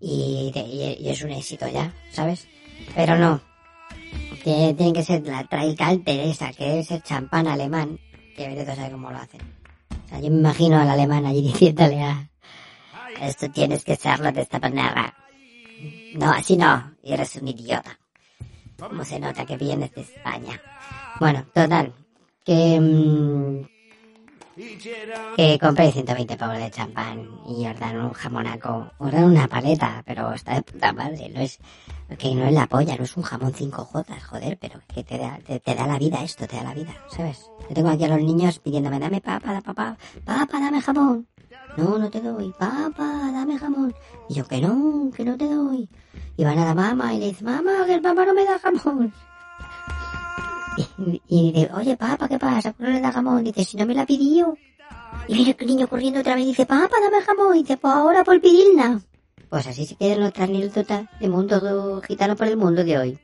y, 0.00 0.52
y- 0.54 1.08
es 1.08 1.22
un 1.22 1.30
éxito 1.30 1.66
ya, 1.68 1.92
¿sabes? 2.12 2.46
Pero 2.94 3.16
no. 3.16 3.40
Tiene 4.44 4.92
que 4.92 5.02
ser 5.02 5.26
la 5.26 5.44
Traical 5.44 6.02
Teresa, 6.04 6.52
que 6.52 6.78
es 6.80 6.90
el 6.92 7.02
champán 7.02 7.48
alemán, 7.48 7.98
que 8.36 8.46
a 8.46 8.74
saber 8.76 8.92
cómo 8.92 9.10
lo 9.10 9.18
hacen. 9.18 9.57
Yo 10.12 10.30
me 10.30 10.38
imagino 10.38 10.80
al 10.80 10.90
alemán 10.90 11.26
allí 11.26 11.42
diciéndole 11.42 12.02
a... 12.02 12.28
Esto 13.20 13.50
tienes 13.50 13.84
que 13.84 13.96
serlo 13.96 14.30
de 14.32 14.42
esta 14.42 14.58
manera. 14.58 15.14
No, 16.14 16.30
así 16.30 16.56
no. 16.56 16.94
Eres 17.02 17.36
un 17.36 17.48
idiota. 17.48 17.98
¿Cómo 18.78 19.04
se 19.04 19.18
nota 19.18 19.44
que 19.44 19.56
vienes 19.56 19.92
de 19.92 20.02
España? 20.02 20.60
Bueno, 21.18 21.44
total. 21.52 21.92
Que... 22.44 22.80
mm, 22.80 23.77
que 25.36 25.58
compréis 25.60 25.94
120 25.94 26.36
pavos 26.36 26.58
de 26.58 26.70
champán 26.70 27.30
y 27.46 27.64
os 27.66 27.78
dan 27.78 27.96
un 28.00 28.12
jamonaco, 28.12 28.90
os 28.98 29.12
dan 29.12 29.24
una 29.24 29.46
paleta, 29.46 30.02
pero 30.04 30.32
está 30.32 30.54
de 30.54 30.62
puta 30.62 30.92
madre, 30.92 31.28
no 31.28 31.40
es, 31.40 31.60
que 32.18 32.34
no 32.34 32.44
es 32.44 32.52
la 32.52 32.66
polla, 32.66 32.96
no 32.96 33.04
es 33.04 33.16
un 33.16 33.22
jamón 33.22 33.54
5 33.54 33.84
jotas, 33.84 34.24
joder, 34.24 34.58
pero 34.60 34.80
que 34.92 35.04
te 35.04 35.16
da, 35.16 35.38
te, 35.46 35.60
te 35.60 35.74
da 35.76 35.86
la 35.86 35.98
vida 35.98 36.24
esto, 36.24 36.48
te 36.48 36.56
da 36.56 36.64
la 36.64 36.74
vida, 36.74 36.92
¿sabes? 37.08 37.48
Yo 37.68 37.74
tengo 37.74 37.88
aquí 37.90 38.04
a 38.04 38.08
los 38.08 38.20
niños 38.20 38.58
pidiéndome, 38.58 38.98
dame 38.98 39.20
papa, 39.20 39.52
da 39.52 39.60
papá, 39.60 39.96
papa, 40.24 40.60
dame 40.60 40.80
jamón. 40.80 41.28
No, 41.76 41.96
no 41.96 42.10
te 42.10 42.20
doy, 42.20 42.52
papa, 42.58 43.30
dame 43.32 43.56
jamón. 43.58 43.94
Y 44.28 44.34
yo, 44.34 44.44
que 44.44 44.60
no, 44.60 45.10
que 45.14 45.24
no 45.24 45.36
te 45.36 45.46
doy. 45.46 45.88
Y 46.36 46.44
van 46.44 46.58
a 46.58 46.64
la 46.64 46.74
mamá 46.74 47.14
y 47.14 47.20
le 47.20 47.26
dice, 47.26 47.44
mamá, 47.44 47.86
que 47.86 47.94
el 47.94 48.02
papá 48.02 48.24
no 48.24 48.34
me 48.34 48.44
da 48.44 48.58
jamón. 48.58 49.12
Y, 50.98 51.22
y 51.28 51.52
dice, 51.52 51.70
oye, 51.74 51.96
papá, 51.96 52.28
¿qué 52.28 52.38
pasa? 52.38 52.72
¿Por 52.72 52.86
qué 52.86 52.92
no 52.92 52.96
le 52.96 53.00
da 53.00 53.12
jamón? 53.12 53.42
Dice, 53.44 53.64
si 53.64 53.76
no 53.76 53.84
me 53.86 53.94
la 53.94 54.06
pidió. 54.06 54.56
Y 55.26 55.34
viene 55.34 55.56
el 55.58 55.66
niño 55.66 55.88
corriendo 55.88 56.20
otra 56.20 56.34
vez 56.34 56.44
y 56.44 56.48
dice, 56.48 56.66
papá, 56.66 56.94
dame 57.02 57.22
jamón. 57.24 57.56
Y 57.56 57.60
dice, 57.62 57.76
pues 57.76 57.92
ahora 57.94 58.22
por 58.24 58.40
pedirla. 58.40 59.00
Pues 59.48 59.66
así 59.66 59.86
se 59.86 59.96
queda 59.96 60.16
nuestra 60.16 60.44
anécdota 60.44 61.10
de 61.20 61.28
mundo 61.28 61.58
do- 61.60 62.02
gitano 62.02 62.36
por 62.36 62.46
el 62.46 62.56
mundo 62.56 62.84
de 62.84 62.98
hoy. 62.98 63.18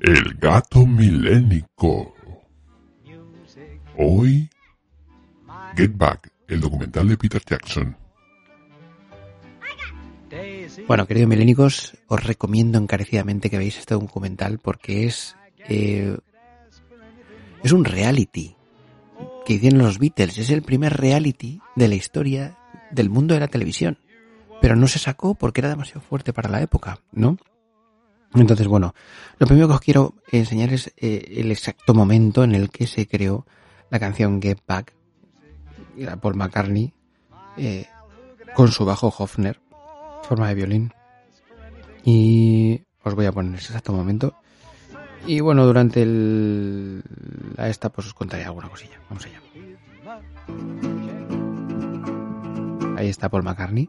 El 0.00 0.34
gato 0.38 0.86
milénico. 0.86 2.14
Hoy, 3.98 4.48
Get 5.76 5.92
Back, 5.96 6.32
el 6.48 6.60
documental 6.60 7.08
de 7.08 7.16
Peter 7.16 7.42
Jackson. 7.46 7.96
Bueno, 10.86 11.06
queridos 11.06 11.28
milénicos, 11.28 11.96
os 12.08 12.24
recomiendo 12.24 12.78
encarecidamente 12.78 13.50
que 13.50 13.58
veáis 13.58 13.78
este 13.78 13.94
documental 13.94 14.58
porque 14.58 15.06
es 15.06 15.36
eh, 15.68 16.16
es 17.62 17.72
un 17.72 17.84
reality 17.84 18.56
que 19.44 19.54
hicieron 19.54 19.80
los 19.80 19.98
Beatles. 19.98 20.38
Es 20.38 20.50
el 20.50 20.62
primer 20.62 20.96
reality 20.96 21.60
de 21.76 21.88
la 21.88 21.94
historia 21.94 22.58
del 22.90 23.10
mundo 23.10 23.34
de 23.34 23.40
la 23.40 23.48
televisión. 23.48 23.98
Pero 24.60 24.76
no 24.76 24.86
se 24.86 24.98
sacó 24.98 25.34
porque 25.34 25.60
era 25.60 25.70
demasiado 25.70 26.00
fuerte 26.00 26.32
para 26.32 26.48
la 26.48 26.62
época, 26.62 27.00
¿no? 27.12 27.36
Entonces, 28.34 28.66
bueno, 28.66 28.94
lo 29.38 29.46
primero 29.46 29.68
que 29.68 29.74
os 29.74 29.80
quiero 29.80 30.14
enseñar 30.30 30.72
es 30.72 30.92
eh, 30.96 31.34
el 31.36 31.50
exacto 31.50 31.94
momento 31.94 32.44
en 32.44 32.54
el 32.54 32.70
que 32.70 32.86
se 32.86 33.06
creó 33.06 33.46
la 33.90 33.98
canción 33.98 34.40
Get 34.40 34.60
Back, 34.66 34.94
era 35.98 36.16
Paul 36.16 36.36
McCartney, 36.36 36.94
eh, 37.58 37.86
con 38.54 38.68
su 38.68 38.86
bajo 38.86 39.12
Hofner, 39.16 39.60
forma 40.22 40.48
de 40.48 40.54
violín. 40.54 40.92
Y 42.04 42.82
os 43.04 43.14
voy 43.14 43.26
a 43.26 43.32
poner 43.32 43.54
ese 43.54 43.68
exacto 43.68 43.92
momento. 43.92 44.34
Y 45.26 45.40
bueno, 45.40 45.64
durante 45.66 46.02
el, 46.02 47.02
la 47.56 47.68
esta 47.68 47.90
pues 47.90 48.08
os 48.08 48.14
contaré 48.14 48.44
alguna 48.44 48.68
cosilla. 48.68 49.00
Vamos 49.08 49.26
allá. 49.26 49.40
Ahí 52.96 53.08
está 53.08 53.28
Paul 53.28 53.44
McCartney. 53.44 53.88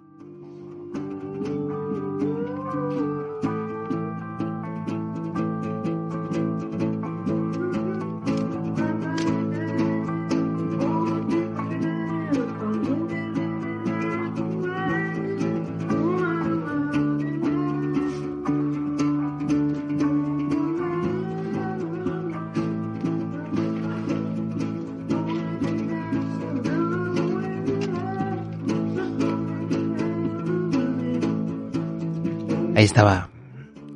Ahí 32.76 32.86
estaba 32.86 33.30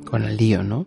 con 0.04 0.24
el 0.24 0.36
lío, 0.36 0.62
¿no? 0.62 0.86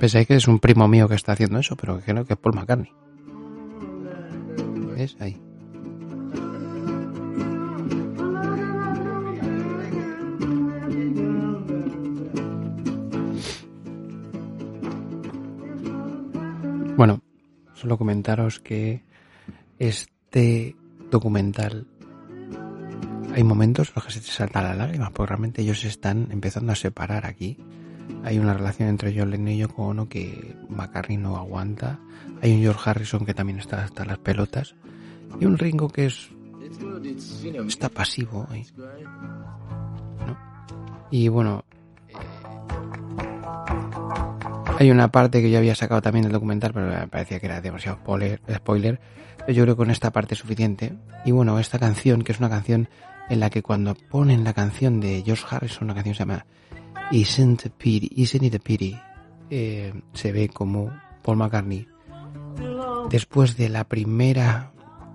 Pensáis 0.00 0.26
que 0.26 0.34
es 0.34 0.46
un 0.48 0.58
primo 0.58 0.88
mío 0.88 1.08
que 1.08 1.14
está 1.14 1.32
haciendo 1.32 1.58
eso, 1.58 1.76
pero 1.76 2.00
no, 2.14 2.24
que 2.24 2.34
es 2.34 2.38
Paul 2.38 2.54
McCartney. 2.54 2.92
¿Ves? 4.96 5.16
Ahí. 5.20 5.45
Solo 17.86 17.98
comentaros 17.98 18.58
que 18.58 19.04
este 19.78 20.74
documental 21.08 21.86
hay 23.32 23.44
momentos 23.44 23.90
en 23.90 23.92
los 23.94 24.04
que 24.06 24.10
se 24.10 24.20
te 24.20 24.26
saltan 24.26 24.64
las 24.64 24.76
lágrimas, 24.76 25.12
porque 25.12 25.28
realmente 25.28 25.62
ellos 25.62 25.84
están 25.84 26.26
empezando 26.32 26.72
a 26.72 26.74
separar 26.74 27.26
aquí. 27.26 27.58
Hay 28.24 28.40
una 28.40 28.54
relación 28.54 28.88
entre 28.88 29.16
John 29.16 29.30
Lennon 29.30 29.48
y 29.50 29.58
Yoko 29.58 29.84
Ono 29.84 30.08
que 30.08 30.56
McCartney 30.68 31.16
no 31.16 31.36
aguanta. 31.36 32.00
Hay 32.42 32.54
un 32.54 32.60
George 32.60 32.90
Harrison 32.90 33.24
que 33.24 33.34
también 33.34 33.60
está 33.60 33.84
hasta 33.84 34.04
las 34.04 34.18
pelotas. 34.18 34.74
Y 35.38 35.44
un 35.44 35.56
Ringo 35.56 35.88
que 35.88 36.06
es 36.06 36.28
está 37.68 37.88
pasivo. 37.88 38.48
¿no? 40.26 40.36
Y 41.12 41.28
bueno, 41.28 41.64
hay 44.78 44.90
una 44.90 45.10
parte 45.10 45.42
que 45.42 45.50
yo 45.50 45.58
había 45.58 45.74
sacado 45.74 46.02
también 46.02 46.24
del 46.24 46.32
documental, 46.32 46.72
pero 46.72 46.86
me 46.86 47.08
parecía 47.08 47.40
que 47.40 47.46
era 47.46 47.60
demasiado 47.60 47.98
spoiler, 47.98 48.40
spoiler. 48.54 49.00
Yo 49.48 49.62
creo 49.62 49.74
que 49.74 49.76
con 49.76 49.90
esta 49.90 50.10
parte 50.10 50.34
es 50.34 50.40
suficiente. 50.40 50.92
Y 51.24 51.30
bueno, 51.30 51.58
esta 51.58 51.78
canción, 51.78 52.22
que 52.22 52.32
es 52.32 52.38
una 52.38 52.48
canción 52.48 52.88
en 53.28 53.40
la 53.40 53.50
que 53.50 53.62
cuando 53.62 53.94
ponen 53.94 54.44
la 54.44 54.52
canción 54.52 55.00
de 55.00 55.22
George 55.24 55.44
Harrison, 55.48 55.84
una 55.84 55.94
canción 55.94 56.12
que 56.12 56.16
se 56.16 56.24
llama 56.24 56.46
Isn't, 57.10 57.70
pity, 57.70 58.10
Isn't 58.14 58.44
It 58.44 58.54
a 58.54 58.58
Pity, 58.58 59.00
eh, 59.50 59.92
se 60.12 60.32
ve 60.32 60.48
como 60.48 60.92
Paul 61.22 61.38
McCartney, 61.38 61.86
después 63.10 63.56
de 63.56 63.68
la 63.68 63.84
primera 63.84 64.72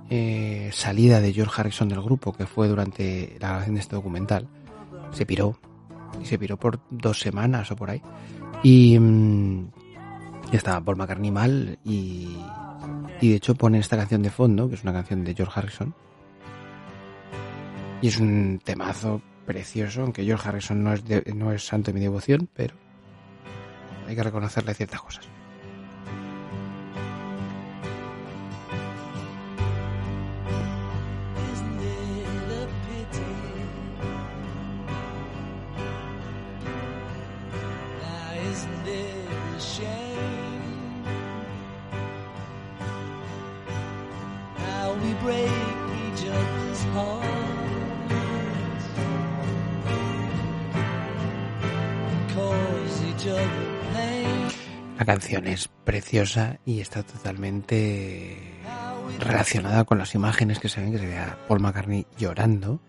eh, 0.10 0.70
salida 0.74 1.22
de 1.22 1.34
George 1.34 1.54
Harrison 1.58 1.90
del 1.90 2.02
grupo, 2.02 2.34
que 2.34 2.46
fue 2.46 2.68
durante 2.68 3.38
la 3.40 3.50
grabación 3.50 3.76
de 3.76 3.82
este 3.82 3.96
documental, 3.96 4.48
se 5.12 5.26
piró. 5.26 5.58
Y 6.22 6.26
se 6.26 6.38
piró 6.38 6.58
por 6.58 6.82
dos 6.90 7.20
semanas 7.20 7.72
o 7.72 7.76
por 7.78 7.90
ahí. 7.90 8.02
Y 8.64 8.98
mm, 9.00 9.72
estaba 10.52 10.82
Paul 10.82 10.98
McCartney 10.98 11.32
mal 11.32 11.80
y, 11.84 12.36
y 13.20 13.30
de 13.30 13.36
hecho 13.36 13.56
pone 13.56 13.80
esta 13.80 13.98
canción 13.98 14.22
de 14.22 14.30
fondo, 14.30 14.70
que 14.70 14.76
es 14.76 14.84
una 14.84 14.94
canción 14.94 15.24
de 15.24 15.34
George 15.34 15.54
Harrison. 15.60 15.94
Y 18.02 18.08
es 18.08 18.18
un 18.20 18.60
temazo 18.64 19.22
precioso, 19.46 20.02
aunque 20.04 20.24
George 20.26 20.48
Harrison 20.48 20.84
no 20.84 20.94
es, 20.94 21.04
de- 21.06 21.24
no 21.36 21.52
es 21.52 21.66
santo 21.66 21.92
de 21.92 21.96
mi 21.96 22.00
devoción, 22.02 22.50
pero 22.54 22.76
hay 24.08 24.16
que 24.16 24.24
reconocerle 24.24 24.74
ciertas 24.74 25.02
cosas. 25.02 25.28
La 55.02 55.06
canción 55.06 55.48
es 55.48 55.68
preciosa 55.84 56.60
y 56.64 56.80
está 56.80 57.02
totalmente 57.02 58.38
relacionada 59.18 59.84
con 59.84 59.98
las 59.98 60.14
imágenes 60.14 60.60
que 60.60 60.70
se 60.70 60.80
ven, 60.80 60.92
que 60.92 61.00
se 61.00 61.08
ve 61.08 61.18
a 61.18 61.40
Paul 61.48 61.60
McCartney 61.60 62.06
llorando, 62.20 62.80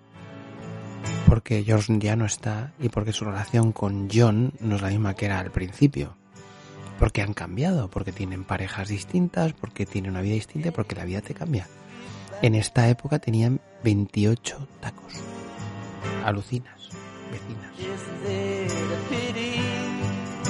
porque 1.26 1.64
George 1.64 1.98
ya 2.00 2.14
no 2.14 2.26
está 2.26 2.74
y 2.78 2.90
porque 2.90 3.14
su 3.14 3.24
relación 3.24 3.72
con 3.72 4.10
John 4.12 4.52
no 4.60 4.76
es 4.76 4.82
la 4.82 4.90
misma 4.90 5.14
que 5.14 5.24
era 5.24 5.38
al 5.38 5.52
principio. 5.52 6.18
Porque 6.98 7.22
han 7.22 7.32
cambiado, 7.32 7.88
porque 7.88 8.12
tienen 8.12 8.44
parejas 8.44 8.88
distintas, 8.88 9.54
porque 9.54 9.86
tienen 9.86 10.10
una 10.10 10.20
vida 10.20 10.34
distinta, 10.34 10.70
porque 10.70 10.94
la 10.94 11.06
vida 11.06 11.22
te 11.22 11.32
cambia. 11.32 11.66
En 12.42 12.54
esta 12.54 12.90
época 12.90 13.20
tenían 13.20 13.62
28 13.84 14.68
tacos. 14.82 15.14
Alucinas, 16.26 16.90
vecinas. 17.30 17.72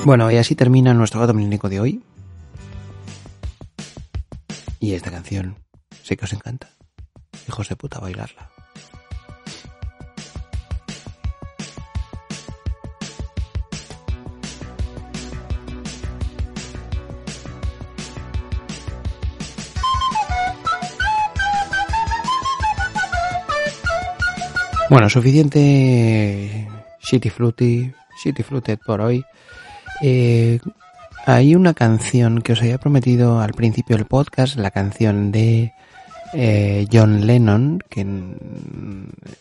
Bueno, 0.04 0.30
y 0.30 0.36
así 0.36 0.54
termina 0.54 0.92
nuestro 0.94 1.20
gato 1.20 1.32
milénico 1.32 1.68
de 1.68 1.80
hoy. 1.80 2.02
Y 4.80 4.94
esta 4.94 5.10
canción 5.10 5.56
sé 6.02 6.16
que 6.16 6.24
os 6.24 6.32
encanta. 6.32 6.68
Hijos 7.46 7.68
de 7.68 7.76
puta, 7.76 8.00
bailarla. 8.00 8.50
Bueno, 24.92 25.08
suficiente 25.08 26.68
Shitty 27.00 27.30
Fluty, 27.30 27.90
Shitty 28.22 28.42
Fluted 28.42 28.78
por 28.84 29.00
hoy. 29.00 29.24
Eh, 30.00 30.58
hay 31.26 31.54
una 31.54 31.74
canción 31.74 32.40
que 32.40 32.52
os 32.52 32.60
había 32.60 32.78
prometido 32.78 33.40
al 33.40 33.52
principio 33.52 33.96
del 33.96 34.06
podcast, 34.06 34.56
la 34.56 34.70
canción 34.70 35.30
de 35.30 35.72
eh, 36.32 36.86
John 36.90 37.26
Lennon, 37.26 37.78
que 37.88 38.06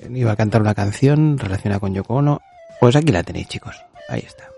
iba 0.09 0.31
a 0.31 0.35
cantar 0.35 0.61
una 0.61 0.75
canción 0.75 1.37
relacionada 1.37 1.79
con 1.79 1.93
Yoko 1.93 2.15
Ono. 2.15 2.41
Pues 2.79 2.95
aquí 2.95 3.11
la 3.11 3.23
tenéis, 3.23 3.47
chicos. 3.47 3.75
Ahí 4.09 4.23
está. 4.25 4.51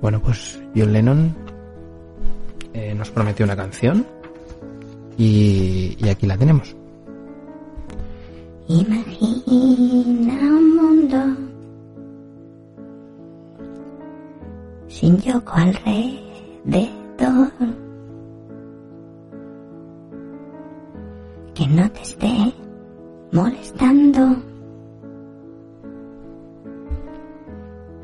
Bueno, 0.00 0.22
pues 0.22 0.62
John 0.76 0.92
Lennon 0.92 1.34
eh, 2.72 2.94
nos 2.94 3.10
prometió 3.10 3.44
una 3.44 3.56
canción 3.56 4.06
y, 5.16 5.96
y 5.98 6.08
aquí 6.08 6.26
la 6.26 6.36
tenemos. 6.36 6.74
Imagina 8.68 10.34
un 10.42 10.76
mundo 10.76 11.18
sin 14.88 15.16
Yoko 15.18 15.52
alrededor 15.52 16.86
que 21.54 21.66
no 21.68 21.90
te 21.92 22.02
esté 22.02 22.52
molestando 23.32 24.36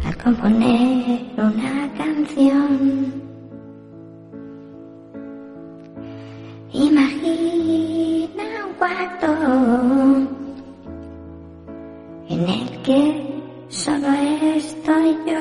al 0.04 0.16
componer 0.22 1.20
una 1.38 1.92
canción. 1.98 3.31
Imagina 6.82 8.42
un 8.66 8.74
cuarto 8.76 9.30
en 12.28 12.48
el 12.48 12.82
que 12.82 13.24
solo 13.68 14.08
estoy 14.56 15.16
yo. 15.24 15.38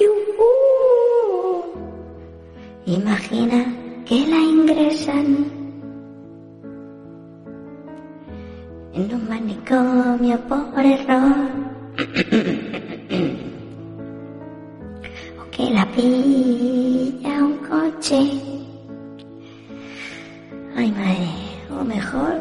Yujú. 0.00 0.50
Imagina 2.86 3.64
que 4.04 4.26
la 4.26 4.38
ingresan 4.38 5.46
en 8.92 9.14
un 9.14 9.28
manicomio 9.28 10.36
por 10.48 10.84
error. 10.84 11.32
o 15.38 15.44
que 15.52 15.70
la 15.70 15.86
pilla 15.92 17.44
un 17.44 17.56
coche. 17.58 18.53
Ay, 20.84 20.92
madre, 20.92 21.32
o 21.80 21.82
mejor, 21.82 22.34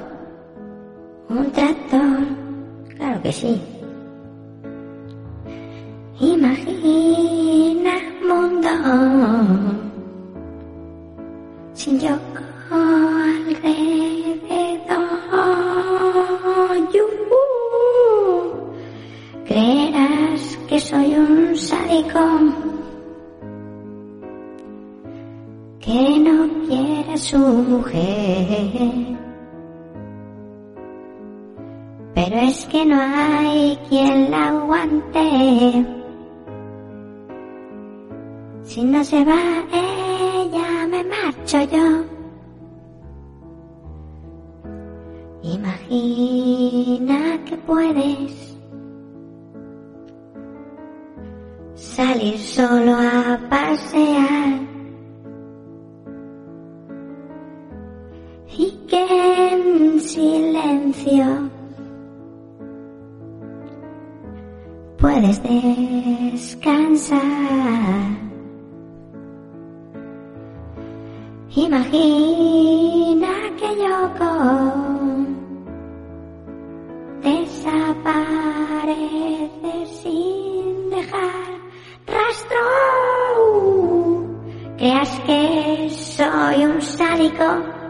un 1.29 1.49
tractor. 1.53 2.27
Claro 2.97 3.21
que 3.21 3.31
sí. 3.31 3.61
Imagina 6.19 7.93
un 8.21 8.27
mundo 8.27 8.69
sin 11.73 11.97
Yoko 12.01 12.43
alrededor. 12.69 13.63
Yujú. 16.93 17.43
Creerás 19.45 20.59
que 20.67 20.81
soy 20.81 21.15
un 21.15 21.55
sádico 21.55 22.19
que 25.79 26.19
no 26.19 26.42
quiere 26.73 27.13
a 27.13 27.17
su 27.17 27.37
mujer. 27.37 29.17
Pero 32.15 32.35
es 32.37 32.65
que 32.65 32.85
no 32.85 32.97
hay 32.99 33.77
quien 33.89 34.31
la 34.31 34.47
aguante. 34.49 35.85
Si 38.63 38.83
no 38.83 39.03
se 39.03 39.23
va 39.25 39.63
ella, 39.71 40.87
me 40.87 41.03
marcho 41.03 41.61
yo. 41.63 42.05
Imagina 45.43 47.43
que 47.45 47.55
puedes 47.57 48.57
salir 51.75 52.39
solo 52.39 52.95
a 52.95 53.37
pasear 53.49 54.72
en 58.95 59.99
silencio 59.99 61.49
puedes 64.97 65.41
descansar. 66.31 67.21
Imagina 71.55 73.27
que 73.59 73.69
Yoko 73.83 74.33
desaparece 77.21 78.25
sin 80.01 80.89
dejar 80.89 81.59
rastro. 82.07 82.63
Creas 84.77 85.13
que 85.25 85.89
soy 85.89 86.65
un 86.65 86.81
sádico 86.81 87.82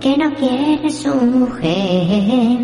que 0.00 0.16
no 0.16 0.34
quiere 0.34 0.90
su 0.90 1.14
mujer. 1.14 2.58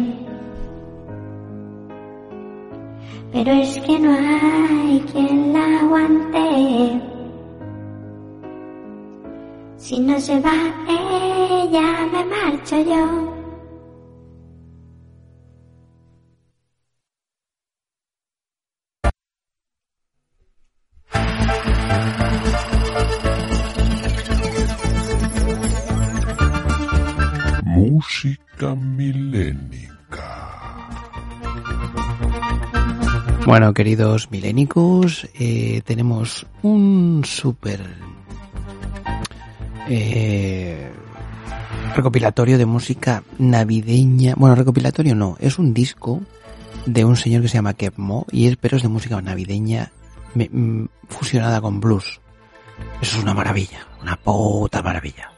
Pero 3.33 3.53
es 3.53 3.79
que 3.81 3.99
no 3.99 4.11
hay 4.13 5.01
quien 5.13 5.53
la 5.53 5.81
aguante. 5.81 7.03
Si 9.77 10.01
no 10.01 10.19
se 10.19 10.41
va 10.41 10.53
ella, 10.89 12.09
me 12.11 12.25
marcho 12.25 12.77
yo. 12.79 13.36
Música 27.97 28.75
milénica. 28.75 30.29
Bueno, 33.47 33.73
queridos 33.73 34.31
milénicos, 34.31 35.27
eh, 35.41 35.81
tenemos 35.83 36.47
un 36.61 37.23
súper 37.25 37.81
eh, 39.89 40.93
recopilatorio 41.95 42.59
de 42.59 42.67
música 42.67 43.23
navideña. 43.39 44.35
Bueno, 44.37 44.57
recopilatorio 44.57 45.15
no, 45.15 45.39
es 45.41 45.59
un 45.59 45.73
disco 45.73 46.21
de 46.85 47.07
un 47.07 47.17
señor 47.17 47.41
que 47.41 47.49
se 47.49 47.55
llama 47.55 47.73
Kepmo 47.73 48.27
y 48.31 48.49
es, 48.49 48.59
pero 48.59 48.77
es 48.77 48.83
de 48.83 48.91
música 48.91 49.19
navideña 49.23 49.91
mm, 50.35 50.85
fusionada 51.09 51.63
con 51.63 51.81
blues. 51.81 52.21
Eso 53.01 53.17
es 53.17 53.23
una 53.23 53.33
maravilla, 53.33 53.87
una 54.03 54.17
puta 54.17 54.83
maravilla. 54.83 55.31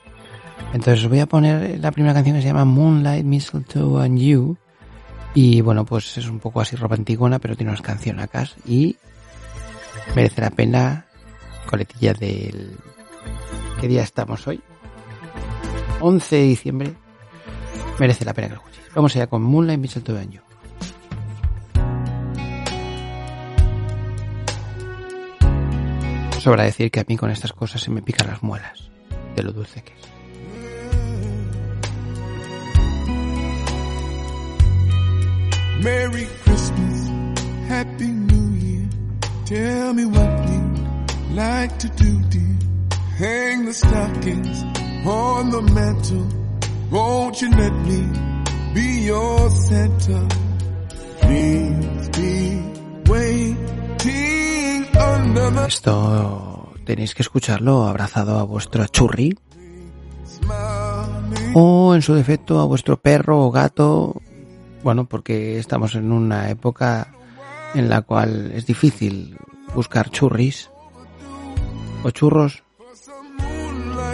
Entonces 0.73 1.03
os 1.05 1.09
voy 1.09 1.21
a 1.21 1.27
poner 1.27 1.81
la 1.81 1.91
primera 1.93 2.15
canción 2.15 2.37
que 2.37 2.43
se 2.43 2.49
llama 2.49 2.65
Moonlight, 2.65 3.25
Mistletoe 3.25 4.05
and 4.05 4.19
You. 4.19 4.57
Y 5.35 5.61
bueno, 5.61 5.85
pues 5.85 6.17
es 6.19 6.29
un 6.29 6.41
poco 6.41 6.61
así 6.61 6.77
romanticona, 6.77 7.39
pero 7.39 7.57
tiene 7.57 7.71
unas 7.71 7.83
cancionacas 7.83 8.57
y 8.67 8.97
merece 10.15 10.41
la 10.41 10.51
pena 10.51 11.07
coletilla 11.67 12.13
del... 12.13 12.77
¿Qué 13.81 13.89
día 13.89 14.03
estamos 14.03 14.47
hoy? 14.47 14.61
11 16.01 16.37
de 16.37 16.43
diciembre. 16.43 16.95
Merece 17.99 18.25
la 18.25 18.35
pena 18.35 18.49
que 18.49 18.55
lo 18.55 18.61
escuchéis. 18.61 18.95
Vamos 18.95 19.17
allá 19.17 19.27
con 19.27 19.43
Moonlight, 19.43 19.81
Mistletoe 19.81 20.21
and 20.21 20.33
You. 20.33 20.41
Sobra 26.41 26.65
decir 26.65 26.91
que 26.91 27.01
a 27.01 27.05
mí 27.07 27.17
con 27.17 27.31
estas 27.31 27.53
cosas 27.53 27.83
se 27.83 27.91
me 27.91 28.01
pican 28.01 28.29
las 28.29 28.43
muelas 28.43 28.91
de 29.35 29.43
lo 29.43 29.53
dulce 29.53 29.83
que 29.83 29.93
es. 29.93 30.18
Merry 35.83 36.27
Christmas, 36.43 37.09
Happy 37.69 38.09
New 38.09 38.49
Year. 38.59 38.89
Tell 39.47 39.95
me 39.95 40.05
what 40.07 40.49
you'd 40.49 41.37
like 41.37 41.79
to 41.79 41.89
do, 41.91 42.21
dear. 42.31 42.59
Hang 43.19 43.65
the 43.65 43.73
stockings 43.73 44.63
on 45.07 45.51
the 45.51 45.63
mantle. 45.63 46.29
Won't 46.91 47.41
you 47.43 47.51
let 47.51 47.73
me 47.87 48.01
be 48.75 49.07
your 49.07 49.51
Santa? 49.51 50.29
Please 51.21 52.09
be 52.11 52.63
waiting 53.07 54.87
under 54.97 55.51
the 55.51 55.67
Esto 55.67 56.59
tenéis 56.85 57.15
que 57.15 57.23
escucharlo 57.23 57.87
abrazado 57.87 58.39
a 58.39 58.45
vuestro 58.45 58.87
churri 58.87 59.37
o 61.55 61.95
en 61.95 62.01
su 62.01 62.15
defecto 62.15 62.61
a 62.61 62.65
vuestro 62.65 62.97
perro 62.97 63.45
o 63.45 63.51
gato. 63.51 64.23
Bueno, 64.89 65.05
porque 65.05 65.59
estamos 65.59 65.95
en 65.97 66.11
una 66.13 66.49
época 66.49 67.09
en 67.75 67.91
la 67.91 68.01
cual 68.01 68.53
es 68.55 68.65
difícil 68.65 69.37
buscar 69.75 70.09
churris 70.09 70.71
o 72.03 72.11
churros. 72.11 72.63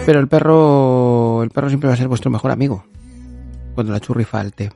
Pero 0.05 0.19
el 0.19 0.27
perro, 0.27 1.43
el 1.43 1.49
perro 1.49 1.69
siempre 1.69 1.87
va 1.87 1.93
a 1.93 1.97
ser 1.97 2.09
vuestro 2.09 2.29
mejor 2.29 2.51
amigo 2.51 2.83
cuando 3.73 3.93
la 3.93 4.01
churri 4.01 4.25
falte. 4.25 4.73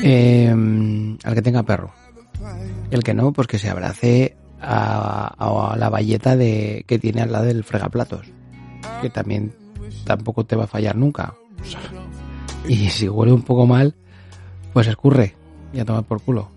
Eh, 0.00 0.48
al 1.24 1.34
que 1.34 1.42
tenga 1.42 1.64
perro. 1.64 1.90
El 2.92 3.02
que 3.02 3.14
no, 3.14 3.32
pues 3.32 3.48
que 3.48 3.58
se 3.58 3.68
abrace 3.68 4.36
a, 4.60 5.34
a 5.38 5.76
la 5.76 5.90
valleta 5.90 6.36
de, 6.36 6.84
que 6.86 7.00
tiene 7.00 7.22
al 7.22 7.32
lado 7.32 7.46
del 7.46 7.64
fregaplatos. 7.64 8.28
Que 9.00 9.10
también 9.10 9.52
tampoco 10.04 10.46
te 10.46 10.54
va 10.54 10.64
a 10.64 10.68
fallar 10.68 10.94
nunca. 10.94 11.34
Y 12.68 12.90
si 12.90 13.08
huele 13.08 13.32
un 13.32 13.42
poco 13.42 13.66
mal, 13.66 13.96
pues 14.72 14.86
escurre 14.86 15.34
y 15.72 15.80
a 15.80 15.84
tomar 15.84 16.04
por 16.04 16.22
culo. 16.22 16.50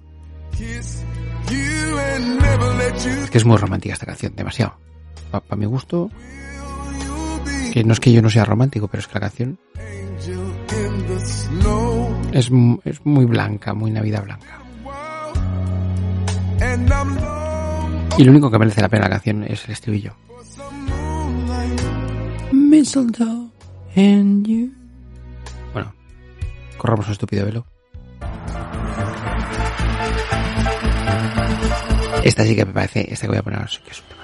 Es 0.59 1.03
que 3.30 3.38
es 3.38 3.45
muy 3.45 3.57
romántica 3.57 3.93
esta 3.93 4.05
canción, 4.05 4.36
demasiado. 4.36 4.78
Para 5.32 5.55
mi 5.55 5.66
gusto, 5.66 6.09
que 7.74 7.84
no 7.84 7.93
es 7.93 7.99
que 7.99 8.13
yo 8.13 8.22
no 8.22 8.30
sea 8.30 8.45
romántico, 8.45 8.88
pero 8.88 9.01
es 9.01 9.07
que 9.07 9.13
la 9.16 9.20
canción 9.20 9.59
es, 12.32 12.49
es 12.86 13.05
muy 13.05 13.26
blanca, 13.26 13.74
muy 13.74 13.91
Navidad 13.91 14.24
blanca. 14.24 14.59
Y 18.18 18.24
lo 18.24 18.32
único 18.32 18.49
que 18.49 18.59
merece 18.59 18.82
la 18.82 18.88
pena 18.88 19.03
la 19.03 19.09
canción 19.09 19.43
es 19.43 19.66
el 19.66 19.72
estribillo. 19.72 20.16
Bueno, 25.74 25.93
corramos 26.78 27.07
un 27.07 27.11
estúpido 27.11 27.45
velo. 27.45 27.66
Esta 32.26 32.44
sí 32.44 32.56
que 32.56 32.66
me 32.66 32.74
parece, 32.74 33.06
esta 33.14 33.28
que 33.28 33.34
voy 33.34 33.38
a 33.38 33.44
poner 33.44 33.60
ahora 33.60 33.72
sí 33.72 33.82
que 33.86 33.92
es 33.92 34.00
un 34.00 34.08
tema. 34.08 34.24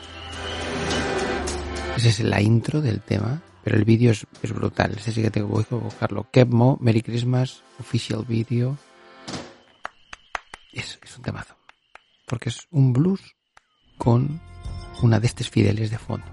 Esa 1.96 2.10
es 2.10 2.20
la 2.22 2.42
intro 2.42 2.82
del 2.82 3.00
tema, 3.00 3.44
pero 3.64 3.78
el 3.78 3.86
vídeo 3.86 4.10
es, 4.10 4.26
brutal. 4.42 4.96
Este 4.98 5.12
sí 5.12 5.22
que 5.22 5.30
tengo 5.30 5.64
que 5.64 5.76
buscarlo. 5.76 6.28
Kepmo, 6.32 6.80
Merry 6.82 7.04
Christmas, 7.04 7.62
Official 7.80 8.26
Video. 8.28 8.76
Es, 10.74 10.98
es 11.04 11.16
un 11.16 11.22
temazo. 11.22 11.56
Porque 12.26 12.50
es 12.50 12.68
un 12.72 12.92
blues 12.92 13.22
con 14.00 14.42
una 15.04 15.20
de 15.20 15.28
estas 15.28 15.52
fideles 15.52 15.92
de 15.92 16.00
fondo. 16.00 16.26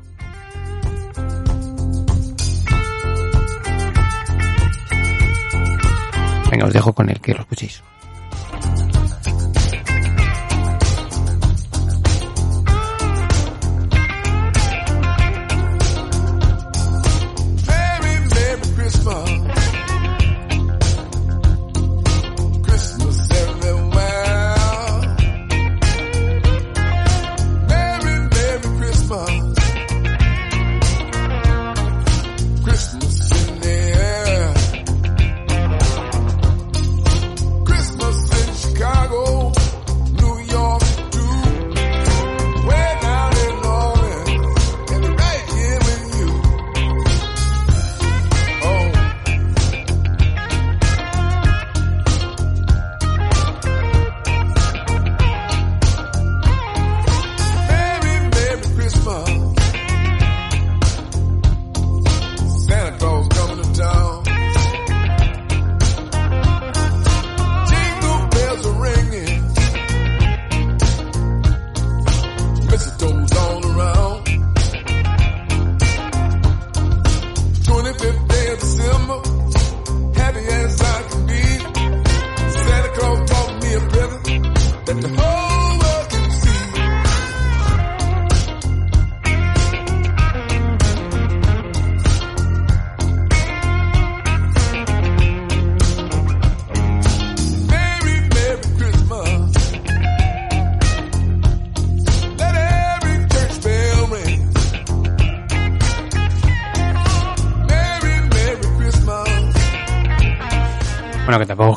Venga, 6.50 6.64
os 6.64 6.72
dejo 6.72 6.94
con 6.94 7.10
el 7.10 7.20
que 7.20 7.34
lo 7.34 7.40
escuchéis. 7.40 7.82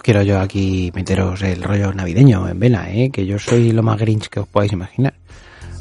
Quiero 0.01 0.21
yo 0.23 0.39
aquí 0.39 0.91
meteros 0.93 1.41
el 1.41 1.63
rollo 1.63 1.93
navideño 1.93 2.47
en 2.47 2.59
vela, 2.59 2.89
¿eh? 2.89 3.09
Que 3.11 3.25
yo 3.25 3.39
soy 3.39 3.71
lo 3.71 3.83
más 3.83 3.99
grinch 3.99 4.27
que 4.27 4.39
os 4.39 4.47
podáis 4.47 4.73
imaginar. 4.73 5.13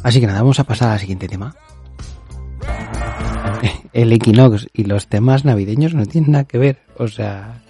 Así 0.02 0.20
que 0.20 0.26
nada, 0.26 0.40
vamos 0.40 0.60
a 0.60 0.64
pasar 0.64 0.90
al 0.90 0.98
siguiente 0.98 1.28
tema. 1.28 1.54
El 3.92 4.12
Equinox 4.12 4.68
y 4.72 4.84
los 4.84 5.08
temas 5.08 5.44
navideños 5.44 5.94
no 5.94 6.06
tienen 6.06 6.32
nada 6.32 6.44
que 6.44 6.58
ver. 6.58 6.78
O 6.96 7.08
sea, 7.08 7.62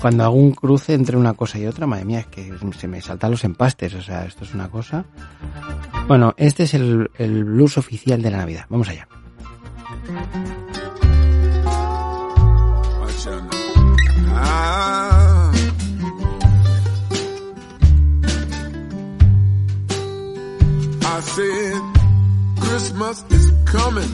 cuando 0.00 0.24
hago 0.24 0.36
un 0.36 0.52
cruce 0.52 0.94
entre 0.94 1.16
una 1.16 1.34
cosa 1.34 1.58
y 1.58 1.66
otra, 1.66 1.86
madre 1.86 2.04
mía, 2.04 2.20
es 2.20 2.26
que 2.26 2.52
se 2.78 2.88
me 2.88 3.00
saltan 3.00 3.32
los 3.32 3.44
empastes. 3.44 3.94
O 3.94 4.02
sea, 4.02 4.24
esto 4.24 4.44
es 4.44 4.54
una 4.54 4.68
cosa. 4.68 5.04
Bueno, 6.06 6.34
este 6.36 6.62
es 6.64 6.74
el, 6.74 7.10
el 7.18 7.44
blues 7.44 7.76
oficial 7.76 8.22
de 8.22 8.30
la 8.30 8.38
Navidad. 8.38 8.66
Vamos 8.68 8.88
allá. 8.88 9.08
I 21.18 21.20
said, 21.20 21.74
Christmas 22.60 23.24
is 23.30 23.52
coming. 23.64 24.12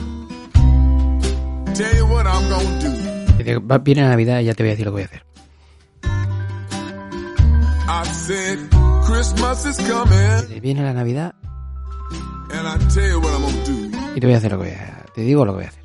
Tell 1.75 1.95
you 1.95 2.05
what 2.07 2.25
I'm 2.25 2.49
gonna 2.49 2.79
do. 2.79 3.83
Viene 3.83 4.01
la 4.01 4.09
Navidad 4.09 4.39
y 4.39 4.45
ya 4.45 4.53
te 4.55 4.63
voy 4.63 4.69
a 4.69 4.71
decir 4.71 4.85
lo 4.87 4.91
que 4.91 4.95
voy 4.95 5.01
a 5.03 5.05
hacer. 5.05 5.23
I 7.87 8.03
said, 8.11 8.57
Christmas 9.05 9.65
is 9.65 9.77
coming. 9.87 10.61
Viene 10.61 10.81
la 10.81 10.93
Navidad 10.93 11.35
And 12.51 12.67
I 12.67 12.77
tell 12.93 13.07
you 13.07 13.19
what 13.19 13.33
I'm 13.33 13.41
gonna 13.43 13.65
do. 13.65 14.15
y 14.15 14.19
te 14.19 14.25
voy 14.25 14.33
a 14.33 14.37
hacer 14.37 14.51
lo 14.53 14.59
que 14.59 14.69
voy 14.69 14.73
a 14.73 15.05
Te 15.13 15.21
digo 15.21 15.45
lo 15.45 15.51
que 15.51 15.57
voy 15.57 15.65
a 15.65 15.67
hacer. 15.67 15.83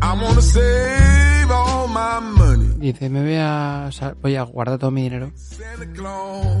I'm 0.00 0.20
gonna 0.20 0.42
save 0.42 1.50
all 1.50 1.88
my 1.88 2.20
money. 2.20 2.68
Dice, 2.78 3.08
me 3.10 3.20
voy 3.22 3.34
a, 3.36 3.88
sa- 3.90 4.14
voy 4.22 4.36
a 4.36 4.42
guardar 4.44 4.78
todo 4.78 4.90
mi 4.92 5.02
dinero 5.02 5.32
Santa 5.34 5.92
Claus 5.92 6.54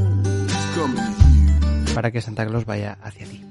coming. 0.74 1.27
Para 1.98 2.12
que 2.12 2.20
Santa 2.20 2.46
Claus 2.46 2.64
vaya 2.64 2.96
hacia 3.02 3.26
ti. 3.26 3.44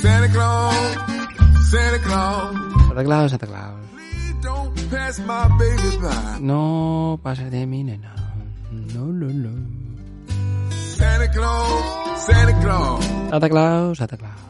Santa 0.00 0.32
Claus, 0.32 0.74
Santa 1.70 1.98
Claus, 2.02 2.56
Santa 2.88 3.04
Claus, 3.04 3.30
Santa 3.30 3.46
Claus. 3.46 3.74
No 6.40 7.20
pases 7.22 7.50
de 7.50 7.66
mi 7.66 7.84
nena. 7.84 8.14
No, 8.70 9.04
no, 9.04 9.26
no. 9.26 9.50
Santa 10.96 11.30
Claus, 11.30 12.24
Santa 12.24 12.58
Claus, 12.62 13.04
Santa 13.04 13.48
Claus, 13.50 13.98
Santa 13.98 14.16
Claus. 14.16 14.40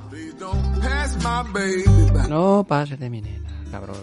No 2.29 2.62
pases 2.62 3.01
de 3.01 3.11
mi 3.11 3.20
nena, 3.20 3.51
cabrón. 3.73 3.97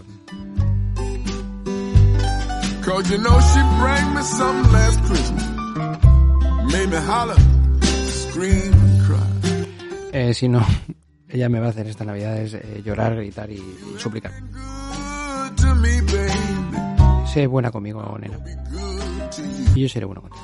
Cause 2.83 3.09
you 3.11 3.17
know 3.19 3.39
she 3.39 3.61
bring 3.79 4.13
me 4.13 4.21
something 4.23 4.73
last 4.73 4.99
Christmas. 5.05 5.47
Made 6.73 6.89
me 6.89 6.97
holler. 6.97 7.58
Eh, 10.11 10.33
si 10.33 10.47
no, 10.47 10.65
ella 11.29 11.49
me 11.49 11.59
va 11.59 11.67
a 11.67 11.69
hacer 11.69 11.87
esta 11.87 12.05
Navidad 12.05 12.37
es 12.37 12.53
eh, 12.53 12.81
llorar, 12.83 13.15
gritar 13.15 13.49
y, 13.51 13.55
y 13.55 13.99
suplicar. 13.99 14.31
Sé 17.31 17.47
buena 17.47 17.71
conmigo, 17.71 18.17
nena. 18.19 18.39
Y 19.75 19.81
yo 19.81 19.89
seré 19.89 20.05
bueno 20.05 20.21
contigo. 20.21 20.43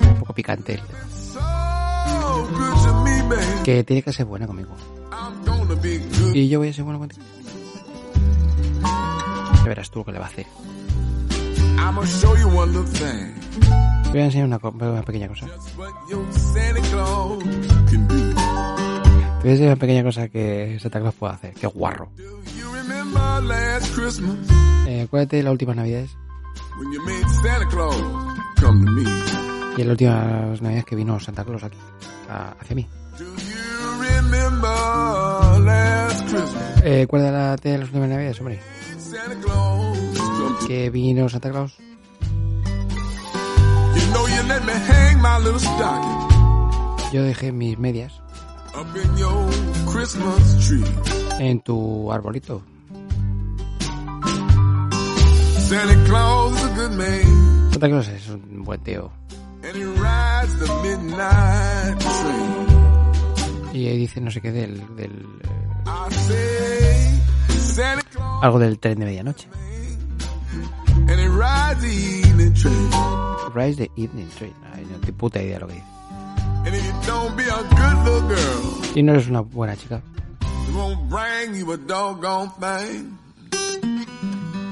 Un 0.00 0.18
poco 0.20 0.34
picante. 0.34 0.80
Que 3.62 3.84
tiene 3.84 4.02
que 4.02 4.12
ser 4.12 4.26
buena 4.26 4.46
conmigo. 4.46 4.74
Y 6.32 6.48
yo 6.48 6.60
voy 6.60 6.68
a 6.68 6.72
ser 6.72 6.84
bueno 6.84 6.98
contigo. 6.98 7.22
Ya 8.82 9.68
verás 9.68 9.90
tú 9.90 10.00
lo 10.00 10.04
que 10.04 10.12
le 10.12 10.18
va 10.18 10.26
a 10.26 10.28
hacer. 10.28 10.46
Voy 14.12 14.20
a 14.20 14.24
enseñar 14.26 14.46
una, 14.46 14.60
una 14.62 15.02
pequeña 15.02 15.26
cosa. 15.26 15.46
Te 15.46 15.76
voy 15.78 15.88
a 19.48 19.50
enseñar 19.50 19.72
una 19.72 19.76
pequeña 19.76 20.04
cosa 20.04 20.28
que 20.28 20.78
Santa 20.78 21.00
Claus 21.00 21.14
puede 21.14 21.32
hacer. 21.32 21.54
Qué 21.54 21.66
guarro. 21.66 22.10
Eh, 24.86 25.02
acuérdate 25.02 25.36
de 25.38 25.42
las 25.42 25.52
últimas 25.52 25.76
navidades. 25.76 26.10
Y 29.78 29.82
las 29.82 29.92
últimas 29.92 30.60
navidades 30.60 30.84
que 30.84 30.96
vino 30.96 31.18
Santa 31.18 31.44
Claus 31.44 31.64
aquí. 31.64 31.78
hacia 32.28 32.76
mí. 32.76 32.86
Eh, 36.84 37.02
acuérdate 37.02 37.70
de 37.70 37.78
las 37.78 37.88
últimas 37.88 38.08
navidades, 38.10 38.40
hombre. 38.40 38.60
Que 40.68 40.90
vino 40.90 41.30
Santa 41.30 41.50
Claus. 41.50 41.78
Yo 47.12 47.22
dejé 47.22 47.52
mis 47.52 47.78
medias 47.78 48.12
up 48.74 48.86
in 48.96 49.16
your 49.16 49.50
Christmas 49.92 50.66
tree. 50.66 50.84
en 51.38 51.60
tu 51.60 52.10
arbolito. 52.10 52.62
Santa 55.68 56.04
Claus 56.06 56.52
is 56.54 56.64
a 56.64 56.74
good 56.74 56.92
man, 56.92 57.70
Santa 57.72 57.88
Claus 57.88 58.08
es 58.08 58.28
un 58.28 58.64
buen 58.64 58.80
tío. 58.80 59.10
and 59.64 59.76
he 59.76 59.84
rides 59.84 60.58
the 60.58 60.66
midnight 60.82 61.98
train. 62.00 62.66
Y 63.74 63.86
ahí 63.88 63.96
dice 63.98 64.20
no 64.20 64.30
sé 64.30 64.40
qué 64.40 64.52
del... 64.52 64.82
del 64.96 65.40
eh, 66.18 67.20
algo 68.42 68.58
del 68.58 68.78
tren 68.78 68.98
de 68.98 69.06
medianoche. 69.06 69.48
And 71.08 71.20
he 71.20 71.26
rides 71.28 71.80
the 71.82 71.88
evening 72.28 72.54
train. 72.54 72.90
Rise 73.54 73.76
the 73.76 73.90
Evening 73.96 74.30
Train. 74.38 74.54
Ay, 74.72 74.86
no 74.90 74.98
tengo 75.00 75.18
puta 75.18 75.42
idea 75.42 75.58
lo 75.60 75.66
que 75.66 75.74
dice. 75.74 75.84
And 76.64 76.74
if 76.74 76.86
you 76.86 76.92
don't 77.06 77.36
be 77.36 77.42
a 77.44 77.56
good 77.56 78.04
little 78.04 78.28
girl, 78.28 78.84
Si 78.94 79.02
no 79.02 79.12
eres 79.12 79.28
una 79.28 79.40
buena 79.42 79.76
chica, 79.76 80.00
it 80.40 80.74
won't 80.74 81.10
bring 81.10 81.54
you 81.60 81.70
a 81.72 81.76
doggone 81.76 82.50
thing. 82.58 83.18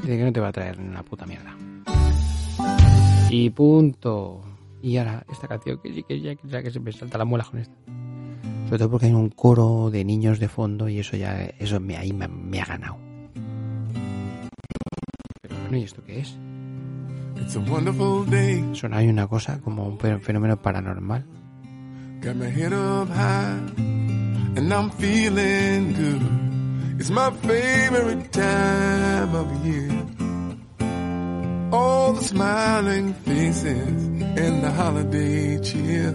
dice 0.01 0.17
que 0.17 0.25
no 0.25 0.33
te 0.33 0.41
va 0.41 0.49
a 0.49 0.53
traer 0.53 0.79
ni 0.79 0.89
una 0.89 1.03
puta 1.03 1.27
mierda. 1.27 1.55
Y 3.29 3.51
punto. 3.51 4.41
Y 4.83 4.97
ahora, 4.97 5.25
esta 5.31 5.47
canción 5.47 5.79
que 5.83 5.93
sí 5.93 6.03
que 6.03 6.21
ya 6.23 6.35
que, 6.35 6.49
ya 6.49 6.63
que 6.63 6.71
se 6.71 6.81
me 6.81 6.91
salta 6.93 7.19
la 7.19 7.27
muela 7.27 7.45
con 7.45 7.61
esta. 7.61 7.75
Sobre 8.65 8.79
todo 8.79 8.91
porque 8.93 9.07
hay 9.07 9.13
un 9.13 9.29
coro 9.29 9.91
de 9.91 10.05
niños 10.05 10.39
de 10.41 10.49
fondo 10.49 10.89
y 10.89 11.01
eso 11.01 11.19
ya, 11.19 11.43
eso 11.59 11.81
me, 11.81 11.99
ahí 11.99 12.15
me, 12.15 12.29
me 12.29 12.63
ha 12.63 12.65
ganado. 12.65 12.97
Bueno, 15.71 15.83
¿y 15.83 15.85
esto 15.85 16.03
qué 16.05 16.19
es? 16.19 16.37
It's 17.37 17.55
a 17.55 17.61
wonderful 17.61 18.27
day. 18.29 18.61
Suena 18.73 18.97
hay 18.97 19.07
una 19.09 19.29
cosa 19.29 19.61
como 19.61 19.87
un 19.87 20.01
fe- 20.01 20.19
fenómeno 20.19 20.61
paranormal. 20.61 21.25
Got 22.21 22.35
my 22.35 22.47
head 22.51 22.73
up 22.73 23.09
high, 23.09 23.57
and 24.57 24.73
I'm 24.75 24.91
feeling 24.91 25.95
good. 25.95 26.99
It's 26.99 27.09
my 27.09 27.31
favorite 27.31 28.33
time 28.33 29.33
of 29.33 29.47
year. 29.65 29.91
All 31.73 32.15
the 32.15 32.25
smiling 32.25 33.15
faces 33.25 34.09
and 34.37 34.65
the 34.65 34.73
holiday 34.73 35.61
cheer. 35.61 36.13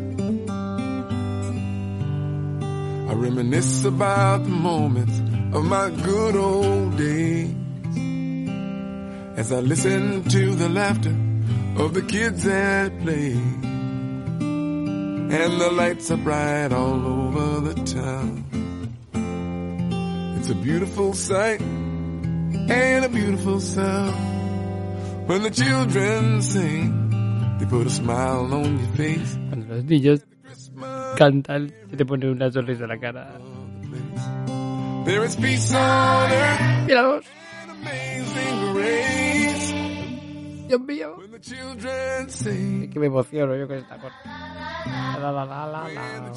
I 3.07 3.13
reminisce 3.13 3.85
about 3.85 4.43
the 4.43 4.49
moments 4.51 5.17
of 5.53 5.63
my 5.63 5.89
good 6.03 6.35
old 6.35 6.97
days. 6.97 7.55
As 9.37 9.51
I 9.51 9.59
listen 9.59 10.23
to 10.23 10.55
the 10.55 10.69
laughter 10.69 11.15
of 11.77 11.93
the 11.93 12.01
kids 12.01 12.47
at 12.47 12.89
play. 13.01 13.33
And 15.35 15.59
the 15.59 15.71
lights 15.71 16.09
are 16.11 16.17
bright 16.17 16.71
all 16.71 17.05
over 17.05 17.73
the 17.73 17.75
town. 17.83 18.45
It's 20.37 20.49
a 20.49 20.55
beautiful 20.55 21.13
sight 21.13 21.59
and 21.59 23.05
a 23.05 23.09
beautiful 23.09 23.59
sound. 23.59 24.15
When 25.27 25.43
the 25.43 25.51
children 25.51 26.41
sing, 26.41 27.57
they 27.59 27.65
put 27.65 27.87
a 27.87 27.89
smile 27.89 28.53
on 28.53 28.79
your 28.79 28.87
face. 28.95 29.37
Cuando 29.49 29.75
los 29.75 29.83
niños 29.83 30.21
cantan, 31.17 31.73
se 31.89 31.97
te 31.97 32.05
pone 32.05 32.29
una 32.29 32.51
sonrisa 32.51 32.83
en 32.83 32.89
la 32.89 32.97
cara. 32.97 33.37
There 35.05 35.23
is 35.23 35.35
peace 35.35 35.73
on 35.73 36.31
earth 36.31 36.87
Míralos. 36.87 37.25
Dios 40.67 40.81
mío. 40.81 41.15
Sing, 42.29 42.89
Que 42.89 42.99
me 42.99 43.07
emociono 43.07 43.55
yo 43.55 43.67
con 43.67 43.77
esta 43.77 43.97
cosa. 43.97 44.15
La 45.19 45.31
la 45.31 45.45
la 45.45 45.45
la 45.45 45.65
la. 45.67 46.33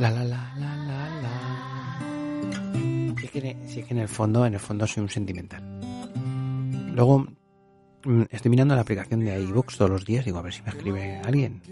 La 0.00 0.10
la 0.10 0.24
la 0.24 0.52
la 0.56 0.76
la 0.76 1.08
la. 1.22 1.32
Si 3.18 3.24
es, 3.26 3.30
que, 3.30 3.56
si 3.66 3.80
es 3.80 3.86
que 3.86 3.94
en 3.94 4.00
el 4.00 4.08
fondo, 4.08 4.44
en 4.46 4.54
el 4.54 4.60
fondo 4.60 4.86
soy 4.86 5.02
un 5.02 5.08
sentimental. 5.08 5.62
Luego 6.94 7.26
mm, 8.04 8.22
estoy 8.30 8.50
mirando 8.50 8.74
la 8.74 8.80
aplicación 8.82 9.20
de 9.20 9.40
iVoox 9.40 9.76
todos 9.78 9.90
los 9.90 10.04
días, 10.04 10.24
digo 10.24 10.38
a 10.38 10.42
ver 10.42 10.52
si 10.52 10.62
me 10.62 10.68
escribe 10.70 11.20
alguien. 11.24 11.62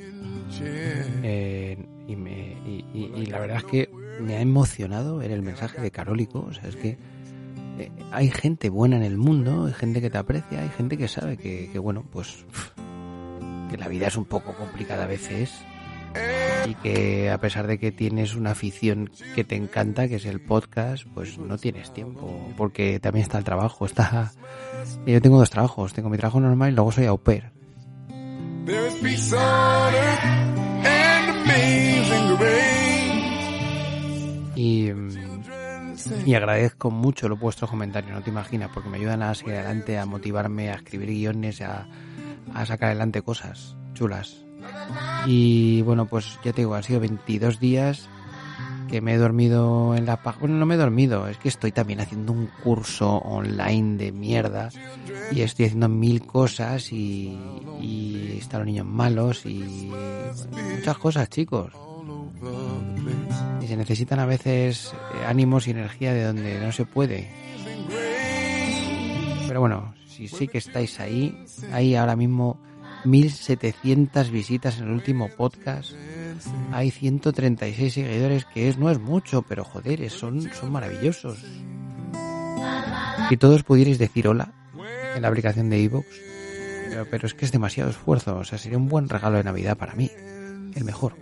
Eh, 1.23 1.77
y, 2.09 2.17
me, 2.17 2.31
y, 2.67 2.85
y- 2.95 3.13
y 3.23 3.27
la 3.27 3.39
verdad 3.41 3.59
es 3.59 3.65
que 3.65 3.91
me 4.21 4.37
ha 4.37 4.41
emocionado 4.41 5.19
ver 5.19 5.31
el 5.33 5.43
mensaje 5.43 5.81
de 5.81 5.91
Carólico. 5.91 6.41
O 6.49 6.53
sea, 6.53 6.69
es 6.69 6.77
que 6.77 6.97
eh, 7.81 7.93
hay 8.13 8.31
gente 8.31 8.69
buena 8.69 8.97
en 8.97 9.03
el 9.03 9.17
mundo, 9.17 9.67
hay 9.67 9.73
gente 9.73 10.01
que 10.01 10.11
te 10.11 10.19
aprecia, 10.19 10.61
hay 10.61 10.69
gente 10.71 10.97
que 10.97 11.09
sabe 11.09 11.37
que, 11.37 11.71
que 11.73 11.79
bueno, 11.79 12.05
pues 12.11 12.45
que 13.71 13.77
la 13.79 13.89
vida 13.89 14.09
es 14.09 14.17
un 14.17 14.25
poco 14.25 14.55
complicada 14.55 15.05
a 15.05 15.07
veces 15.07 15.53
y 16.67 16.75
que 16.75 17.31
a 17.31 17.39
pesar 17.39 17.67
de 17.67 17.79
que 17.79 17.93
tienes 17.93 18.35
una 18.35 18.51
afición 18.51 19.11
que 19.35 19.45
te 19.45 19.57
encanta, 19.57 20.09
que 20.09 20.17
es 20.17 20.27
el 20.27 20.41
podcast, 20.41 21.05
pues 21.15 21.39
no 21.39 21.57
tienes 21.59 21.93
tiempo, 21.93 22.53
porque 22.57 23.01
también 23.01 23.23
está 23.23 23.39
el 23.39 23.45
trabajo, 23.45 23.87
está... 23.87 24.33
Yo 25.07 25.21
tengo 25.21 25.39
dos 25.39 25.51
trabajos, 25.51 25.93
tengo 25.93 26.09
mi 26.09 26.19
trabajo 26.19 26.41
normal 26.41 26.73
y 26.73 26.75
luego 26.75 26.93
soy 26.93 27.07
au 27.07 27.19
pair. 27.19 27.53
Y, 34.57 34.91
y 36.25 36.35
agradezco 36.35 36.91
mucho 36.91 37.29
los 37.29 37.39
vuestros 37.39 37.71
comentarios, 37.71 38.13
no 38.13 38.23
te 38.23 38.31
imaginas, 38.31 38.71
porque 38.73 38.89
me 38.89 38.99
ayudan 38.99 39.23
a 39.23 39.35
seguir 39.35 39.55
adelante, 39.55 39.99
a 39.99 40.07
motivarme, 40.07 40.71
a 40.71 40.75
escribir 40.75 41.09
guiones, 41.09 41.61
a, 41.61 41.87
sacar 42.67 42.89
adelante 42.91 43.23
cosas 43.23 43.77
chulas. 43.95 44.45
Y 45.27 45.83
bueno, 45.83 46.07
pues 46.07 46.39
ya 46.45 46.53
te 46.53 46.63
digo, 46.63 46.75
han 46.75 46.83
sido 46.83 47.01
22 47.01 47.61
días 47.61 48.09
que 48.89 49.01
me 49.01 49.15
he 49.15 49.19
dormido 49.19 49.95
en 49.95 50.05
la 50.05 50.23
paja. 50.23 50.41
Bueno, 50.41 50.57
no 50.57 50.67
me 50.67 50.75
he 50.75 50.79
dormido, 50.79 51.29
es 51.29 51.39
que 51.39 51.49
estoy 51.49 51.73
también 51.73 52.01
haciendo 52.01 52.33
un 52.33 52.51
curso 52.63 53.19
online 53.19 53.97
de 53.97 54.13
mierda 54.13 54.71
y 55.31 55.43
estoy 55.43 55.67
haciendo 55.67 55.89
mil 55.89 56.27
cosas 56.27 56.93
y, 56.93 57.39
están 58.39 58.61
los 58.61 58.67
niños 58.67 58.87
malos 58.87 59.47
y 59.47 59.91
muchas 60.77 60.99
cosas, 60.99 61.29
chicos. 61.29 61.73
Y 63.61 63.67
se 63.67 63.77
necesitan 63.77 64.21
a 64.21 64.27
veces 64.27 64.93
eh, 65.15 65.25
ánimos 65.27 65.67
y 65.67 65.71
energía 65.71 66.13
de 66.13 66.25
donde 66.25 66.61
no 66.61 66.73
se 66.73 66.85
puede. 66.85 67.31
Pero 69.47 69.61
bueno, 69.61 69.95
si 70.07 70.29
sí 70.29 70.49
que 70.49 70.59
estáis 70.59 71.01
ahí, 71.01 71.45
hay 71.73 71.97
ahora 71.97 72.17
mismo 72.17 72.59
1700 73.05 74.31
visitas 74.31 74.79
en 74.79 74.85
el 74.85 74.93
último 74.93 75.29
podcast. 75.37 75.93
Hay 76.73 76.91
136 76.91 77.93
seguidores, 77.93 78.45
que 78.45 78.69
es, 78.69 78.79
no 78.79 78.91
es 78.91 78.99
mucho, 78.99 79.43
pero 79.43 79.65
joder, 79.65 80.09
son, 80.11 80.43
son 80.53 80.73
maravillosos. 80.73 81.39
Si 83.29 83.37
todos 83.37 83.63
pudierais 83.63 83.99
decir 83.99 84.29
hola 84.29 84.53
en 85.15 85.23
la 85.23 85.29
aplicación 85.29 85.71
de 85.71 85.81
iVoox, 85.81 86.07
pero, 86.89 87.07
pero 87.11 87.27
es 87.27 87.35
que 87.35 87.45
es 87.45 87.53
demasiado 87.53 87.91
esfuerzo, 87.91 88.37
o 88.37 88.45
sea, 88.45 88.59
sería 88.59 88.79
un 88.79 88.89
buen 88.89 89.09
regalo 89.09 89.37
de 89.37 89.45
Navidad 89.45 89.77
para 89.77 89.95
mí, 89.95 90.11
el 90.75 90.85
mejor. 90.85 91.15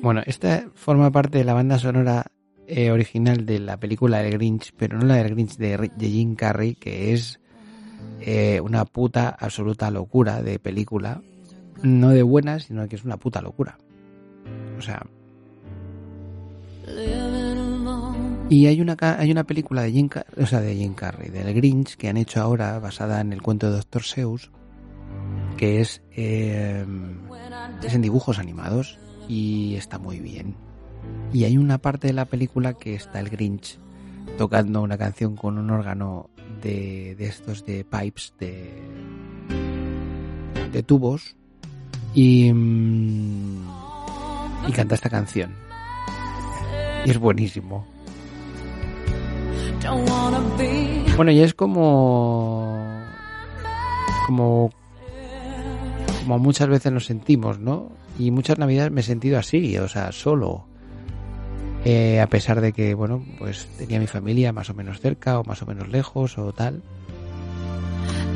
Bueno, 0.00 0.22
esta 0.26 0.70
forma 0.74 1.10
parte 1.10 1.38
de 1.38 1.44
la 1.44 1.54
banda 1.54 1.78
sonora 1.78 2.26
eh, 2.66 2.90
original 2.90 3.46
de 3.46 3.58
la 3.58 3.78
película 3.78 4.22
El 4.22 4.32
Grinch, 4.32 4.72
pero 4.76 4.98
no 4.98 5.06
la 5.06 5.16
del 5.16 5.30
Grinch 5.30 5.56
de, 5.56 5.90
Jim 5.98 6.36
Carrey, 6.36 6.74
que 6.74 7.12
es 7.12 7.40
eh, 8.20 8.60
una 8.60 8.84
puta 8.84 9.30
absoluta 9.30 9.90
locura 9.90 10.42
de 10.42 10.58
película. 10.58 11.22
No 11.82 12.10
de 12.10 12.22
buena, 12.22 12.60
sino 12.60 12.86
que 12.88 12.96
es 12.96 13.04
una 13.04 13.16
puta 13.16 13.40
locura. 13.40 13.78
O 14.76 14.82
sea. 14.82 15.06
Y 18.50 18.66
hay 18.66 18.80
una, 18.80 18.96
hay 19.00 19.30
una 19.30 19.44
película 19.44 19.82
de 19.82 19.92
Jim, 19.92 20.08
o 20.36 20.46
sea, 20.46 20.60
de 20.60 20.74
Jim 20.74 20.94
Carrey, 20.94 21.30
del 21.30 21.54
Grinch, 21.54 21.96
que 21.96 22.08
han 22.08 22.16
hecho 22.16 22.40
ahora, 22.40 22.78
basada 22.78 23.20
en 23.20 23.32
el 23.32 23.42
cuento 23.42 23.70
de 23.70 23.76
Dr. 23.76 24.02
Seuss, 24.02 24.50
que 25.58 25.80
es, 25.80 26.00
eh, 26.12 26.86
es 27.82 27.94
en 27.94 28.00
dibujos 28.00 28.38
animados 28.38 28.98
y 29.28 29.74
está 29.74 29.98
muy 29.98 30.20
bien. 30.20 30.54
Y 31.32 31.44
hay 31.44 31.58
una 31.58 31.76
parte 31.76 32.06
de 32.06 32.14
la 32.14 32.24
película 32.24 32.72
que 32.74 32.94
está 32.94 33.20
el 33.20 33.28
Grinch 33.28 33.78
tocando 34.38 34.80
una 34.80 34.96
canción 34.96 35.36
con 35.36 35.58
un 35.58 35.70
órgano 35.70 36.30
de, 36.62 37.14
de 37.16 37.26
estos 37.26 37.66
de 37.66 37.84
pipes, 37.84 38.32
de, 38.38 38.72
de 40.72 40.82
tubos, 40.82 41.36
y, 42.14 42.52
mm, 42.52 43.68
y 44.68 44.72
canta 44.72 44.94
esta 44.94 45.10
canción. 45.10 45.54
Y 47.04 47.10
es 47.10 47.18
buenísimo. 47.18 47.86
Bueno, 51.16 51.30
y 51.30 51.40
es 51.40 51.54
como. 51.54 53.02
como. 54.26 54.70
Como 56.28 56.38
muchas 56.40 56.68
veces 56.68 56.92
nos 56.92 57.06
sentimos, 57.06 57.58
¿no? 57.58 57.90
Y 58.18 58.30
muchas 58.30 58.58
navidades 58.58 58.92
me 58.92 59.00
he 59.00 59.02
sentido 59.04 59.38
así, 59.38 59.78
o 59.78 59.88
sea, 59.88 60.12
solo. 60.12 60.66
Eh, 61.86 62.20
a 62.20 62.26
pesar 62.26 62.60
de 62.60 62.74
que, 62.74 62.92
bueno, 62.92 63.24
pues 63.38 63.66
tenía 63.78 63.98
mi 63.98 64.06
familia 64.06 64.52
más 64.52 64.68
o 64.68 64.74
menos 64.74 65.00
cerca 65.00 65.38
o 65.40 65.44
más 65.44 65.62
o 65.62 65.66
menos 65.66 65.88
lejos 65.88 66.36
o 66.36 66.52
tal. 66.52 66.82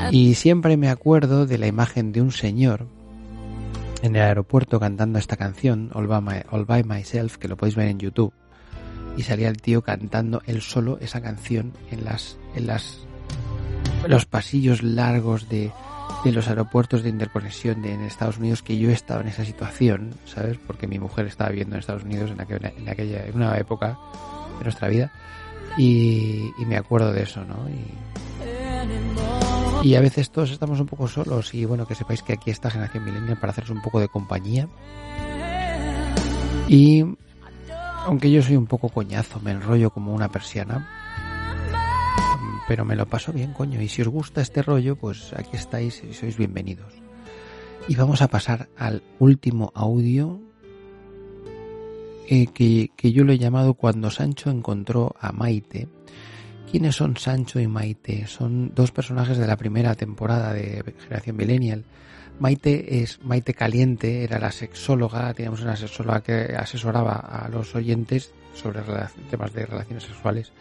Y 0.09 0.33
siempre 0.33 0.75
me 0.75 0.89
acuerdo 0.89 1.45
de 1.45 1.59
la 1.59 1.67
imagen 1.67 2.13
de 2.13 2.23
un 2.23 2.31
señor 2.31 2.87
en 4.01 4.15
el 4.15 4.23
aeropuerto 4.23 4.79
cantando 4.79 5.19
esta 5.19 5.37
canción, 5.37 5.91
All 5.93 6.07
by, 6.07 6.21
My- 6.21 6.43
All 6.49 6.65
by 6.65 6.83
Myself, 6.83 7.37
que 7.37 7.47
lo 7.47 7.57
podéis 7.57 7.75
ver 7.75 7.89
en 7.89 7.99
YouTube. 7.99 8.33
Y 9.17 9.21
salía 9.21 9.49
el 9.49 9.61
tío 9.61 9.83
cantando 9.83 10.41
él 10.47 10.63
solo 10.63 10.97
esa 10.99 11.21
canción 11.21 11.73
en 11.91 12.05
las, 12.05 12.39
en 12.55 12.65
las, 12.65 13.05
en 14.03 14.09
los 14.09 14.25
pasillos 14.25 14.81
largos 14.81 15.47
de, 15.47 15.71
de 16.23 16.31
los 16.31 16.47
aeropuertos 16.47 17.03
de 17.03 17.09
interconexión 17.09 17.81
de, 17.81 17.93
en 17.93 18.01
Estados 18.01 18.37
Unidos, 18.37 18.61
que 18.63 18.77
yo 18.77 18.89
he 18.89 18.93
estado 18.93 19.21
en 19.21 19.27
esa 19.27 19.43
situación, 19.43 20.15
¿sabes? 20.25 20.57
Porque 20.65 20.87
mi 20.87 20.99
mujer 20.99 21.27
estaba 21.27 21.49
viviendo 21.49 21.75
en 21.75 21.79
Estados 21.79 22.03
Unidos 22.03 22.31
en 22.31 22.39
aquella, 22.39 22.73
en 22.77 22.87
aquella, 22.89 23.25
en 23.25 23.35
una 23.35 23.57
época 23.57 23.97
de 24.57 24.63
nuestra 24.63 24.87
vida. 24.87 25.11
Y, 25.77 26.51
me 26.65 26.77
acuerdo 26.77 27.11
de 27.11 27.23
eso, 27.23 27.43
¿no? 27.43 27.67
Y, 27.69 27.85
y 29.89 29.95
a 29.95 30.01
veces 30.01 30.29
todos 30.29 30.51
estamos 30.51 30.79
un 30.79 30.85
poco 30.85 31.07
solos 31.07 31.53
y 31.53 31.65
bueno, 31.65 31.85
que 31.85 31.95
sepáis 31.95 32.21
que 32.23 32.33
aquí 32.33 32.51
está 32.51 32.69
Generación 32.69 33.03
Millennial 33.03 33.37
para 33.39 33.51
haceros 33.51 33.71
un 33.71 33.81
poco 33.81 33.99
de 33.99 34.07
compañía. 34.07 34.67
Y 36.67 37.03
aunque 38.05 38.31
yo 38.31 38.41
soy 38.41 38.55
un 38.55 38.67
poco 38.67 38.89
coñazo, 38.89 39.39
me 39.41 39.51
enrollo 39.51 39.89
como 39.89 40.13
una 40.13 40.29
persiana, 40.29 40.87
pero 42.73 42.85
me 42.85 42.95
lo 42.95 43.05
paso 43.05 43.31
bien, 43.31 43.53
coño. 43.53 43.79
Y 43.83 43.87
si 43.87 44.01
os 44.01 44.07
gusta 44.07 44.41
este 44.41 44.63
rollo, 44.63 44.95
pues 44.95 45.31
aquí 45.37 45.55
estáis 45.55 46.03
y 46.03 46.11
sois 46.11 46.35
bienvenidos. 46.35 46.91
Y 47.87 47.95
vamos 47.95 48.23
a 48.23 48.29
pasar 48.29 48.67
al 48.75 49.03
último 49.19 49.71
audio 49.75 50.41
eh, 52.27 52.47
que, 52.47 52.89
que 52.95 53.11
yo 53.11 53.25
lo 53.25 53.31
he 53.31 53.37
llamado 53.37 53.75
cuando 53.75 54.09
Sancho 54.09 54.49
encontró 54.49 55.13
a 55.19 55.31
Maite. 55.31 55.87
¿Quiénes 56.71 56.95
son 56.95 57.15
Sancho 57.15 57.59
y 57.59 57.67
Maite? 57.67 58.25
Son 58.25 58.73
dos 58.73 58.91
personajes 58.91 59.37
de 59.37 59.45
la 59.45 59.55
primera 59.55 59.93
temporada 59.93 60.51
de 60.51 60.95
Generación 60.97 61.37
Millennial. 61.37 61.83
Maite 62.39 63.03
es 63.03 63.19
Maite 63.21 63.53
Caliente, 63.53 64.23
era 64.23 64.39
la 64.39 64.51
sexóloga, 64.51 65.31
teníamos 65.35 65.61
una 65.61 65.75
sexóloga 65.75 66.23
que 66.23 66.55
asesoraba 66.57 67.17
a 67.17 67.49
los 67.49 67.75
oyentes 67.75 68.33
sobre 68.53 68.81
temas 69.29 69.53
de 69.53 69.65
relaciones 69.65 70.03
sexuales. 70.03 70.51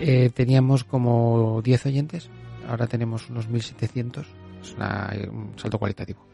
Eh, 0.00 0.30
teníamos 0.34 0.84
como 0.84 1.60
10 1.62 1.86
oyentes, 1.86 2.30
ahora 2.68 2.86
tenemos 2.86 3.28
unos 3.30 3.48
1700, 3.48 4.26
es 4.62 4.74
una- 4.74 5.12
un 5.30 5.52
salto 5.56 5.78
cualitativo. 5.78 6.26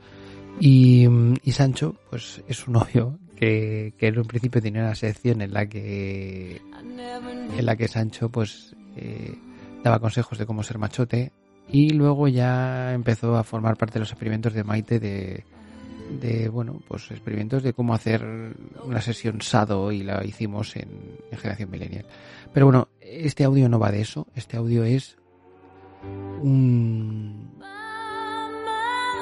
Y, 0.60 1.06
y 1.42 1.52
Sancho, 1.52 1.96
pues 2.10 2.42
es 2.48 2.56
su 2.58 2.70
novio, 2.70 3.18
que, 3.36 3.94
que 3.98 4.06
en 4.08 4.18
un 4.18 4.24
principio 4.26 4.62
tenía 4.62 4.82
una 4.82 4.94
sección 4.94 5.40
en 5.42 5.52
la 5.52 5.66
que 5.66 6.60
en 7.58 7.66
la 7.66 7.74
que 7.76 7.88
Sancho 7.88 8.28
pues 8.28 8.76
eh, 8.96 9.34
daba 9.82 9.98
consejos 9.98 10.38
de 10.38 10.46
cómo 10.46 10.62
ser 10.62 10.78
machote 10.78 11.32
y 11.68 11.90
luego 11.90 12.28
ya 12.28 12.92
empezó 12.94 13.36
a 13.36 13.42
formar 13.42 13.76
parte 13.76 13.94
de 13.94 14.00
los 14.00 14.10
experimentos 14.12 14.52
de 14.52 14.62
Maite 14.62 15.00
de, 15.00 15.44
de 16.20 16.48
bueno 16.48 16.80
pues 16.86 17.10
experimentos 17.10 17.62
de 17.62 17.72
cómo 17.72 17.94
hacer 17.94 18.24
una 18.84 19.00
sesión 19.00 19.40
sado 19.40 19.92
y 19.92 20.02
la 20.02 20.24
hicimos 20.24 20.76
en, 20.76 20.88
en 21.30 21.38
generación 21.38 21.70
millennial 21.70 22.06
pero 22.52 22.66
bueno 22.66 22.88
este 23.00 23.44
audio 23.44 23.68
no 23.68 23.78
va 23.78 23.90
de 23.90 24.02
eso 24.02 24.26
este 24.34 24.56
audio 24.56 24.84
es 24.84 25.16
un, 26.42 27.50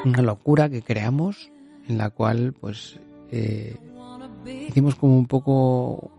una 0.05 0.23
locura 0.23 0.69
que 0.69 0.83
creamos 0.83 1.51
en 1.89 1.99
la 1.99 2.11
cual 2.11 2.53
pues 2.53 2.99
eh, 3.31 3.77
hicimos 4.69 4.95
como 4.97 5.17
un 5.17 5.27
poco 5.27 6.11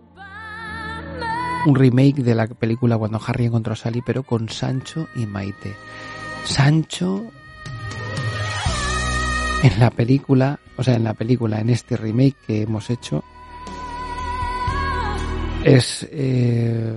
un 1.65 1.75
remake 1.75 2.21
de 2.23 2.35
la 2.35 2.47
película 2.47 2.97
cuando 2.97 3.21
Harry 3.25 3.45
encontró 3.45 3.73
a 3.73 3.75
Sally, 3.75 4.01
pero 4.05 4.23
con 4.23 4.49
Sancho 4.49 5.07
y 5.15 5.25
Maite. 5.25 5.75
Sancho 6.43 7.31
en 9.63 9.79
la 9.79 9.89
película, 9.89 10.59
o 10.77 10.83
sea, 10.83 10.95
en 10.95 11.05
la 11.05 11.13
película, 11.13 11.61
en 11.61 11.69
este 11.69 11.95
remake 11.95 12.35
que 12.45 12.61
hemos 12.63 12.89
hecho, 12.89 13.23
es 15.63 16.05
eh, 16.11 16.93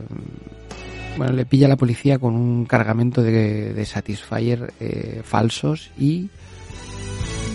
Bueno, 1.17 1.33
le 1.33 1.47
pilla 1.47 1.67
a 1.67 1.69
la 1.69 1.77
policía 1.77 2.19
con 2.19 2.35
un 2.35 2.67
cargamento 2.67 3.23
de, 3.23 3.73
de 3.73 3.87
Satisfyer 3.87 4.75
eh, 4.81 5.23
falsos 5.25 5.93
y 5.97 6.29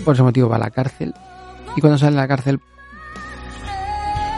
por 0.04 0.14
ese 0.14 0.22
motivo 0.22 0.48
va 0.48 0.56
a 0.56 0.60
la 0.60 0.70
cárcel. 0.70 1.12
Y 1.76 1.80
cuando 1.82 1.98
sale 1.98 2.12
de 2.12 2.22
la 2.22 2.28
cárcel, 2.28 2.60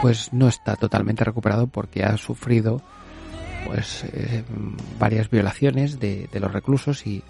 pues 0.01 0.33
no 0.33 0.49
está 0.49 0.75
totalmente 0.75 1.23
recuperado 1.23 1.67
porque 1.67 2.03
ha 2.03 2.17
sufrido 2.17 2.81
pues 3.65 4.03
eh, 4.11 4.43
varias 4.99 5.29
violaciones 5.29 5.99
de, 6.01 6.29
de 6.31 6.39
los 6.41 6.51
reclusos 6.51 7.07
y, 7.07 7.23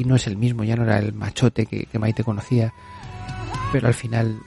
y 0.00 0.04
no 0.04 0.16
es 0.16 0.26
el 0.26 0.38
mismo, 0.38 0.64
ya 0.64 0.76
no 0.76 0.84
era 0.84 0.98
el 0.98 1.12
machote 1.12 1.66
que, 1.66 1.98
Maite 1.98 2.24
conocía, 2.24 2.72
pero 3.70 3.86
al 3.86 3.92
final, 3.92 4.38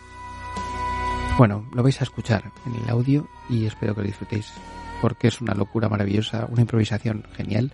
bueno, 1.37 1.63
lo 1.73 1.83
vais 1.83 2.01
a 2.01 2.05
escuchar 2.05 2.51
en 2.65 2.73
el 2.83 2.89
audio 2.89 3.27
y 3.49 3.67
espero 3.67 3.93
que 3.93 4.01
lo 4.01 4.07
disfrutéis 4.07 4.51
porque 4.99 5.27
es 5.27 5.41
una 5.41 5.53
locura 5.53 5.89
maravillosa, 5.89 6.47
una 6.49 6.61
improvisación 6.61 7.23
genial. 7.35 7.71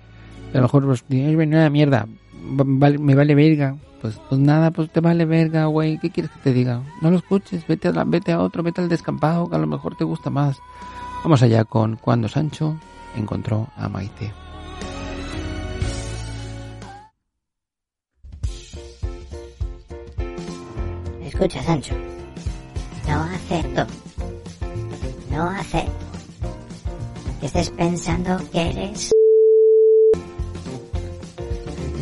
A 0.51 0.57
lo 0.57 0.63
mejor 0.63 0.85
pues 0.85 1.05
una 1.09 1.69
mierda, 1.69 2.05
me 2.33 3.15
vale 3.15 3.35
verga. 3.35 3.77
Pues, 4.01 4.19
pues 4.27 4.41
nada, 4.41 4.71
pues 4.71 4.91
te 4.91 4.99
vale 4.99 5.25
verga, 5.25 5.65
güey. 5.65 5.99
¿Qué 5.99 6.09
quieres 6.09 6.31
que 6.31 6.39
te 6.39 6.53
diga? 6.53 6.81
No 7.01 7.11
lo 7.11 7.17
escuches, 7.17 7.67
vete 7.67 7.89
a, 7.89 8.03
vete 8.03 8.31
a 8.31 8.39
otro, 8.39 8.63
vete 8.63 8.81
al 8.81 8.89
descampado, 8.89 9.49
que 9.49 9.55
a 9.55 9.59
lo 9.59 9.67
mejor 9.67 9.95
te 9.95 10.05
gusta 10.05 10.29
más. 10.29 10.57
Vamos 11.23 11.43
allá 11.43 11.63
con 11.65 11.97
cuando 11.97 12.27
Sancho 12.27 12.77
encontró 13.15 13.67
a 13.77 13.87
Maite. 13.87 14.33
Escucha, 21.39 21.63
Sancho. 21.63 21.95
No 23.07 23.23
acepto. 23.23 23.87
No 25.31 25.49
acepto. 25.49 26.05
Que 27.39 27.45
estés 27.45 27.69
pensando 27.69 28.37
que 28.51 28.69
eres... 28.69 29.11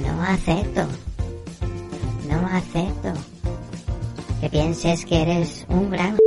No 0.01 0.23
acepto. 0.23 0.87
No 2.27 2.47
acepto. 2.47 3.13
Que 4.41 4.49
pienses 4.49 5.05
que 5.05 5.21
eres 5.21 5.67
un 5.69 5.91
gran... 5.91 6.17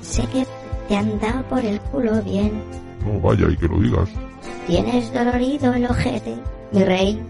Sé 0.00 0.26
que 0.26 0.44
te 0.88 0.96
han 0.96 1.20
dado 1.20 1.44
por 1.44 1.64
el 1.64 1.80
culo 1.82 2.20
bien. 2.22 2.64
No 3.06 3.20
vaya 3.20 3.46
y 3.48 3.56
que 3.56 3.68
lo 3.68 3.78
digas. 3.78 4.08
Tienes 4.66 5.14
dolorido 5.14 5.72
el 5.72 5.84
ojete, 5.84 6.34
mi 6.72 6.82
rey. 6.82 7.24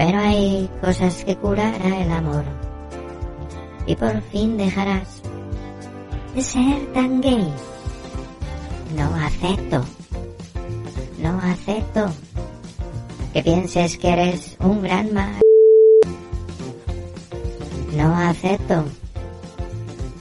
Pero 0.00 0.18
hay 0.18 0.70
cosas 0.80 1.22
que 1.24 1.36
curará 1.36 2.00
el 2.00 2.10
amor. 2.10 2.42
Y 3.84 3.94
por 3.94 4.18
fin 4.22 4.56
dejarás 4.56 5.20
de 6.34 6.40
ser 6.40 6.90
tan 6.94 7.20
gay. 7.20 7.52
No 8.96 9.14
acepto. 9.14 9.84
No 11.18 11.38
acepto 11.42 12.10
que 13.34 13.42
pienses 13.42 13.98
que 13.98 14.08
eres 14.08 14.56
un 14.60 14.80
gran 14.80 15.12
mal. 15.12 15.38
No 17.94 18.16
acepto. 18.16 18.86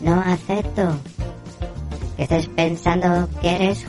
No 0.02 0.20
acepto 0.20 0.98
que 2.18 2.24
estés 2.24 2.48
pensando 2.50 3.30
que 3.42 3.56
eres 3.56 3.86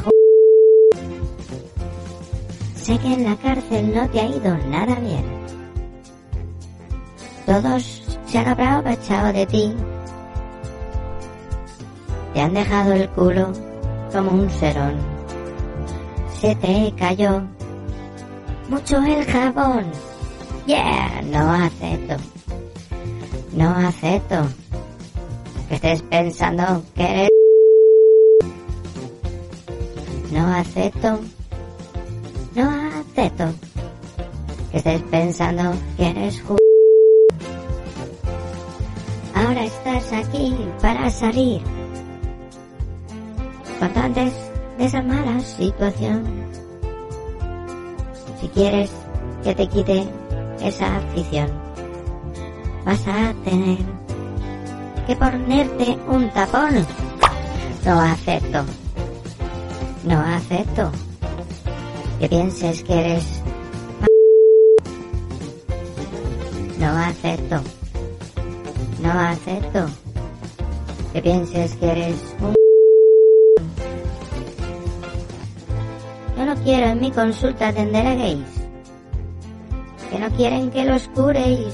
Sé 2.76 2.96
que 2.98 3.12
en 3.12 3.24
la 3.24 3.34
cárcel 3.36 3.92
no 3.92 4.08
te 4.08 4.20
ha 4.20 4.26
ido 4.26 4.56
nada 4.68 4.94
bien. 4.94 5.39
Todos 7.46 8.02
se 8.26 8.38
han 8.38 8.48
aprovechado 8.48 9.32
de 9.32 9.46
ti. 9.46 9.74
Te 12.34 12.40
han 12.40 12.54
dejado 12.54 12.92
el 12.92 13.08
culo 13.10 13.52
como 14.12 14.30
un 14.30 14.50
serón. 14.50 14.98
Se 16.40 16.54
te 16.56 16.92
cayó 16.96 17.42
mucho 18.68 18.98
el 19.02 19.24
jabón. 19.24 19.84
Yeah, 20.66 21.22
no 21.22 21.50
acepto. 21.52 22.16
No 23.52 23.70
acepto 23.70 24.46
que 25.68 25.74
estés 25.74 26.02
pensando 26.02 26.82
que 26.94 27.02
eres... 27.02 27.28
No 30.30 30.46
acepto. 30.54 31.20
No 32.54 32.70
acepto 32.70 33.44
que 34.70 34.78
estés 34.78 35.02
pensando 35.02 35.72
que 35.96 36.10
eres 36.10 36.40
ju... 36.42 36.59
aquí 40.20 40.54
para 40.80 41.10
salir. 41.10 41.62
Cuanto 43.78 44.00
antes 44.00 44.32
de 44.78 44.84
esa 44.84 45.02
mala 45.02 45.40
situación. 45.40 46.24
Si 48.40 48.48
quieres 48.48 48.90
que 49.42 49.54
te 49.54 49.66
quite 49.68 50.06
esa 50.62 50.96
afición, 50.96 51.48
vas 52.84 53.06
a 53.06 53.34
tener 53.44 53.78
que 55.06 55.16
ponerte 55.16 55.98
un 56.08 56.30
tapón. 56.30 56.86
No 57.84 58.00
acepto. 58.00 58.64
No 60.04 60.20
acepto 60.20 60.90
que 62.18 62.28
pienses 62.28 62.82
que 62.82 63.00
eres... 63.00 63.42
No 66.78 66.88
acepto. 66.88 67.60
No 69.02 69.10
acepto 69.12 69.88
que 71.12 71.22
pienses 71.22 71.74
que 71.76 71.90
eres 71.90 72.36
un... 72.40 72.54
Yo 76.36 76.46
no 76.46 76.54
quiero 76.62 76.86
en 76.86 77.00
mi 77.00 77.10
consulta 77.10 77.68
atender 77.68 78.06
a 78.06 78.14
gays. 78.14 78.46
Que 80.10 80.18
no 80.18 80.30
quieren 80.30 80.70
que 80.70 80.84
los 80.84 81.08
cure 81.08 81.40
y 81.40 81.66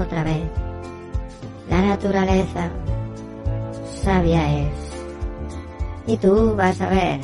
otra 0.00 0.24
vez. 0.24 0.42
La 1.70 1.82
naturaleza 1.82 2.70
sabia 4.02 4.60
es. 4.60 4.72
Y 6.06 6.16
tú 6.16 6.54
vas 6.56 6.80
a 6.80 6.88
ver 6.88 7.20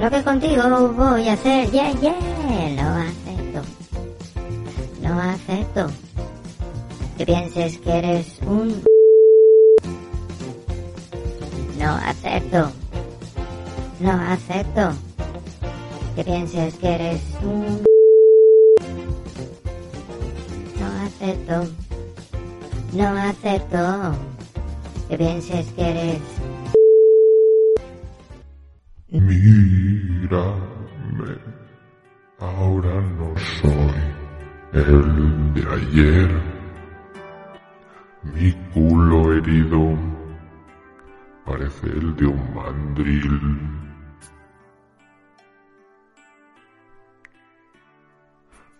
lo 0.00 0.10
que 0.10 0.22
contigo 0.22 0.92
voy 0.96 1.28
a 1.28 1.32
hacer. 1.34 1.70
Yeah, 1.70 1.92
yeah. 2.00 2.14
No 2.76 2.96
acepto. 2.96 3.62
No 5.02 5.20
acepto 5.20 5.86
que 7.18 7.26
pienses 7.26 7.78
que 7.78 7.98
eres 7.98 8.40
un... 8.46 8.91
No 11.82 11.96
acepto. 11.96 12.70
No 13.98 14.12
acepto 14.12 14.92
que 16.14 16.22
pienses 16.22 16.74
que 16.76 16.94
eres 16.94 17.20
un... 17.42 17.82
No 20.78 20.86
acepto. 21.04 21.68
No 22.92 23.08
acepto 23.08 24.16
que 25.08 25.18
pienses 25.18 25.66
que 25.72 25.90
eres... 25.90 26.22
Mírame, 29.08 30.52
ahora 32.38 33.00
no 33.18 33.34
soy 33.60 34.02
el 34.72 35.54
de 35.54 35.62
ayer. 35.74 36.30
Mi 38.22 38.52
culo 38.72 39.32
herido 39.32 40.11
parece 41.44 41.86
el 41.86 42.16
de 42.16 42.26
un 42.26 42.54
mandril. 42.54 43.60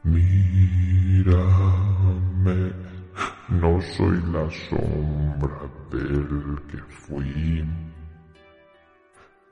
Mírame, 0.05 1.43
no 3.49 3.81
soy 3.81 4.21
la 4.33 4.51
sombra 4.69 5.61
del 5.91 6.61
que 6.69 6.79
fui 6.79 7.65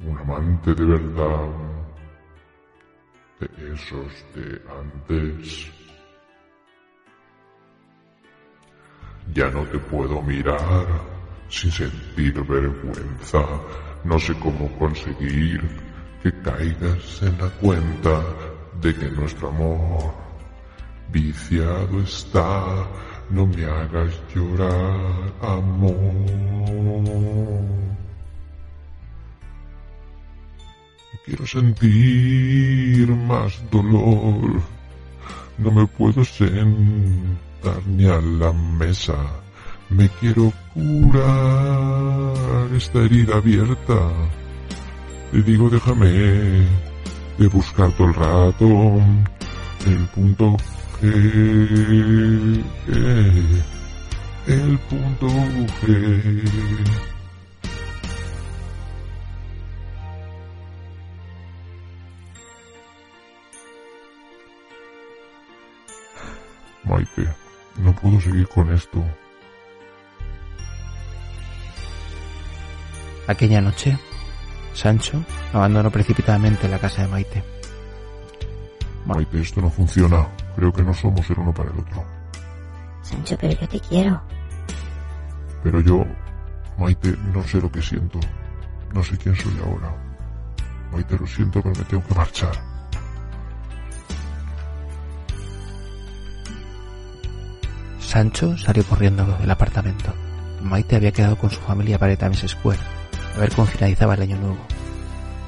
un 0.00 0.18
amante 0.18 0.74
de 0.74 0.84
verdad, 0.84 1.48
de 3.38 3.74
esos 3.74 4.24
de 4.34 4.62
antes. 4.80 5.70
Ya 9.34 9.48
no 9.50 9.64
te 9.66 9.78
puedo 9.78 10.20
mirar 10.22 11.19
sin 11.50 11.70
sentir 11.70 12.32
vergüenza, 12.44 13.44
no 14.04 14.18
sé 14.18 14.34
cómo 14.34 14.70
conseguir 14.78 15.60
que 16.22 16.32
caigas 16.42 17.22
en 17.22 17.38
la 17.38 17.50
cuenta 17.60 18.22
de 18.80 18.94
que 18.94 19.10
nuestro 19.10 19.48
amor 19.48 20.14
viciado 21.12 22.00
está, 22.02 22.86
no 23.30 23.46
me 23.46 23.64
hagas 23.64 24.12
llorar, 24.34 25.32
amor. 25.42 26.30
Quiero 31.24 31.46
sentir 31.46 33.08
más 33.08 33.62
dolor. 33.70 34.62
No 35.58 35.70
me 35.70 35.86
puedo 35.86 36.24
sentar 36.24 37.86
ni 37.86 38.06
a 38.06 38.20
la 38.20 38.52
mesa. 38.52 39.14
Me 39.90 40.08
quiero 40.20 40.52
curar 40.72 42.34
esta 42.76 43.00
herida 43.00 43.36
abierta 43.36 44.10
Te 45.32 45.42
digo 45.42 45.68
déjame 45.68 46.06
de 47.38 47.48
buscar 47.52 47.90
todo 47.92 48.08
el 48.08 48.14
rato 48.14 49.00
el 49.86 50.06
punto 50.08 50.56
G. 51.00 52.62
El 54.46 54.78
punto 54.78 55.26
G. 55.26 56.42
Maite, 66.84 67.28
no 67.78 67.94
puedo 67.94 68.20
seguir 68.20 68.48
con 68.48 68.72
esto. 68.72 69.02
Aquella 73.30 73.60
noche, 73.60 73.96
Sancho 74.74 75.24
abandonó 75.52 75.88
precipitadamente 75.88 76.68
la 76.68 76.80
casa 76.80 77.02
de 77.02 77.08
Maite. 77.08 77.44
Maite, 79.06 79.40
esto 79.40 79.60
no 79.60 79.70
funciona. 79.70 80.26
Creo 80.56 80.72
que 80.72 80.82
no 80.82 80.92
somos 80.92 81.30
el 81.30 81.38
uno 81.38 81.54
para 81.54 81.70
el 81.70 81.78
otro. 81.78 82.04
Sancho, 83.02 83.36
pero 83.40 83.52
yo 83.60 83.68
te 83.68 83.78
quiero. 83.78 84.20
Pero 85.62 85.80
yo, 85.80 86.04
Maite, 86.76 87.16
no 87.32 87.40
sé 87.44 87.60
lo 87.60 87.70
que 87.70 87.80
siento. 87.80 88.18
No 88.92 89.00
sé 89.00 89.16
quién 89.16 89.36
soy 89.36 89.56
ahora. 89.64 89.94
Maite, 90.90 91.16
lo 91.16 91.26
siento, 91.28 91.62
pero 91.62 91.76
me 91.76 91.84
tengo 91.84 92.02
que 92.02 92.14
marchar. 92.16 92.60
Sancho 98.00 98.58
salió 98.58 98.82
corriendo 98.86 99.24
del 99.24 99.50
apartamento. 99.52 100.12
Maite 100.64 100.96
había 100.96 101.12
quedado 101.12 101.36
con 101.36 101.48
su 101.48 101.60
familia 101.60 101.96
para 101.96 102.16
Times 102.16 102.44
Square, 102.44 102.80
ver 103.40 103.54
cómo 103.54 103.66
finalizaba 103.66 104.14
el 104.14 104.22
año 104.22 104.36
nuevo. 104.36 104.58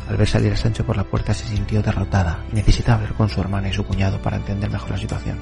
Al 0.09 0.17
ver 0.17 0.29
salir 0.29 0.53
a 0.53 0.57
Sancho 0.57 0.85
por 0.85 0.97
la 0.97 1.05
puerta 1.05 1.35
se 1.35 1.47
sintió 1.47 1.83
derrotada 1.83 2.45
y 2.51 2.57
necesitaba 2.57 2.97
hablar 2.97 3.15
con 3.15 3.29
su 3.29 3.41
hermana 3.41 3.69
y 3.69 3.73
su 3.73 3.85
cuñado 3.85 4.21
para 4.21 4.39
entender 4.39 4.71
mejor 4.71 4.91
la 4.91 4.99
situación. 4.99 5.39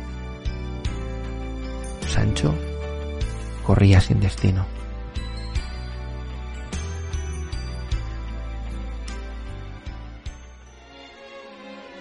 Sancho 2.07 2.55
corría 3.65 4.01
sin 4.01 4.21
destino. 4.21 4.67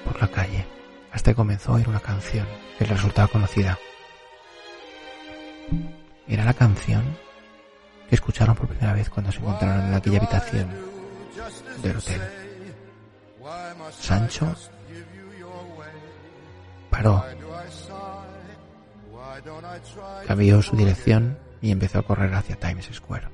Por 0.03 0.19
la 0.19 0.27
calle, 0.27 0.65
hasta 1.11 1.31
que 1.31 1.35
comenzó 1.35 1.71
a 1.71 1.75
oír 1.75 1.87
una 1.87 1.99
canción 1.99 2.47
que 2.77 2.85
le 2.85 2.93
resultaba 2.93 3.27
conocida. 3.27 3.77
Era 6.27 6.43
la 6.43 6.53
canción 6.53 7.03
que 8.09 8.15
escucharon 8.15 8.55
por 8.55 8.67
primera 8.67 8.93
vez 8.93 9.09
cuando 9.09 9.31
se 9.31 9.37
encontraron 9.37 9.87
en 9.87 9.93
aquella 9.93 10.17
habitación 10.17 10.67
del 11.83 11.97
hotel. 11.97 12.21
Sancho 13.91 14.55
paró, 16.89 17.23
cambió 20.27 20.61
su 20.61 20.75
dirección 20.75 21.37
y 21.61 21.71
empezó 21.71 21.99
a 21.99 22.03
correr 22.03 22.33
hacia 22.33 22.55
Times 22.55 22.89
Square. 22.91 23.27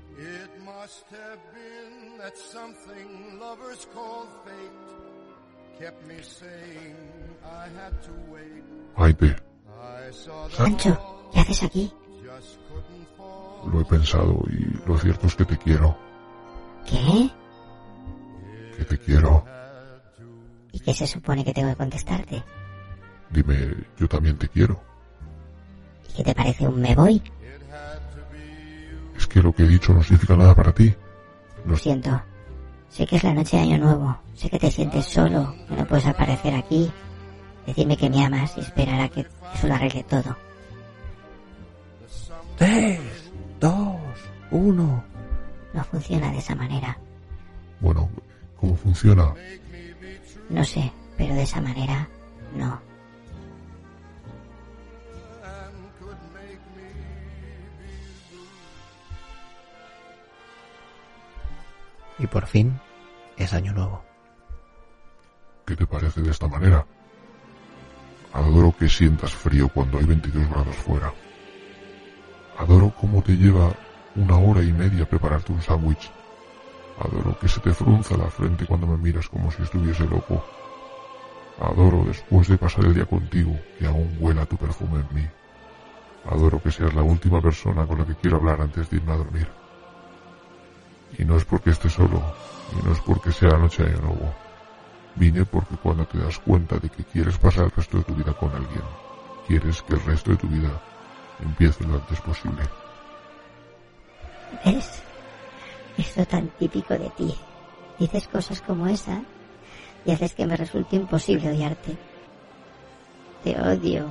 Maite, 8.98 9.36
Sancho, 10.52 11.30
¿qué 11.34 11.40
haces 11.40 11.64
aquí? 11.64 11.94
Lo 13.72 13.82
he 13.82 13.86
pensado 13.86 14.44
y 14.50 14.88
lo 14.88 14.98
cierto 14.98 15.28
es 15.28 15.36
que 15.36 15.46
te 15.46 15.58
quiero. 15.58 15.98
¿Qué? 16.86 17.30
Que 18.78 18.86
te 18.86 18.98
quiero. 18.98 19.46
¿Y 20.72 20.80
qué 20.80 20.94
se 20.94 21.08
supone 21.08 21.44
que 21.44 21.54
tengo 21.54 21.70
que 21.70 21.76
contestarte? 21.76 22.44
Dime, 23.30 23.74
yo 23.98 24.08
también 24.08 24.38
te 24.38 24.48
quiero. 24.48 24.80
¿Y 26.10 26.14
qué 26.14 26.24
te 26.24 26.36
parece 26.36 26.68
un 26.68 26.82
me 26.82 26.96
voy? 26.96 27.22
Es 29.18 29.28
que 29.28 29.42
lo 29.42 29.54
que 29.54 29.64
he 29.64 29.68
dicho 29.68 29.94
no 29.94 30.04
significa 30.04 30.36
nada 30.36 30.54
para 30.54 30.74
ti. 30.74 30.94
Lo 31.66 31.78
siento. 31.78 32.22
Sé 32.90 33.08
que 33.08 33.16
es 33.16 33.24
la 33.24 33.34
noche 33.34 33.58
de 33.58 33.64
Año 33.64 33.78
Nuevo. 33.78 34.18
Sé 34.36 34.50
que 34.50 34.60
te 34.60 34.70
sientes 34.70 35.06
solo, 35.06 35.56
que 35.68 35.76
no 35.76 35.86
puedes 35.86 36.06
aparecer 36.06 36.54
aquí. 36.54 36.92
Decirme 37.66 37.98
que 37.98 38.10
me 38.10 38.24
amas 38.24 38.56
y 38.58 38.60
esperar 38.60 39.02
a 39.02 39.10
que 39.10 39.22
eso 39.54 39.68
lo 39.68 39.74
arregle 39.74 40.04
todo. 40.04 40.45
Tres, 42.58 43.00
dos, 43.60 44.00
uno. 44.52 45.04
No 45.74 45.84
funciona 45.84 46.32
de 46.32 46.38
esa 46.38 46.56
manera. 46.56 46.98
Bueno, 47.82 48.10
¿cómo 48.58 48.76
funciona? 48.76 49.34
No 50.50 50.64
sé, 50.64 50.92
pero 51.18 51.36
de 51.36 51.44
esa 51.44 51.60
manera 51.62 52.08
no. 52.56 52.80
Y 62.18 62.28
por 62.28 62.48
fin 62.48 62.80
es 63.36 63.54
año 63.54 63.74
nuevo. 63.74 64.02
¿Qué 65.66 65.76
te 65.76 65.86
parece 65.86 66.22
de 66.22 66.32
esta 66.32 66.48
manera? 66.48 66.86
Adoro 68.32 68.74
que 68.78 68.88
sientas 68.88 69.34
frío 69.34 69.68
cuando 69.68 69.98
hay 69.98 70.06
22 70.06 70.50
grados 70.50 70.76
fuera. 70.78 71.14
Adoro 72.58 72.94
cómo 73.00 73.22
te 73.22 73.34
lleva 73.36 73.74
una 74.16 74.38
hora 74.38 74.64
y 74.64 74.72
media 74.72 75.08
prepararte 75.08 75.52
un 75.52 75.62
sándwich. 75.62 76.10
Adoro 77.00 77.38
que 77.38 77.50
se 77.50 77.60
te 77.60 77.74
frunza 77.74 78.16
la 78.16 78.30
frente 78.30 78.66
cuando 78.66 78.88
me 78.88 78.98
miras 78.98 79.28
como 79.28 79.52
si 79.52 79.62
estuviese 79.62 80.06
loco. 80.06 80.42
Adoro 81.60 82.06
después 82.06 82.48
de 82.48 82.58
pasar 82.58 82.86
el 82.86 82.94
día 82.94 83.06
contigo 83.06 83.58
que 83.78 83.86
aún 83.86 84.18
huela 84.20 84.46
tu 84.46 84.56
perfume 84.56 85.02
en 85.02 85.16
mí. 85.16 85.28
Adoro 86.30 86.62
que 86.62 86.72
seas 86.72 86.94
la 86.94 87.04
última 87.04 87.42
persona 87.42 87.86
con 87.86 88.00
la 88.00 88.06
que 88.06 88.16
quiero 88.16 88.38
hablar 88.38 88.62
antes 88.62 88.90
de 88.90 88.98
irme 88.98 89.12
a 89.12 89.18
dormir. 89.18 89.48
Y 91.18 91.26
no 91.26 91.36
es 91.36 91.46
porque 91.46 91.72
esté 91.72 91.90
solo, 91.90 92.22
y 92.72 92.86
no 92.86 92.94
es 92.94 93.00
porque 93.02 93.32
sea 93.32 93.50
la 93.50 93.60
noche 93.60 93.84
de 93.84 94.02
nuevo. 94.02 94.34
Vine 95.16 95.46
porque 95.46 95.76
cuando 95.76 96.06
te 96.06 96.18
das 96.18 96.40
cuenta 96.40 96.78
de 96.78 96.90
que 96.90 97.04
quieres 97.04 97.38
pasar 97.38 97.66
el 97.66 97.72
resto 97.72 97.98
de 97.98 98.04
tu 98.04 98.16
vida 98.16 98.34
con 98.34 98.50
alguien, 98.50 98.84
quieres 99.48 99.82
que 99.84 99.94
el 99.94 100.04
resto 100.04 100.32
de 100.32 100.38
tu 100.38 100.48
vida 100.48 100.72
empiece 101.40 101.84
lo 101.86 101.96
antes 101.96 102.22
posible. 102.22 102.64
¿Ves? 104.66 105.02
Esto 105.98 106.26
tan 106.26 106.48
típico 106.60 106.94
de 106.94 107.10
ti. 107.12 107.34
Dices 108.00 108.28
cosas 108.28 108.62
como 108.62 108.88
esa 108.88 109.22
y 110.06 110.12
haces 110.12 110.34
que 110.34 110.46
me 110.46 110.58
resulte 110.58 110.96
imposible 110.98 111.50
odiarte. 111.50 111.96
Te 113.44 113.60
odio, 113.60 114.08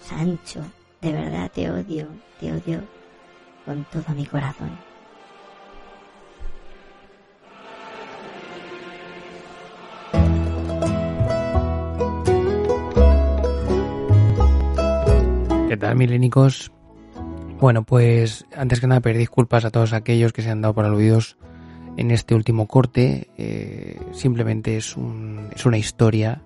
Sancho. 0.00 0.62
De 1.00 1.12
verdad 1.12 1.50
te 1.52 1.70
odio, 1.70 2.08
te 2.40 2.52
odio 2.52 2.82
con 3.64 3.84
todo 3.84 4.14
mi 4.14 4.24
corazón. 4.24 4.93
¿Qué 15.74 15.78
tal, 15.78 15.96
milénicos? 15.96 16.70
Bueno, 17.58 17.82
pues 17.82 18.46
antes 18.56 18.78
que 18.78 18.86
nada 18.86 19.00
pedir 19.00 19.18
disculpas 19.18 19.64
a 19.64 19.72
todos 19.72 19.92
aquellos 19.92 20.32
que 20.32 20.40
se 20.40 20.48
han 20.48 20.60
dado 20.60 20.72
por 20.72 20.84
aludidos 20.84 21.36
en 21.96 22.12
este 22.12 22.36
último 22.36 22.68
corte. 22.68 23.28
Eh, 23.36 24.00
simplemente 24.12 24.76
es, 24.76 24.96
un, 24.96 25.48
es 25.52 25.66
una 25.66 25.76
historia 25.76 26.42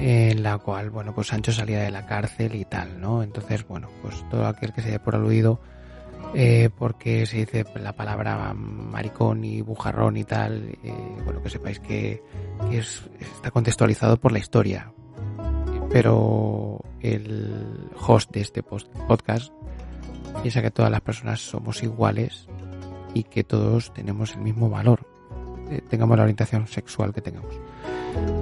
en 0.00 0.42
la 0.42 0.56
cual, 0.56 0.88
bueno, 0.88 1.14
pues 1.14 1.26
Sancho 1.26 1.52
salía 1.52 1.80
de 1.80 1.90
la 1.90 2.06
cárcel 2.06 2.54
y 2.54 2.64
tal, 2.64 2.98
¿no? 2.98 3.22
Entonces, 3.22 3.68
bueno, 3.68 3.90
pues 4.00 4.24
todo 4.30 4.46
aquel 4.46 4.72
que 4.72 4.80
se 4.80 4.90
dé 4.90 5.00
por 5.00 5.16
aludido 5.16 5.60
eh, 6.34 6.70
porque 6.78 7.26
se 7.26 7.36
dice 7.36 7.66
la 7.74 7.92
palabra 7.92 8.54
maricón 8.54 9.44
y 9.44 9.60
bujarrón 9.60 10.16
y 10.16 10.24
tal, 10.24 10.78
eh, 10.82 10.94
bueno, 11.26 11.42
que 11.42 11.50
sepáis 11.50 11.78
que, 11.78 12.22
que 12.70 12.78
es, 12.78 13.02
está 13.20 13.50
contextualizado 13.50 14.16
por 14.16 14.32
la 14.32 14.38
historia. 14.38 14.94
Pero 15.90 16.75
el 17.00 17.90
host 18.06 18.32
de 18.32 18.40
este 18.40 18.62
podcast 18.62 19.52
piensa 20.42 20.62
que 20.62 20.70
todas 20.70 20.90
las 20.90 21.00
personas 21.00 21.40
somos 21.40 21.82
iguales 21.82 22.46
y 23.14 23.24
que 23.24 23.44
todos 23.44 23.92
tenemos 23.94 24.34
el 24.34 24.42
mismo 24.42 24.68
valor, 24.68 25.06
eh, 25.70 25.80
tengamos 25.88 26.16
la 26.16 26.24
orientación 26.24 26.66
sexual 26.66 27.12
que 27.12 27.20
tengamos. 27.20 27.54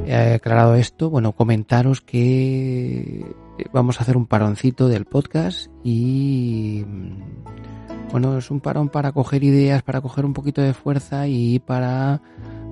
Eh, 0.06 0.34
aclarado 0.34 0.74
esto, 0.74 1.10
bueno, 1.10 1.32
comentaros 1.32 2.00
que 2.00 3.24
vamos 3.72 3.98
a 3.98 4.02
hacer 4.02 4.16
un 4.16 4.26
paroncito 4.26 4.88
del 4.88 5.04
podcast 5.04 5.68
y 5.82 6.84
mm, 6.86 8.10
bueno, 8.10 8.38
es 8.38 8.50
un 8.50 8.60
parón 8.60 8.88
para 8.88 9.12
coger 9.12 9.42
ideas, 9.42 9.82
para 9.82 10.00
coger 10.00 10.24
un 10.24 10.32
poquito 10.32 10.60
de 10.60 10.74
fuerza 10.74 11.26
y 11.26 11.58
para 11.58 12.20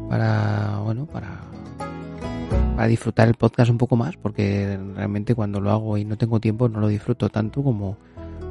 para 0.09 0.78
bueno, 0.84 1.06
para 1.06 1.40
para 2.76 2.88
disfrutar 2.88 3.28
el 3.28 3.34
podcast 3.34 3.70
un 3.70 3.78
poco 3.78 3.96
más, 3.96 4.16
porque 4.16 4.78
realmente 4.94 5.34
cuando 5.34 5.60
lo 5.60 5.70
hago 5.70 5.98
y 5.98 6.04
no 6.04 6.16
tengo 6.16 6.40
tiempo 6.40 6.68
no 6.68 6.80
lo 6.80 6.88
disfruto 6.88 7.28
tanto 7.28 7.62
como 7.62 7.96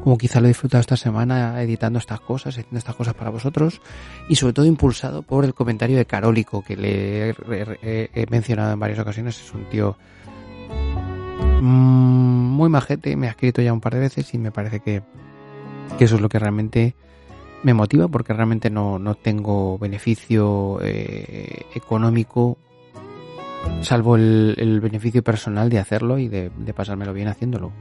como 0.03 0.17
quizá 0.17 0.39
lo 0.39 0.47
he 0.47 0.49
disfrutado 0.49 0.81
esta 0.81 0.97
semana 0.97 1.61
editando 1.61 1.99
estas 1.99 2.19
cosas, 2.19 2.57
haciendo 2.57 2.77
estas 2.77 2.95
cosas 2.95 3.13
para 3.13 3.29
vosotros 3.29 3.81
y 4.27 4.35
sobre 4.35 4.53
todo 4.53 4.65
impulsado 4.65 5.21
por 5.21 5.45
el 5.45 5.53
comentario 5.53 5.97
de 5.97 6.05
Carólico 6.05 6.63
que 6.63 6.75
le 6.75 7.29
he, 7.29 8.27
mencionado 8.29 8.73
en 8.73 8.79
varias 8.79 8.99
ocasiones. 8.99 9.39
Es 9.39 9.53
un 9.53 9.65
tío 9.65 9.95
mm, 11.61 11.63
muy 11.63 12.69
majete, 12.69 13.15
me 13.15 13.27
ha 13.27 13.31
escrito 13.31 13.61
ya 13.61 13.73
un 13.73 13.81
par 13.81 13.93
de 13.93 13.99
veces 13.99 14.33
y 14.33 14.37
me 14.37 14.51
parece 14.51 14.79
que, 14.79 15.03
que 15.97 16.05
eso 16.05 16.15
es 16.15 16.21
lo 16.21 16.29
que 16.29 16.39
realmente 16.39 16.95
me 17.63 17.75
motiva 17.75 18.07
porque 18.07 18.33
realmente 18.33 18.71
no, 18.71 18.97
no 18.97 19.13
tengo 19.13 19.77
beneficio 19.77 20.79
eh, 20.81 21.65
económico 21.75 22.57
salvo 23.81 24.15
el, 24.15 24.79
beneficio 24.81 25.23
personal 25.23 25.69
de 25.69 25.79
hacerlo 25.79 26.17
y 26.17 26.27
de, 26.27 26.51
pasármelo 26.75 27.13
bien 27.13 27.27
haciéndolo. 27.27 27.71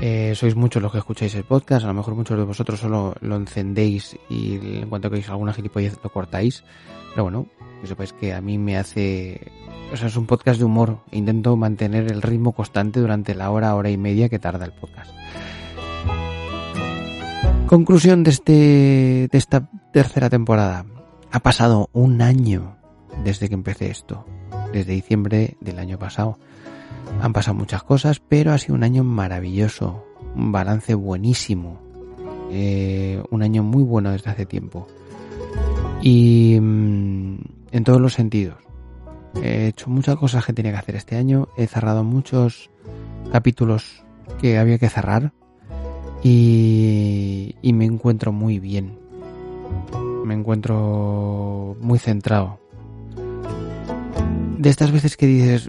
Eh, 0.00 0.32
sois 0.34 0.56
muchos 0.56 0.82
los 0.82 0.92
que 0.92 0.98
escucháis 0.98 1.34
el 1.34 1.44
podcast, 1.44 1.84
a 1.84 1.88
lo 1.88 1.94
mejor 1.94 2.14
muchos 2.14 2.38
de 2.38 2.44
vosotros 2.44 2.80
solo 2.80 3.14
lo 3.20 3.36
encendéis 3.36 4.16
y 4.28 4.78
en 4.80 4.88
cuanto 4.88 5.08
que 5.08 5.16
veis 5.16 5.28
alguna 5.28 5.52
gilipollez 5.52 5.98
lo 6.02 6.10
cortáis, 6.10 6.64
pero 7.10 7.24
bueno, 7.24 7.46
que 7.80 7.86
sepáis 7.86 8.12
que 8.12 8.32
a 8.32 8.40
mí 8.40 8.58
me 8.58 8.76
hace... 8.76 9.52
O 9.92 9.96
sea, 9.96 10.08
es 10.08 10.16
un 10.16 10.26
podcast 10.26 10.58
de 10.58 10.64
humor, 10.64 11.00
intento 11.12 11.56
mantener 11.56 12.10
el 12.10 12.22
ritmo 12.22 12.52
constante 12.52 13.00
durante 13.00 13.34
la 13.34 13.50
hora, 13.50 13.74
hora 13.74 13.90
y 13.90 13.96
media 13.96 14.28
que 14.28 14.38
tarda 14.38 14.64
el 14.64 14.72
podcast. 14.72 15.12
Conclusión 17.66 18.24
de, 18.24 18.30
este, 18.30 18.52
de 19.30 19.38
esta 19.38 19.68
tercera 19.92 20.28
temporada. 20.30 20.86
Ha 21.30 21.40
pasado 21.40 21.88
un 21.92 22.22
año 22.22 22.76
desde 23.22 23.48
que 23.48 23.54
empecé 23.54 23.90
esto, 23.90 24.26
desde 24.74 24.92
diciembre 24.92 25.56
del 25.60 25.78
año 25.78 25.98
pasado. 25.98 26.38
Han 27.20 27.32
pasado 27.32 27.54
muchas 27.54 27.82
cosas, 27.84 28.20
pero 28.20 28.52
ha 28.52 28.58
sido 28.58 28.74
un 28.74 28.82
año 28.82 29.04
maravilloso, 29.04 30.04
un 30.34 30.50
balance 30.50 30.94
buenísimo, 30.94 31.80
eh, 32.50 33.22
un 33.30 33.42
año 33.42 33.62
muy 33.62 33.84
bueno 33.84 34.10
desde 34.10 34.30
hace 34.30 34.46
tiempo. 34.46 34.88
Y 36.02 36.58
mm, 36.60 37.36
en 37.70 37.84
todos 37.84 38.00
los 38.00 38.14
sentidos. 38.14 38.56
He 39.42 39.68
hecho 39.68 39.90
muchas 39.90 40.16
cosas 40.16 40.44
que 40.44 40.52
tenía 40.52 40.72
que 40.72 40.78
hacer 40.78 40.96
este 40.96 41.16
año, 41.16 41.48
he 41.56 41.66
cerrado 41.66 42.04
muchos 42.04 42.70
capítulos 43.32 44.04
que 44.40 44.58
había 44.58 44.78
que 44.78 44.88
cerrar 44.88 45.32
y, 46.22 47.56
y 47.62 47.72
me 47.72 47.84
encuentro 47.84 48.32
muy 48.32 48.58
bien. 48.58 48.98
Me 50.24 50.34
encuentro 50.34 51.76
muy 51.80 51.98
centrado. 51.98 52.63
De 54.64 54.70
estas 54.70 54.92
veces 54.92 55.18
que 55.18 55.26
dices, 55.26 55.68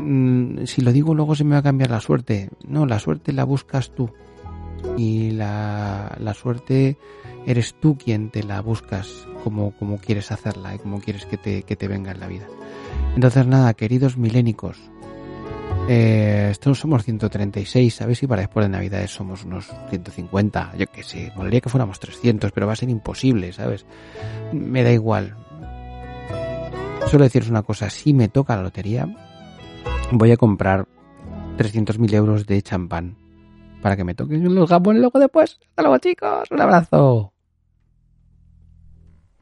mm, 0.00 0.64
si 0.64 0.80
lo 0.80 0.90
digo 0.90 1.14
luego 1.14 1.34
se 1.34 1.44
me 1.44 1.52
va 1.52 1.58
a 1.58 1.62
cambiar 1.62 1.90
la 1.90 2.00
suerte. 2.00 2.48
No, 2.66 2.86
la 2.86 2.98
suerte 2.98 3.30
la 3.34 3.44
buscas 3.44 3.94
tú. 3.94 4.10
Y 4.96 5.32
la, 5.32 6.16
la 6.18 6.32
suerte 6.32 6.96
eres 7.44 7.74
tú 7.78 7.98
quien 7.98 8.30
te 8.30 8.42
la 8.42 8.62
buscas 8.62 9.26
como, 9.42 9.72
como 9.72 9.98
quieres 9.98 10.32
hacerla 10.32 10.74
y 10.74 10.78
como 10.78 10.98
quieres 10.98 11.26
que 11.26 11.36
te, 11.36 11.62
que 11.64 11.76
te 11.76 11.86
venga 11.86 12.12
en 12.12 12.20
la 12.20 12.26
vida. 12.26 12.46
Entonces 13.16 13.46
nada, 13.46 13.74
queridos 13.74 14.16
milénicos, 14.16 14.78
eh, 15.86 16.48
estos 16.52 16.78
somos 16.78 17.04
136, 17.04 17.94
¿sabes? 17.94 18.22
Y 18.22 18.26
para 18.26 18.40
después 18.40 18.64
de 18.64 18.70
Navidades 18.70 19.10
somos 19.10 19.44
unos 19.44 19.70
150, 19.90 20.72
yo 20.78 20.86
qué 20.86 21.02
sé, 21.02 21.32
molaría 21.36 21.60
que 21.60 21.68
fuéramos 21.68 22.00
300, 22.00 22.50
pero 22.50 22.66
va 22.66 22.72
a 22.72 22.76
ser 22.76 22.88
imposible, 22.88 23.52
¿sabes? 23.52 23.84
Me 24.54 24.82
da 24.82 24.90
igual. 24.90 25.36
Solo 27.14 27.26
deciros 27.26 27.48
una 27.48 27.62
cosa, 27.62 27.90
si 27.90 28.12
me 28.12 28.26
toca 28.26 28.56
la 28.56 28.62
lotería, 28.62 29.06
voy 30.10 30.32
a 30.32 30.36
comprar 30.36 30.88
300.000 31.56 32.12
euros 32.12 32.44
de 32.44 32.60
champán 32.60 33.16
para 33.80 33.94
que 33.94 34.02
me 34.02 34.16
toquen 34.16 34.52
los 34.52 34.68
jamones 34.68 35.00
luego 35.00 35.20
después. 35.20 35.60
Hasta 35.68 35.82
luego 35.82 35.98
chicos, 35.98 36.50
un 36.50 36.60
abrazo. 36.60 37.33